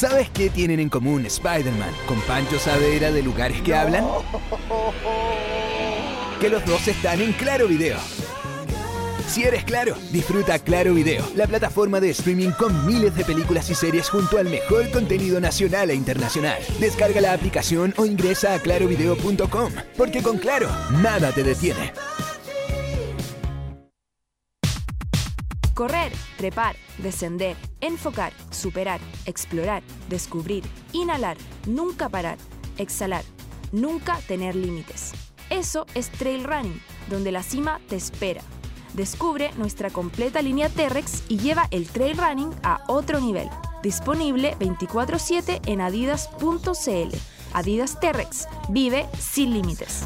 ¿Sabes 0.00 0.30
qué 0.30 0.48
tienen 0.48 0.80
en 0.80 0.88
común 0.88 1.26
Spider-Man 1.26 1.90
con 2.06 2.18
Pancho 2.22 2.58
Savera 2.58 3.12
de 3.12 3.22
lugares 3.22 3.60
que 3.60 3.74
hablan? 3.74 4.02
Que 6.40 6.48
los 6.48 6.64
dos 6.64 6.88
están 6.88 7.20
en 7.20 7.34
Claro 7.34 7.68
Video. 7.68 7.98
Si 9.28 9.42
eres 9.42 9.62
claro, 9.62 9.94
disfruta 10.10 10.58
Claro 10.58 10.94
Video, 10.94 11.22
la 11.34 11.46
plataforma 11.46 12.00
de 12.00 12.08
streaming 12.12 12.52
con 12.52 12.86
miles 12.86 13.14
de 13.14 13.26
películas 13.26 13.68
y 13.68 13.74
series 13.74 14.08
junto 14.08 14.38
al 14.38 14.48
mejor 14.48 14.90
contenido 14.90 15.38
nacional 15.38 15.90
e 15.90 15.94
internacional. 15.94 16.62
Descarga 16.78 17.20
la 17.20 17.34
aplicación 17.34 17.92
o 17.98 18.06
ingresa 18.06 18.54
a 18.54 18.58
clarovideo.com, 18.58 19.72
porque 19.98 20.22
con 20.22 20.38
Claro, 20.38 20.70
nada 21.02 21.30
te 21.32 21.44
detiene. 21.44 21.92
Correr, 25.80 26.12
trepar, 26.36 26.76
descender, 26.98 27.56
enfocar, 27.80 28.34
superar, 28.50 29.00
explorar, 29.24 29.82
descubrir, 30.10 30.62
inhalar, 30.92 31.38
nunca 31.66 32.10
parar, 32.10 32.36
exhalar, 32.76 33.24
nunca 33.72 34.18
tener 34.28 34.54
límites. 34.56 35.12
Eso 35.48 35.86
es 35.94 36.10
trail 36.10 36.44
running, 36.44 36.78
donde 37.08 37.32
la 37.32 37.42
cima 37.42 37.80
te 37.88 37.96
espera. 37.96 38.42
Descubre 38.92 39.52
nuestra 39.56 39.88
completa 39.88 40.42
línea 40.42 40.68
T-Rex 40.68 41.22
y 41.30 41.38
lleva 41.38 41.66
el 41.70 41.88
trail 41.88 42.18
running 42.18 42.54
a 42.62 42.82
otro 42.86 43.18
nivel. 43.18 43.48
Disponible 43.82 44.56
24/7 44.58 45.62
en 45.64 45.80
adidas.cl. 45.80 47.16
Adidas 47.54 47.98
T-Rex. 48.00 48.48
Vive 48.68 49.08
sin 49.18 49.54
límites. 49.54 50.04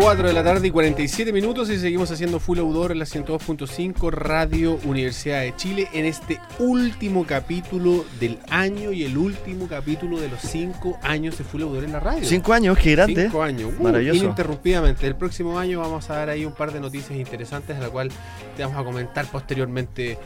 4 0.00 0.28
de 0.28 0.32
la 0.32 0.42
tarde 0.42 0.66
y 0.66 0.70
47 0.70 1.30
minutos 1.30 1.68
y 1.68 1.78
seguimos 1.78 2.10
haciendo 2.10 2.40
Full 2.40 2.58
Outdoor 2.60 2.92
en 2.92 3.00
la 3.00 3.04
102.5 3.04 4.10
Radio 4.10 4.78
Universidad 4.84 5.42
de 5.42 5.54
Chile 5.56 5.88
en 5.92 6.06
este 6.06 6.40
último 6.58 7.26
capítulo 7.26 8.06
del 8.18 8.38
año 8.48 8.92
y 8.92 9.04
el 9.04 9.18
último 9.18 9.68
capítulo 9.68 10.18
de 10.18 10.30
los 10.30 10.40
5 10.40 11.00
años 11.02 11.36
de 11.36 11.44
Full 11.44 11.62
Outdoor 11.64 11.84
en 11.84 11.92
la 11.92 12.00
radio. 12.00 12.24
Cinco 12.24 12.54
años, 12.54 12.78
qué 12.78 12.92
grande. 12.92 13.24
5 13.24 13.42
años. 13.42 13.72
Uh, 13.78 13.82
Maravilloso. 13.82 14.24
Ininterrumpidamente. 14.24 15.06
El 15.06 15.16
próximo 15.16 15.58
año 15.58 15.80
vamos 15.80 16.08
a 16.08 16.16
dar 16.16 16.30
ahí 16.30 16.46
un 16.46 16.54
par 16.54 16.72
de 16.72 16.80
noticias 16.80 17.18
interesantes, 17.18 17.76
a 17.76 17.80
la 17.80 17.90
cual 17.90 18.10
te 18.56 18.62
vamos 18.62 18.78
a 18.78 18.84
comentar 18.84 19.26
posteriormente, 19.26 20.16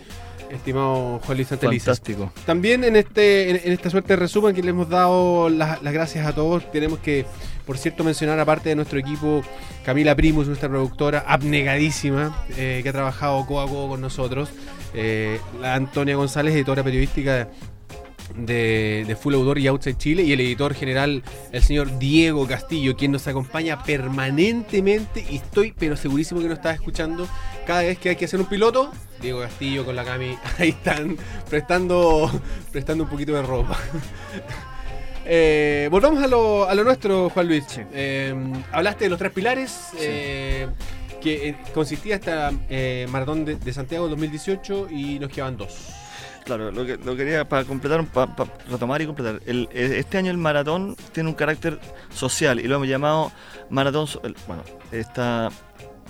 estimado 0.53 1.19
Juan 1.19 1.37
Luis 1.37 1.49
Santelices. 1.49 1.85
Fantástico. 1.85 2.33
También 2.47 2.85
en 2.85 2.95
este 2.95 3.51
en, 3.51 3.61
en 3.65 3.73
esta 3.73 3.91
suerte 3.91 4.13
de 4.13 4.17
resumen 4.19 4.55
que 4.55 4.63
le 4.63 4.71
hemos 4.71 4.89
dado 4.89 5.49
las, 5.49 5.83
las 5.83 5.93
gracias 5.93 6.25
a 6.29 6.33
todos, 6.33 6.71
tenemos 6.71 7.01
que, 7.01 7.27
por 7.67 7.79
cierto, 7.79 8.05
mencionar 8.05 8.39
aparte 8.39 8.69
de 8.69 8.75
nuestro 8.75 8.99
equipo, 8.99 9.43
Camila 9.85 10.15
Primus, 10.15 10.47
nuestra 10.47 10.69
productora, 10.69 11.25
abnegadísima, 11.27 12.45
eh, 12.57 12.81
que 12.83 12.89
ha 12.89 12.93
trabajado 12.93 13.45
codo 13.47 13.61
a 13.61 13.69
codo 13.69 13.89
con 13.89 14.01
nosotros, 14.01 14.51
eh, 14.95 15.41
la 15.61 15.75
Antonia 15.75 16.17
González, 16.17 16.55
editora 16.55 16.83
periodística 16.83 17.49
de, 18.37 19.17
Full 19.21 19.35
Outdoor 19.35 19.59
y 19.59 19.67
Outside 19.67 19.97
Chile, 19.97 20.23
y 20.23 20.33
el 20.33 20.41
editor 20.41 20.75
general, 20.75 21.23
el 21.53 21.63
señor 21.63 21.99
Diego 21.99 22.47
Castillo, 22.47 22.97
quien 22.97 23.13
nos 23.13 23.27
acompaña 23.27 23.83
permanentemente, 23.83 25.25
y 25.29 25.37
estoy 25.37 25.75
pero 25.79 25.97
segurísimo 25.97 26.41
que 26.41 26.49
nos 26.49 26.59
está 26.59 26.73
escuchando 26.73 27.27
cada 27.67 27.83
vez 27.83 27.99
que 27.99 28.11
hay 28.11 28.17
que 28.17 28.27
hacer 28.27 28.41
un 28.41 28.47
piloto. 28.47 28.93
Diego 29.21 29.41
Castillo 29.41 29.85
con 29.85 29.97
la 29.97 30.05
Cami, 30.05 30.37
ahí 30.59 30.71
están 30.71 31.17
prestando, 31.49 32.31
prestando 32.73 33.05
un 33.05 33.11
poquito 33.11 33.33
de 33.33 33.43
ropa. 33.43 33.79
Eh, 35.27 35.89
volvamos 35.91 36.23
a 36.23 36.27
lo, 36.27 36.69
a 36.69 36.75
lo 36.75 36.85
nuestro, 36.85 37.31
Juan 37.31 37.49
Luis. 37.49 37.65
Eh, 37.93 38.35
hablaste 38.73 39.05
de 39.05 39.11
los 39.11 39.19
tres 39.19 39.33
pilares, 39.33 39.89
eh, 39.99 40.69
que 41.23 41.57
consistía 41.73 42.17
esta 42.17 42.53
maratón 43.09 43.45
de, 43.45 43.57
de 43.57 43.73
Santiago 43.73 44.09
2018 44.09 44.89
y 44.91 45.19
nos 45.19 45.31
quedaban 45.31 45.57
dos. 45.57 45.91
Claro, 46.45 46.71
lo 46.71 46.85
que 46.85 46.99
lo 46.99 47.17
quería 47.17 47.49
para 47.49 47.65
completar, 47.65 48.05
para 48.05 48.31
retomar 48.71 49.01
y 49.01 49.07
completar. 49.07 49.41
El- 49.47 49.67
este 49.73 50.19
año 50.19 50.31
el 50.31 50.37
maratón 50.37 50.95
tiene 51.13 51.31
un 51.31 51.35
carácter 51.35 51.79
social 52.13 52.61
y 52.61 52.65
lo 52.65 52.75
hemos 52.77 52.89
llamado 52.89 53.33
maratón. 53.71 54.07
Bueno, 54.47 54.63
está 54.93 55.49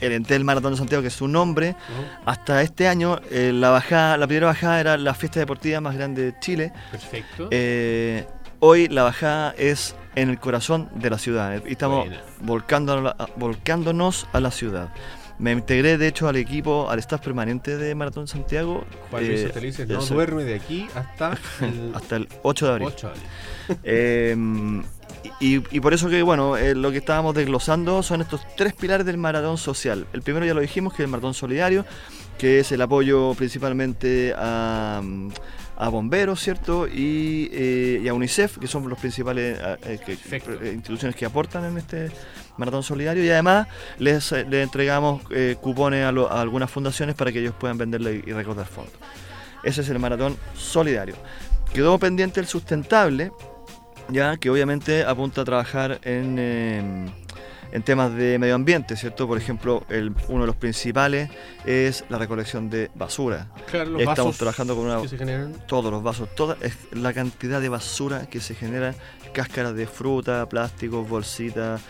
el 0.00 0.10
Entel 0.10 0.42
Maratón 0.42 0.72
de 0.72 0.78
Santiago, 0.78 1.02
que 1.02 1.08
es 1.08 1.14
su 1.14 1.28
nombre. 1.28 1.76
Hasta 2.24 2.62
este 2.62 2.88
año, 2.88 3.20
eh, 3.30 3.52
la 3.54 3.70
bajada, 3.70 4.16
la 4.16 4.26
primera 4.26 4.48
bajada 4.48 4.80
era 4.80 4.96
la 4.96 5.14
fiesta 5.14 5.38
deportiva 5.38 5.80
más 5.80 5.94
grande 5.94 6.22
de 6.32 6.38
Chile. 6.40 6.72
Perfecto. 6.90 7.46
Eh, 7.52 8.26
hoy 8.60 8.88
la 8.88 9.02
bajada 9.02 9.54
es 9.58 9.94
en 10.16 10.30
el 10.30 10.38
corazón 10.38 10.88
de 10.94 11.10
la 11.10 11.18
ciudad 11.18 11.62
y 11.66 11.72
estamos 11.72 12.06
volcándonos, 12.40 13.14
volcándonos 13.36 14.26
a 14.32 14.40
la 14.40 14.50
ciudad. 14.50 14.92
Me 15.38 15.50
integré, 15.50 15.98
de 15.98 16.06
hecho, 16.06 16.28
al 16.28 16.36
equipo, 16.36 16.88
al 16.88 17.00
staff 17.00 17.20
permanente 17.20 17.76
de 17.76 17.94
Maratón 17.96 18.28
Santiago. 18.28 18.84
Juan 19.10 19.26
Luis 19.26 19.40
Eh, 19.40 19.44
Santelices 19.44 19.88
no 19.88 19.98
eso- 19.98 20.14
duerme 20.14 20.44
de 20.44 20.54
aquí 20.54 20.86
hasta 20.94 21.36
el 21.60 21.92
hasta 21.94 22.16
el 22.16 22.28
8 22.44 22.66
de 22.66 22.72
abril. 22.72 22.88
8 22.88 23.06
de 23.08 23.12
abril. 23.12 23.28
Eh, 23.82 24.36
y, 25.40 25.76
y 25.76 25.80
por 25.80 25.94
eso 25.94 26.08
que, 26.10 26.22
bueno, 26.22 26.56
eh, 26.56 26.74
lo 26.74 26.92
que 26.92 26.98
estábamos 26.98 27.34
desglosando 27.34 28.02
son 28.02 28.20
estos 28.20 28.42
tres 28.56 28.74
pilares 28.74 29.06
del 29.06 29.16
maratón 29.18 29.56
social. 29.58 30.06
El 30.12 30.22
primero 30.22 30.44
ya 30.46 30.52
lo 30.54 30.60
dijimos, 30.60 30.92
que 30.92 31.02
es 31.02 31.06
el 31.06 31.10
maratón 31.10 31.32
solidario, 31.34 31.84
que 32.38 32.60
es 32.60 32.70
el 32.72 32.82
apoyo 32.82 33.32
principalmente 33.34 34.34
a, 34.36 35.00
a 35.76 35.88
bomberos, 35.88 36.40
¿cierto? 36.40 36.86
Y, 36.86 37.50
eh, 37.52 38.00
y 38.02 38.08
a 38.08 38.14
UNICEF, 38.14 38.58
que 38.58 38.66
son 38.68 38.88
los 38.88 38.98
principales 38.98 39.58
eh, 39.60 39.98
eh, 40.06 40.18
que- 40.40 40.72
instituciones 40.72 41.16
que 41.16 41.24
aportan 41.26 41.64
en 41.64 41.78
este 41.78 42.10
maratón 42.56 42.82
solidario. 42.82 43.24
Y 43.24 43.30
además 43.30 43.66
les, 43.98 44.30
les 44.32 44.62
entregamos 44.64 45.22
eh, 45.30 45.56
cupones 45.60 46.04
a, 46.04 46.12
lo- 46.12 46.30
a 46.30 46.40
algunas 46.40 46.70
fundaciones 46.70 47.14
para 47.16 47.32
que 47.32 47.40
ellos 47.40 47.54
puedan 47.58 47.76
venderle 47.78 48.22
y 48.24 48.32
recaudar 48.32 48.66
fondos. 48.66 48.94
Ese 49.64 49.80
es 49.80 49.88
el 49.88 49.98
maratón 49.98 50.36
solidario. 50.56 51.16
Quedó 51.72 51.98
pendiente 51.98 52.38
el 52.38 52.46
sustentable, 52.46 53.32
ya 54.08 54.36
que 54.36 54.50
obviamente 54.50 55.02
apunta 55.04 55.40
a 55.40 55.44
trabajar 55.44 55.98
en, 56.04 56.36
eh, 56.38 57.06
en 57.74 57.82
temas 57.82 58.14
de 58.14 58.38
medio 58.38 58.54
ambiente, 58.54 58.96
¿cierto? 58.96 59.26
Por 59.28 59.36
ejemplo, 59.36 59.84
el- 59.90 60.14
uno 60.28 60.40
de 60.42 60.46
los 60.46 60.56
principales 60.56 61.28
es 61.66 62.04
la 62.08 62.16
recolección 62.18 62.70
de 62.70 62.90
basura. 62.94 63.48
Claro, 63.70 63.90
los 63.90 64.00
Estamos 64.00 64.18
vasos 64.18 64.38
trabajando 64.38 64.74
con 64.76 64.86
una, 64.86 65.02
que 65.02 65.08
se 65.08 65.18
generan. 65.18 65.52
todos 65.66 65.90
los 65.90 66.02
vasos, 66.02 66.34
toda 66.34 66.56
es 66.62 66.76
la 66.92 67.12
cantidad 67.12 67.60
de 67.60 67.68
basura 67.68 68.26
que 68.26 68.40
se 68.40 68.54
genera, 68.54 68.94
cáscaras 69.34 69.74
de 69.74 69.86
fruta, 69.86 70.48
plásticos, 70.48 71.06
bolsitas, 71.08 71.82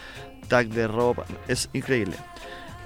tag 0.49 0.69
de 0.69 0.89
ropa, 0.89 1.25
es 1.49 1.69
increíble. 1.75 2.17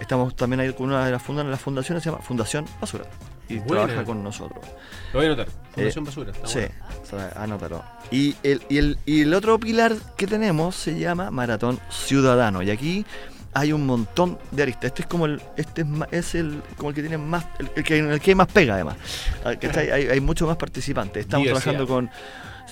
Estamos 0.00 0.34
también 0.36 0.60
ahí 0.60 0.72
con 0.74 0.86
una 0.88 1.04
de 1.06 1.12
las 1.12 1.22
fundaciones, 1.22 1.50
las 1.52 1.60
fundaciones 1.60 2.02
se 2.04 2.10
llama 2.10 2.22
Fundación 2.22 2.64
Basura 2.80 3.04
y 3.48 3.58
Buena. 3.58 3.84
trabaja 3.86 4.04
con 4.04 4.22
nosotros. 4.22 4.64
Lo 5.12 5.18
voy 5.20 5.24
a 5.26 5.32
anotar. 5.32 5.48
Fundación 5.72 6.04
Eh, 6.04 6.06
Basura. 6.06 6.30
está 6.32 6.46
sí, 6.46 6.60
sea, 7.04 7.32
anótalo. 7.36 7.82
Y 8.10 8.36
el, 8.42 8.62
y, 8.68 8.78
el, 8.78 8.98
y 9.06 9.22
el 9.22 9.32
otro 9.34 9.58
pilar 9.58 9.94
que 10.16 10.26
tenemos 10.26 10.74
se 10.76 10.98
llama 10.98 11.30
Maratón 11.30 11.78
Ciudadano. 11.90 12.62
Y 12.62 12.70
aquí 12.70 13.06
hay 13.54 13.72
un 13.72 13.86
montón 13.86 14.38
de 14.50 14.62
aristas. 14.64 14.84
Este 14.86 15.02
es 15.02 15.08
como 15.08 15.24
el, 15.26 15.40
este 15.56 15.82
es, 15.82 15.88
es 16.10 16.34
el, 16.34 16.62
como 16.76 16.90
el 16.90 16.94
que 16.94 17.00
tiene 17.00 17.16
más, 17.18 17.46
el, 17.58 17.70
el 17.76 17.82
que, 17.84 17.98
el 17.98 18.20
que 18.20 18.30
hay 18.32 18.34
más 18.34 18.48
pega 18.48 18.74
además. 18.74 18.96
Ah, 19.44 19.54
¿cachai? 19.56 19.90
Hay, 19.90 20.06
hay 20.08 20.20
muchos 20.20 20.46
más 20.46 20.56
participantes. 20.58 21.22
Estamos 21.24 21.46
Diversidad. 21.46 21.72
trabajando 21.72 21.94
con. 21.94 22.10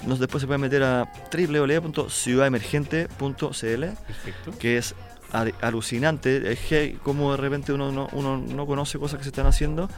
Nos, 0.06 0.18
después 0.18 0.42
se 0.42 0.46
puede 0.46 0.58
meter 0.58 0.82
a 0.82 1.10
www.ciudademergente.cl 1.32 3.84
que 4.58 4.76
es 4.78 4.94
al- 5.32 5.54
alucinante. 5.62 6.52
Es 6.52 6.58
que 6.60 6.98
como 7.02 7.30
de 7.32 7.36
repente 7.38 7.72
uno 7.72 7.90
no, 7.92 8.08
uno 8.12 8.36
no 8.36 8.66
conoce 8.66 8.98
cosas 8.98 9.16
que 9.18 9.24
se 9.24 9.30
están 9.30 9.46
haciendo, 9.46 9.88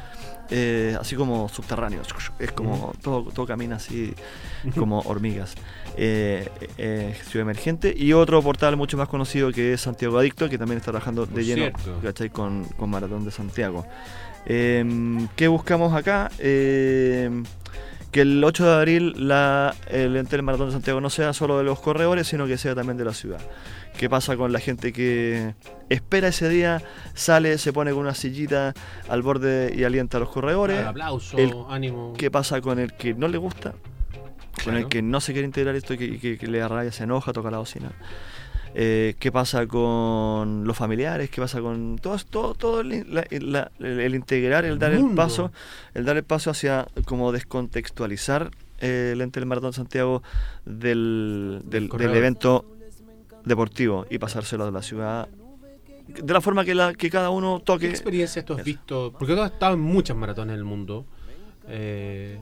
eh, 0.50 0.96
así 1.00 1.16
como 1.16 1.48
subterráneos. 1.48 2.08
Es 2.38 2.52
como 2.52 2.92
todo, 3.02 3.24
todo 3.32 3.46
camina 3.46 3.76
así 3.76 4.14
como 4.76 5.00
hormigas. 5.00 5.54
Eh, 5.96 6.48
eh, 6.78 7.14
Ciudad 7.24 7.42
Emergente 7.42 7.92
y 7.96 8.12
otro 8.12 8.40
portal 8.42 8.76
mucho 8.76 8.96
más 8.96 9.08
conocido 9.08 9.50
que 9.52 9.72
es 9.72 9.80
Santiago 9.80 10.18
Adicto, 10.18 10.48
que 10.48 10.58
también 10.58 10.78
está 10.78 10.92
trabajando 10.92 11.26
de 11.26 11.32
Por 11.32 11.42
lleno. 11.42 12.32
Con, 12.32 12.64
con 12.64 12.90
Maratón 12.90 13.24
de 13.24 13.30
Santiago. 13.30 13.86
Eh, 14.46 14.84
¿Qué 15.36 15.48
buscamos 15.48 15.94
acá? 15.94 16.30
Eh, 16.38 17.30
que 18.10 18.22
el 18.22 18.42
8 18.42 18.64
de 18.64 18.74
abril 18.74 19.28
la, 19.28 19.74
el 19.90 20.16
ente 20.16 20.36
del 20.36 20.42
Maratón 20.42 20.68
de 20.68 20.72
Santiago 20.72 21.00
no 21.00 21.10
sea 21.10 21.32
solo 21.34 21.58
de 21.58 21.64
los 21.64 21.78
corredores, 21.80 22.26
sino 22.26 22.46
que 22.46 22.56
sea 22.56 22.74
también 22.74 22.96
de 22.96 23.04
la 23.04 23.12
ciudad. 23.12 23.40
¿Qué 23.98 24.08
pasa 24.08 24.36
con 24.36 24.52
la 24.52 24.60
gente 24.60 24.92
que 24.92 25.54
espera 25.88 26.28
ese 26.28 26.48
día, 26.48 26.80
sale, 27.14 27.58
se 27.58 27.72
pone 27.72 27.90
con 27.90 28.00
una 28.02 28.14
sillita 28.14 28.72
al 29.08 29.22
borde 29.22 29.74
y 29.76 29.82
alienta 29.82 30.18
a 30.18 30.20
los 30.20 30.28
corredores? 30.28 30.78
Ah, 30.86 30.90
aplauso, 30.90 31.36
El- 31.36 31.52
ánimo. 31.68 32.14
¿Qué 32.16 32.30
pasa 32.30 32.60
con 32.60 32.78
el 32.78 32.92
que 32.94 33.14
no 33.14 33.26
le 33.26 33.38
gusta? 33.38 33.74
Con 34.64 34.76
el 34.76 34.86
que 34.88 35.02
no 35.02 35.20
se 35.20 35.32
quiere 35.32 35.46
integrar 35.46 35.74
esto 35.74 35.94
y 35.94 35.98
que, 35.98 36.18
que- 36.20 36.38
que 36.38 36.46
le 36.46 36.66
rabia, 36.66 36.92
se 36.92 37.04
enoja, 37.04 37.32
toca 37.32 37.50
la 37.50 37.58
bocina. 37.58 37.90
Eh, 38.74 39.16
¿Qué 39.18 39.32
pasa 39.32 39.66
con 39.66 40.62
los 40.64 40.76
familiares? 40.76 41.28
¿Qué 41.30 41.40
pasa 41.40 41.60
con 41.60 41.98
todo, 42.00 42.16
todo, 42.30 42.54
todo 42.54 42.80
el, 42.82 43.12
la- 43.12 43.24
la- 43.30 43.70
el- 43.80 43.98
el 44.00 44.14
integrar, 44.14 44.64
el 44.64 44.78
dar 44.78 44.92
el 44.92 45.10
paso, 45.16 45.50
el 45.94 46.04
dar 46.04 46.16
el 46.16 46.22
paso 46.24 46.50
hacia 46.50 46.86
como 47.04 47.32
descontextualizar 47.32 48.50
eh, 48.80 49.10
el 49.14 49.22
ente 49.22 49.40
del 49.40 49.48
Maratón 49.48 49.72
Santiago 49.72 50.22
del, 50.64 51.62
del, 51.64 51.88
evento 52.14 52.64
deportivo 53.48 54.06
y 54.10 54.18
pasárselo 54.18 54.66
a 54.66 54.70
la 54.70 54.82
ciudad 54.82 55.28
de 56.08 56.32
la 56.32 56.40
forma 56.40 56.64
que, 56.64 56.74
la, 56.74 56.94
que 56.94 57.10
cada 57.10 57.28
uno 57.30 57.58
¿Qué 57.58 57.64
toque. 57.64 57.90
experiencias 57.90 58.44
tú 58.44 58.54
has 58.54 58.64
visto? 58.64 59.12
Porque 59.18 59.34
tú 59.34 59.40
has 59.42 59.52
estado 59.52 59.74
en 59.74 59.80
muchas 59.80 60.16
maratones 60.16 60.54
en 60.54 60.58
el 60.58 60.64
mundo. 60.64 61.04
Eh, 61.68 62.38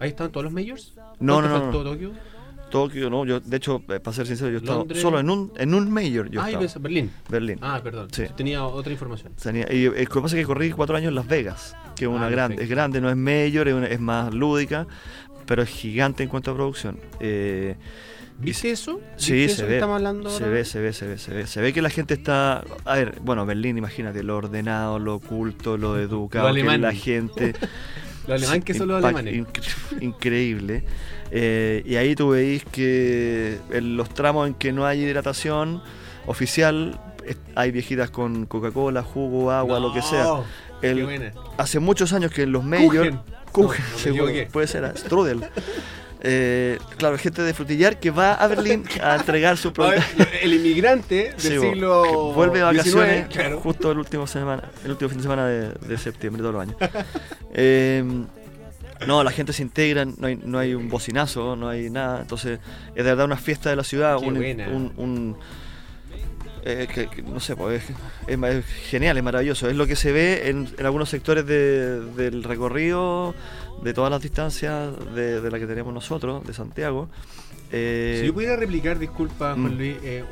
¿Ahí 0.00 0.08
están 0.10 0.30
todos 0.32 0.44
los 0.44 0.52
majors? 0.52 0.94
No, 1.20 1.34
¿Cuánto 1.34 1.48
no, 1.58 1.58
no, 1.58 1.72
no. 1.72 1.82
Tokio? 1.90 2.12
Tokio, 2.70 3.10
no, 3.10 3.26
yo, 3.26 3.38
de 3.38 3.56
hecho, 3.58 3.82
eh, 3.90 4.00
para 4.00 4.16
ser 4.16 4.26
sincero, 4.26 4.48
yo 4.50 4.56
he 4.56 4.60
estado 4.60 4.86
solo 4.94 5.20
en 5.20 5.28
un, 5.28 5.52
en 5.58 5.74
un 5.74 5.90
mayor. 5.90 6.30
Yo 6.30 6.40
Ah, 6.40 6.48
estaba. 6.50 6.66
Berlín. 6.82 7.10
Berlín. 7.28 7.58
Ah, 7.60 7.80
perdón. 7.84 8.08
Sí. 8.10 8.24
Tenía 8.34 8.64
otra 8.64 8.90
información. 8.92 9.34
Tenía- 9.34 9.66
y, 9.70 9.84
eh, 9.84 9.90
lo 9.90 9.92
que 10.14 10.20
pasa 10.22 10.34
es 10.36 10.42
que 10.42 10.46
corrí 10.46 10.70
cuatro 10.70 10.96
años 10.96 11.10
en 11.10 11.14
Las 11.16 11.28
Vegas, 11.28 11.76
que 11.94 12.06
es 12.06 12.10
una 12.10 12.28
Ah, 12.28 12.30
grande, 12.30 12.56
perfecto. 12.56 12.62
es 12.62 12.70
grande, 12.70 13.00
no 13.02 13.10
es 13.10 13.16
mayor, 13.16 13.68
es, 13.68 13.74
una- 13.74 13.88
es 13.88 14.00
más 14.00 14.32
lúdica, 14.32 14.86
pero 15.44 15.62
es 15.62 15.68
gigante 15.68 16.22
en 16.22 16.30
cuanto 16.30 16.50
a 16.50 16.54
producción. 16.54 16.98
Eh, 17.20 17.76
¿Viste 18.38 18.70
eso? 18.70 19.00
Sí, 19.16 19.32
¿Viste 19.34 19.54
se 19.56 19.62
que 19.62 19.68
ve. 19.68 19.74
estamos 19.76 19.96
hablando 19.96 20.30
se 20.30 20.42
ahora? 20.44 20.54
ve, 20.56 20.64
se 20.64 20.80
ve, 20.80 20.92
se 20.92 21.06
ve, 21.06 21.18
se 21.18 21.32
ve. 21.32 21.46
Se 21.46 21.60
ve 21.60 21.72
que 21.72 21.80
la 21.82 21.90
gente 21.90 22.14
está. 22.14 22.64
A 22.84 22.96
ver, 22.96 23.18
bueno, 23.22 23.46
Berlín, 23.46 23.78
imagínate, 23.78 24.22
lo 24.22 24.36
ordenado, 24.36 24.98
lo 24.98 25.14
oculto, 25.16 25.76
lo 25.76 25.98
educado, 25.98 26.48
Lo 26.48 26.54
que 26.54 26.78
la 26.78 26.92
gente. 26.92 27.54
Lo 28.28 28.34
alemán 28.34 28.62
que 28.62 28.72
son 28.72 28.86
los 28.86 29.02
alemanes. 29.04 29.34
incre- 29.34 30.00
increíble. 30.02 30.84
Eh, 31.32 31.82
y 31.84 31.96
ahí 31.96 32.14
tú 32.14 32.28
veis 32.30 32.64
que 32.70 33.58
en 33.72 33.96
los 33.96 34.08
tramos 34.14 34.46
en 34.46 34.54
que 34.54 34.70
no 34.70 34.86
hay 34.86 35.00
hidratación 35.02 35.82
oficial, 36.26 37.00
hay 37.56 37.72
viejitas 37.72 38.10
con 38.10 38.46
Coca-Cola, 38.46 39.02
jugo, 39.02 39.50
agua, 39.50 39.80
lo 39.80 39.92
que 39.92 40.02
sea. 40.02 40.26
El- 40.82 41.32
hace 41.58 41.80
muchos 41.80 42.12
años 42.12 42.30
que 42.30 42.42
en 42.42 42.52
los 42.52 42.62
majors. 42.62 43.16
Kuchen. 43.50 43.76
Kuchen, 43.96 44.16
No, 44.16 44.26
no 44.26 44.48
puede 44.52 44.66
ser, 44.68 44.84
ah, 44.84 44.92
Strudel. 44.96 45.40
Eh, 46.24 46.78
claro, 46.98 47.18
gente 47.18 47.42
de 47.42 47.52
frutillar 47.52 47.98
que 47.98 48.12
va 48.12 48.34
a 48.34 48.46
Berlín 48.46 48.84
a 49.02 49.16
entregar 49.16 49.56
su 49.56 49.72
producto. 49.72 50.02
el 50.40 50.54
inmigrante 50.54 51.30
del 51.32 51.40
Sí, 51.40 51.58
siglo 51.58 52.32
vuelve 52.32 52.58
de 52.58 52.64
vacaciones 52.64 53.28
19, 53.28 53.28
claro. 53.28 53.60
justo 53.60 53.90
el 53.90 53.98
último 53.98 54.26
semana, 54.28 54.70
el 54.84 54.92
último 54.92 55.08
fin 55.08 55.18
de 55.18 55.22
semana 55.24 55.46
de, 55.48 55.70
de 55.72 55.98
septiembre 55.98 56.40
todos 56.42 56.54
los 56.54 56.62
años. 56.62 56.76
Eh, 57.54 58.04
no, 59.06 59.24
la 59.24 59.32
gente 59.32 59.52
se 59.52 59.62
integra, 59.62 60.04
no 60.04 60.26
hay, 60.28 60.36
no 60.36 60.58
hay 60.60 60.74
un 60.74 60.88
bocinazo, 60.88 61.56
no 61.56 61.68
hay 61.68 61.90
nada. 61.90 62.20
Entonces, 62.20 62.60
es 62.90 62.94
de 62.94 63.02
verdad 63.02 63.24
una 63.26 63.36
fiesta 63.36 63.68
de 63.70 63.74
la 63.74 63.82
ciudad, 63.82 64.16
Qué 64.20 64.26
un, 64.26 64.34
buena. 64.34 64.68
un- 64.68 64.92
un- 64.96 65.36
eh, 66.64 66.86
que- 66.94 67.08
que 67.08 67.22
no 67.22 67.40
sé, 67.40 67.56
pues, 67.56 67.82
es, 68.28 68.64
genial, 68.88 69.16
es 69.16 69.24
maravilloso. 69.24 69.68
Es 69.68 69.74
lo 69.74 69.88
que 69.88 69.96
se 69.96 70.12
ve 70.12 70.48
en, 70.48 70.68
en 70.78 70.86
algunos 70.86 71.08
sectores 71.08 71.44
de- 71.46 72.00
del 72.12 72.44
recorrido, 72.44 73.34
de 73.82 73.94
todas 73.94 74.10
las 74.10 74.22
distancias 74.22 74.92
de, 75.14 75.40
de 75.40 75.50
la 75.50 75.58
que 75.58 75.66
tenemos 75.66 75.92
nosotros, 75.92 76.44
de 76.46 76.54
Santiago. 76.54 77.08
Eh, 77.74 78.18
Si 78.20 78.26
yo 78.26 78.34
pudiera 78.34 78.54
replicar, 78.56 78.98
disculpa, 78.98 79.54
Juan 79.54 79.74
Mm. 79.74 79.78
Luis, 79.78 79.96
eh, 80.02 80.24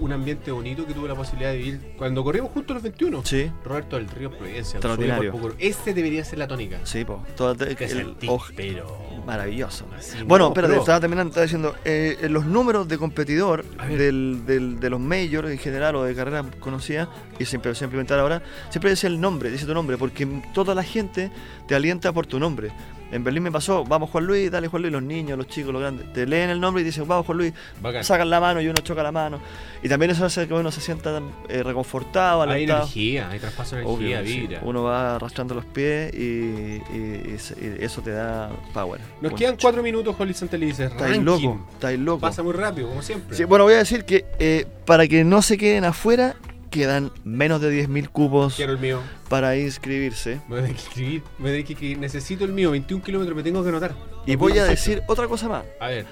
un, 0.00 0.12
ambiente 0.12 0.50
bonito 0.50 0.84
que 0.86 0.92
tuve 0.92 1.08
la 1.08 1.14
posibilidad 1.14 1.52
de 1.52 1.58
vivir 1.58 1.80
cuando 1.96 2.24
corrimos 2.24 2.50
juntos 2.50 2.74
los 2.74 2.82
21. 2.82 3.24
Sí. 3.24 3.50
Roberto 3.64 3.96
del 3.96 4.08
Río 4.08 4.30
Providencia. 4.30 4.76
Extraordinario. 4.78 5.30
Pucuro. 5.30 5.54
Ese 5.58 5.94
debería 5.94 6.24
ser 6.24 6.38
la 6.40 6.48
tónica. 6.48 6.80
Sí, 6.84 7.04
pues. 7.04 7.18
todo- 7.36 7.52
el- 7.64 7.76
sentís, 7.76 8.28
oj- 8.28 8.52
pero 8.56 8.98
Maravilloso. 9.24 9.86
así, 9.96 10.18
Bueno, 10.24 10.46
no, 10.46 10.48
espérate, 10.50 10.72
pro. 10.74 10.80
estaba 10.82 10.98
terminando, 11.00 11.28
estaba 11.30 11.44
diciendo, 11.44 11.76
eh, 11.84 12.26
los 12.28 12.44
números 12.46 12.88
de 12.88 12.98
competidor 12.98 13.64
del, 13.88 14.42
del- 14.46 14.80
de 14.80 14.90
los 14.90 14.98
majors 15.00 15.48
en 15.50 15.58
general 15.58 15.94
o 15.96 16.02
de 16.04 16.14
carreras 16.14 16.46
conocidas, 16.58 17.08
y 17.38 17.44
se 17.44 17.56
empezó 17.56 17.84
a 17.84 17.86
implementar 17.86 18.18
ahora, 18.18 18.42
siempre 18.70 18.90
dice 18.90 19.06
el 19.06 19.20
nombre, 19.20 19.50
dice 19.50 19.64
tu 19.66 19.74
nombre, 19.74 19.96
porque 19.96 20.26
toda 20.52 20.74
la 20.74 20.82
gente 20.82 21.30
te 21.68 21.74
alienta 21.76 22.12
por 22.12 22.26
tu 22.26 22.40
nombre. 22.40 22.70
En 23.12 23.24
Berlín 23.24 23.42
me 23.42 23.50
pasó, 23.50 23.84
vamos 23.84 24.10
Juan 24.10 24.24
Luis, 24.26 24.50
dale 24.50 24.68
Juan 24.68 24.82
Luis, 24.82 24.92
los 24.92 25.02
niños, 25.02 25.36
los 25.36 25.46
chicos, 25.48 25.72
los 25.72 25.80
grandes, 25.82 26.12
te 26.12 26.26
leen 26.26 26.50
el 26.50 26.60
nombre 26.60 26.82
y 26.82 26.84
dicen, 26.84 27.08
vamos 27.08 27.26
Juan 27.26 27.38
Luis, 27.38 27.52
Bacán. 27.82 28.04
sacan 28.04 28.30
la 28.30 28.38
mano 28.40 28.60
y 28.60 28.68
uno 28.68 28.80
choca 28.80 29.02
la 29.02 29.10
mano. 29.12 29.40
Y 29.82 29.88
también 29.88 30.10
eso 30.12 30.24
hace 30.24 30.46
que 30.46 30.54
uno 30.54 30.70
se 30.70 30.80
sienta 30.80 31.20
eh, 31.48 31.62
reconfortado, 31.62 32.42
Hay 32.42 32.50
alentado. 32.50 32.80
energía, 32.82 33.28
hay 33.30 33.38
traspaso 33.40 33.76
de 33.76 33.84
Obvio, 33.84 34.08
energía, 34.18 34.24
sí. 34.34 34.40
vibra. 34.40 34.60
Uno 34.62 34.82
va 34.84 35.16
arrastrando 35.16 35.54
los 35.54 35.64
pies 35.64 36.14
y, 36.14 36.18
y- 36.18 37.32
y 37.34 37.38
se- 37.38 37.54
y 37.80 37.84
eso 37.84 38.00
te 38.02 38.10
da 38.12 38.50
power. 38.72 39.00
Nos 39.20 39.32
quedan 39.32 39.56
cuatro 39.60 39.82
minutos, 39.82 40.14
Juan 40.14 40.28
Luis 40.28 40.38
Santelices. 40.38 40.90
Estáis 40.92 41.18
loco, 41.22 41.66
estáis 41.72 41.98
loco. 41.98 42.20
Pasa 42.20 42.42
muy 42.42 42.52
rápido, 42.52 42.88
como 42.88 43.02
siempre. 43.02 43.36
Sí, 43.36 43.44
bueno, 43.44 43.64
voy 43.64 43.74
a 43.74 43.78
decir 43.78 44.04
que 44.04 44.24
eh, 44.38 44.66
para 44.86 45.08
que 45.08 45.24
no 45.24 45.42
se 45.42 45.58
queden 45.58 45.84
afuera, 45.84 46.36
quedan 46.70 47.10
menos 47.24 47.60
de 47.60 47.86
10.000 47.86 48.08
cupos 48.08 48.54
Quiero 48.56 48.72
el 48.72 48.78
mío. 48.78 49.00
para 49.28 49.56
inscribirse. 49.56 50.40
Me 50.48 50.60
voy 50.60 50.70
a 50.70 50.72
escribir, 50.72 51.22
me 51.38 51.50
voy 51.50 51.58
a 51.58 51.60
escribir. 51.62 51.98
Necesito 51.98 52.44
el 52.44 52.52
mío, 52.52 52.70
21 52.70 53.02
kilómetros, 53.04 53.36
me 53.36 53.42
tengo 53.42 53.62
que 53.62 53.68
anotar. 53.68 53.94
Y 54.26 54.36
voy 54.36 54.56
a 54.58 54.64
decir 54.64 55.02
otra 55.08 55.26
cosa 55.28 55.48
más. 55.48 55.64
A 55.80 55.88
ver, 55.88 56.06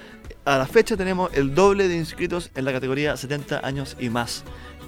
A 0.45 0.57
la 0.57 0.65
fecha 0.65 0.95
tenemos 0.97 1.31
el 1.33 1.53
doble 1.55 1.87
de 1.87 1.95
inscritos 1.95 2.49
en 2.55 2.65
la 2.65 2.71
categoría 2.71 3.15
70 3.17 3.65
años 3.65 3.95
y 3.99 4.09
más 4.09 4.43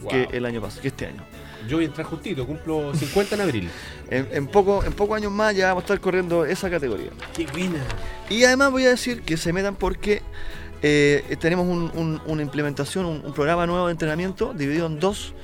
que 0.10 0.24
Wow. 0.26 0.28
el 0.34 0.46
año 0.46 0.62
pasado, 0.62 0.82
que 0.82 0.88
este 0.88 1.06
año. 1.06 1.24
yo 1.70 1.78
voy 1.78 1.86
a 1.86 1.88
entrar 1.90 2.08
justito, 2.08 2.48
cumplo 2.48 2.92
50 2.96 3.36
en 3.36 3.42
abril. 3.42 3.70
En, 4.10 4.28
en 4.32 4.48
poco, 4.48 4.84
en 4.84 4.94
pocos 4.94 5.16
años 5.18 5.32
más 5.32 5.56
ya 5.56 5.68
vamos 5.68 5.84
a 5.84 5.86
estar 5.86 6.00
corriendo 6.00 6.44
esa 6.46 6.70
categoría. 6.72 7.10
¡Qué 7.36 7.46
buena! 7.46 7.84
Y 8.30 8.44
además 8.46 8.72
voy 8.72 8.86
a 8.86 8.90
decir 8.90 9.22
que 9.22 9.38
se 9.38 9.54
metan 9.54 9.76
porque 9.76 10.24
eh, 10.82 11.38
tenemos 11.40 11.68
un- 11.68 11.92
un- 11.94 12.20
una 12.26 12.42
implementación, 12.42 13.06
un, 13.06 13.24
un 13.24 13.34
programa 13.34 13.68
nuevo 13.68 13.86
de 13.86 13.92
entrenamiento 13.92 14.54
dividido 14.56 14.88
en 14.88 15.00
dos. 15.00 15.36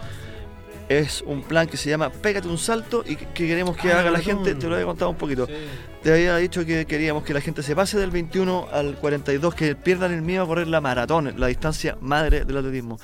Es 0.89 1.21
un 1.25 1.43
plan 1.43 1.67
que 1.67 1.75
se 1.75 1.89
llama 1.89 2.09
Pégate 2.09 2.47
un 2.47 2.57
salto 2.57 3.03
y 3.05 3.17
que, 3.17 3.25
que 3.27 3.45
queremos 3.47 3.75
que 3.75 3.91
Ah, 3.91 3.99
haga 3.99 4.11
la 4.11 4.19
gente. 4.19 4.55
Te 4.55 4.67
lo 4.67 4.79
he 4.79 4.83
contado 4.85 5.11
un 5.11 5.17
poquito. 5.17 5.45
Sí. 5.45 5.53
Te 6.01 6.13
había 6.13 6.37
dicho 6.37 6.65
que 6.65 6.85
queríamos 6.85 7.23
que 7.23 7.33
la 7.33 7.41
gente 7.41 7.61
se 7.61 7.75
pase 7.75 7.97
del 7.99 8.09
21 8.11 8.67
al 8.71 8.95
42, 8.95 9.53
que 9.53 9.75
pierdan 9.75 10.13
el 10.13 10.21
miedo 10.21 10.43
a 10.43 10.47
correr 10.47 10.67
la 10.67 10.79
maratón, 10.79 11.33
la 11.37 11.47
distancia 11.47 11.97
madre 11.99 12.45
del 12.45 12.55
atletismo. 12.57 12.97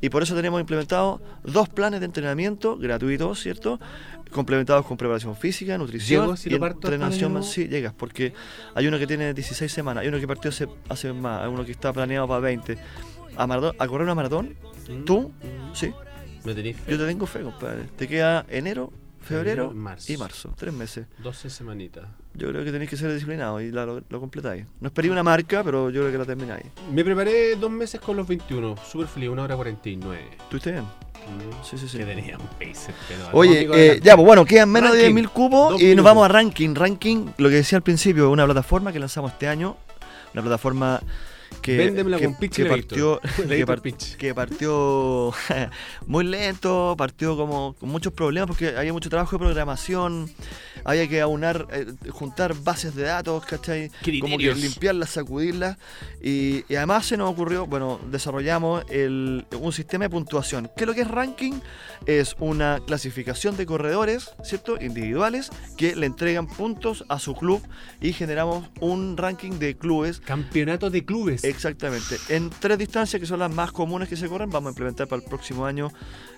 Y 0.00 0.10
por 0.10 0.22
eso 0.22 0.36
tenemos 0.36 0.60
implementado 0.60 1.20
dos 1.42 1.68
planes 1.68 1.98
de 2.00 2.06
entrenamiento 2.06 2.76
gratuitos, 2.76 3.40
¿cierto? 3.40 3.80
Complementados 4.30 4.84
con 4.86 4.96
preparación 4.96 5.34
física, 5.34 5.76
nutrición 5.78 6.22
¿Llego 6.24 6.36
si 6.36 6.50
y 6.50 6.52
lo 6.52 6.60
parto 6.60 6.78
hasta 6.86 6.94
entrenación. 6.94 7.42
Sí, 7.42 7.66
llegas, 7.68 7.94
porque 7.94 8.32
hay 8.74 8.86
uno 8.86 8.98
que 8.98 9.06
tiene 9.06 9.32
16 9.34 9.72
semanas, 9.72 10.02
hay 10.02 10.08
uno 10.08 10.20
que 10.20 10.26
partió 10.28 10.50
hace, 10.50 10.68
hace 10.88 11.12
más, 11.12 11.42
hay 11.42 11.48
uno 11.48 11.64
que 11.64 11.72
está 11.72 11.92
planeado 11.92 12.28
para 12.28 12.40
20. 12.40 12.76
A, 13.36 13.46
maratón- 13.46 13.74
a 13.78 13.86
correr 13.88 14.04
una 14.04 14.14
maratón, 14.14 14.54
Mm, 14.88 15.04
tú, 15.04 15.28
mm. 15.42 15.74
sí, 15.74 15.92
¿Me 16.44 16.54
tenéis 16.54 16.76
fe? 16.76 16.92
yo 16.92 16.98
te 16.98 17.06
tengo 17.06 17.26
fe, 17.26 17.40
compadre. 17.42 17.84
Te 17.96 18.06
queda 18.08 18.44
enero, 18.48 18.92
febrero 19.22 19.68
Febrero, 19.68 19.70
marzo. 19.72 20.12
y 20.12 20.16
marzo, 20.16 20.54
tres 20.56 20.72
meses. 20.74 21.06
12 21.22 21.48
semanitas. 21.50 22.04
Yo 22.34 22.48
creo 22.48 22.64
que 22.64 22.72
tenéis 22.72 22.90
que 22.90 22.96
ser 22.96 23.12
disciplinados 23.12 23.62
y 23.62 23.70
la- 23.70 23.86
lo, 23.86 24.02
lo 24.08 24.20
completáis. 24.20 24.66
No 24.80 24.88
esperé 24.88 25.10
una 25.10 25.22
marca, 25.22 25.62
pero 25.64 25.88
yo 25.90 26.00
creo 26.02 26.12
que 26.12 26.18
la 26.18 26.24
termináis. 26.26 26.66
Me 26.92 27.04
preparé 27.04 27.56
dos 27.56 27.70
meses 27.70 28.00
con 28.00 28.16
los 28.16 28.26
21. 28.28 28.76
Súper 28.86 29.06
feliz, 29.06 29.28
una 29.30 29.42
hora 29.44 29.56
49. 29.56 30.28
¿Estuviste 30.38 30.72
bien? 30.72 30.84
Mm. 30.84 31.64
Sí, 31.64 31.78
sí, 31.78 31.88
sí. 31.88 31.96
Que 31.96 32.04
tenía 32.04 32.36
un 32.36 32.46
pero 32.58 33.28
Oye, 33.32 33.66
eh, 33.72 34.00
ya, 34.02 34.14
pues 34.14 34.26
bueno, 34.26 34.44
quedan 34.44 34.68
menos 34.70 34.92
de 34.92 35.04
Ranking. 35.04 35.22
10.000 35.24 35.28
cupos 35.30 35.80
y 35.80 35.94
nos 35.94 36.04
vamos 36.04 36.24
a 36.26 36.28
Ranking. 36.28 36.74
Ranking, 36.74 37.26
lo 37.38 37.48
que 37.48 37.54
decía 37.54 37.76
al 37.78 37.82
principio, 37.82 38.30
una 38.30 38.44
plataforma 38.44 38.92
que 38.92 38.98
lanzamos 38.98 39.32
este 39.32 39.48
año, 39.48 39.76
una 40.34 40.42
plataforma 40.42 41.00
que, 41.62 41.76
Véndemela 41.76 42.18
que, 42.18 42.24
con 42.26 42.36
pitch 42.36 42.56
que 42.56 42.62
y 42.62 42.68
partió, 42.68 43.20
que, 43.48 43.60
el 43.60 43.66
par- 43.66 43.80
pitch. 43.82 44.16
que 44.16 44.34
partió 44.34 45.32
muy 46.06 46.24
lento, 46.24 46.94
partió 46.96 47.36
como 47.36 47.74
con 47.74 47.88
muchos 47.88 48.12
problemas 48.12 48.48
porque 48.48 48.76
había 48.76 48.92
mucho 48.92 49.08
trabajo 49.10 49.36
de 49.36 49.44
programación, 49.44 50.30
había 50.84 51.08
que 51.08 51.20
aunar, 51.20 51.66
eh, 51.72 51.86
juntar 52.10 52.54
bases 52.54 52.94
de 52.94 53.04
datos, 53.04 53.44
¿cachai? 53.46 53.88
Como 53.88 54.00
que 54.02 54.20
Criterios. 54.20 54.58
limpiarlas, 54.58 55.10
sacudirlas. 55.10 55.78
Y, 56.22 56.64
y 56.68 56.76
además 56.76 57.06
se 57.06 57.16
nos 57.16 57.30
ocurrió, 57.30 57.66
bueno, 57.66 58.00
desarrollamos 58.10 58.84
el- 58.90 59.46
un 59.60 59.72
sistema 59.72 60.04
de 60.04 60.10
puntuación. 60.10 60.70
¿Qué 60.76 60.84
es 60.84 60.86
lo 60.88 60.94
que 60.94 61.02
es 61.02 61.08
ranking? 61.08 61.52
Es 62.06 62.36
una 62.38 62.80
clasificación 62.86 63.56
de 63.56 63.64
corredores, 63.66 64.30
¿cierto? 64.42 64.76
Individuales 64.80 65.50
que 65.76 65.96
le 65.96 66.06
entregan 66.06 66.46
puntos 66.46 67.04
a 67.08 67.18
su 67.18 67.34
club 67.34 67.62
y 68.00 68.12
generamos 68.12 68.68
un 68.80 69.16
ranking 69.16 69.52
de 69.58 69.76
clubes. 69.76 70.20
Campeonato 70.20 70.90
de 70.90 71.04
clubes. 71.04 71.43
Exactamente. 71.48 72.16
En 72.28 72.50
tres 72.50 72.78
distancias 72.78 73.20
que 73.20 73.26
son 73.26 73.38
las 73.38 73.50
más 73.52 73.72
comunes 73.72 74.08
que 74.08 74.16
se 74.16 74.28
corren, 74.28 74.50
vamos 74.50 74.68
a 74.68 74.70
implementar 74.70 75.06
para 75.08 75.22
el 75.22 75.28
próximo 75.28 75.64
año 75.66 75.90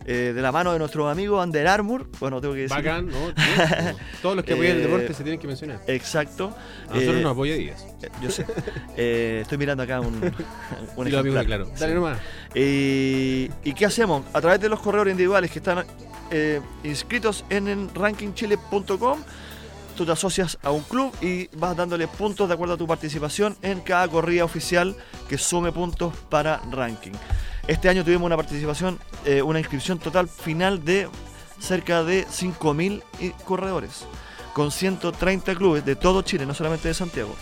eh, 0.04 0.32
de 0.34 0.42
la 0.42 0.52
mano 0.52 0.72
de 0.72 0.78
nuestro 0.78 1.08
amigo 1.08 1.42
Under 1.42 1.66
Armour. 1.68 2.08
Bueno, 2.20 2.40
tengo 2.40 2.54
que 2.54 2.60
decir. 2.62 2.76
Bacán, 2.76 3.06
¿no? 3.08 3.32
Todos 4.22 4.36
los 4.36 4.44
que 4.44 4.54
apoyan 4.54 4.76
el 4.76 4.82
deporte 4.82 5.14
se 5.14 5.22
tienen 5.22 5.40
que 5.40 5.46
mencionar. 5.46 5.80
Exacto. 5.86 6.54
A 6.88 6.94
nosotros 6.94 7.16
Eh, 7.16 7.20
nos 7.22 7.32
apoya 7.32 7.54
Díaz. 7.56 7.86
eh, 8.02 8.08
Yo 8.22 8.30
sé. 8.30 8.46
Estoy 9.42 9.58
mirando 9.58 9.82
acá 9.82 10.00
un, 10.00 10.14
un 10.16 10.22
amigos, 11.06 11.20
ejemplar. 11.20 11.46
claro. 11.46 11.66
Dale 11.78 11.92
Sí. 11.92 11.94
nomás. 11.94 12.18
¿Y 12.54 13.72
qué 13.74 13.86
hacemos? 13.86 14.24
A 14.32 14.40
través 14.40 14.60
de 14.60 14.68
los 14.68 14.80
corredores 14.80 15.12
individuales 15.12 15.50
que 15.50 15.58
están 15.60 15.84
inscritos 16.82 17.44
en 17.50 17.88
rankingchile.com, 17.94 19.18
tú 19.96 20.06
te 20.06 20.12
asocias 20.12 20.58
a 20.62 20.70
un 20.70 20.82
club 20.82 21.12
y 21.20 21.48
vas 21.56 21.76
dándole 21.76 22.06
puntos 22.08 22.46
de 22.48 22.54
acuerdo 22.54 22.74
a 22.74 22.76
tu 22.76 22.86
participación 22.86 23.56
en 23.62 23.80
cada 23.80 24.06
corrida 24.08 24.44
oficial 24.44 24.94
que 25.28 25.38
sume 25.38 25.72
puntos 25.72 26.14
para 26.28 26.60
ranking. 26.70 27.12
Este 27.66 27.88
año 27.88 28.04
tuvimos 28.04 28.26
una 28.26 28.36
participación, 28.36 28.98
eh, 29.24 29.42
una 29.42 29.58
inscripción 29.58 29.98
total 29.98 30.28
final 30.28 30.84
de 30.84 31.08
cerca 31.58 32.04
de 32.04 32.24
5.000 32.30 33.02
i- 33.20 33.30
corredores, 33.44 34.04
con 34.52 34.70
130 34.70 35.54
clubes 35.54 35.84
de 35.84 35.96
todo 35.96 36.22
Chile, 36.22 36.46
no 36.46 36.54
solamente 36.54 36.88
de 36.88 36.94
Santiago. 36.94 37.34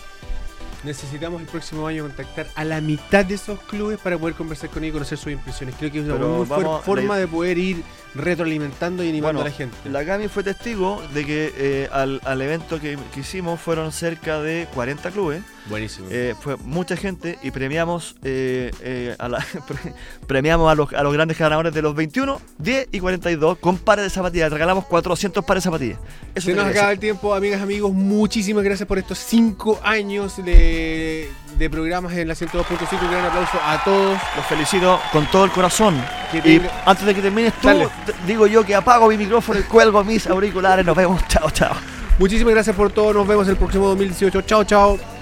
Necesitamos 0.85 1.41
el 1.41 1.47
próximo 1.47 1.87
año 1.87 2.03
contactar 2.03 2.47
a 2.55 2.63
la 2.63 2.79
mitad 2.79 3.25
de 3.25 3.35
esos 3.35 3.59
clubes 3.61 3.97
para 3.99 4.17
poder 4.17 4.35
conversar 4.35 4.69
con 4.69 4.83
ellos 4.83 4.91
y 4.91 4.97
conocer 4.97 5.17
sus 5.17 5.31
impresiones. 5.33 5.75
Creo 5.77 5.91
que 5.91 5.99
es 5.99 6.05
una 6.05 6.15
muy 6.17 6.45
vamos, 6.45 6.83
forma 6.85 7.15
la- 7.15 7.19
de 7.21 7.27
poder 7.27 7.57
ir 7.57 7.83
retroalimentando 8.13 9.03
y 9.03 9.09
animando 9.09 9.39
Bueno, 9.39 9.41
a 9.41 9.49
la 9.49 9.55
gente. 9.55 9.89
La 9.89 10.03
Gami 10.03 10.27
fue 10.27 10.43
testigo 10.43 11.01
de 11.13 11.25
que 11.25 11.53
eh, 11.57 11.89
al, 11.91 12.21
al 12.23 12.41
evento 12.41 12.79
que, 12.79 12.97
que 13.13 13.19
hicimos 13.21 13.59
fueron 13.59 13.91
cerca 13.91 14.41
de 14.41 14.67
40 14.73 15.11
clubes 15.11 15.41
Buenísimo. 15.67 16.07
Eh, 16.11 16.35
fue 16.39 16.57
mucha 16.57 16.95
gente 16.95 17.39
y 17.41 17.49
premiamos 17.49 18.15
eh, 18.23 18.71
eh, 18.81 19.15
a, 19.17 19.27
la- 19.27 19.43
premiamos 20.27 20.71
a 20.71 20.75
los, 20.75 20.93
a 20.93 21.01
los 21.01 21.11
grandes 21.13 21.37
ganadores 21.39 21.73
de 21.73 21.81
los 21.81 21.95
21, 21.95 22.39
10 22.59 22.89
y 22.91 22.99
42 22.99 23.57
con 23.57 23.77
pares 23.79 24.03
de 24.03 24.09
zapatillas. 24.11 24.51
Regalamos 24.51 24.85
400 24.85 25.43
pares 25.43 25.63
de 25.63 25.67
zapatillas. 25.67 25.97
Eso 26.35 26.47
Se 26.47 26.53
nos 26.55 26.67
acaba 26.67 26.91
el 26.91 26.99
tiempo, 26.99 27.33
amigas, 27.33 27.61
amigos. 27.61 27.91
Muchísimas 27.93 28.63
gracias 28.63 28.87
por 28.87 28.99
estos 28.99 29.17
cinco 29.17 29.79
años 29.83 30.37
de, 30.37 31.31
de 31.57 31.69
programas 31.71 32.13
en 32.13 32.27
la 32.27 32.35
102.5. 32.35 33.01
Un 33.01 33.11
gran 33.11 33.25
aplauso 33.25 33.57
a 33.65 33.83
todos. 33.83 34.19
Los 34.35 34.45
felicito 34.45 34.99
con 35.11 35.25
todo 35.31 35.45
el 35.45 35.51
corazón. 35.51 35.95
Y 36.43 36.61
antes 36.85 37.05
de 37.07 37.15
que 37.15 37.21
termines 37.21 37.53
tú, 37.59 37.67
Dale. 37.69 37.87
digo 38.27 38.45
yo 38.45 38.63
que 38.63 38.75
apago 38.75 39.07
mi 39.07 39.17
micrófono 39.17 39.59
y 39.59 39.63
cuelgo 39.63 40.03
mis 40.03 40.27
auriculares. 40.27 40.85
Nos 40.85 40.95
vemos. 40.95 41.21
Chao, 41.27 41.49
chao. 41.49 41.73
Muchísimas 42.19 42.53
gracias 42.53 42.75
por 42.75 42.91
todo. 42.91 43.13
Nos 43.13 43.27
vemos 43.27 43.47
el 43.47 43.55
próximo 43.57 43.87
2018. 43.87 44.41
Chao, 44.43 44.63
chao. 44.63 45.14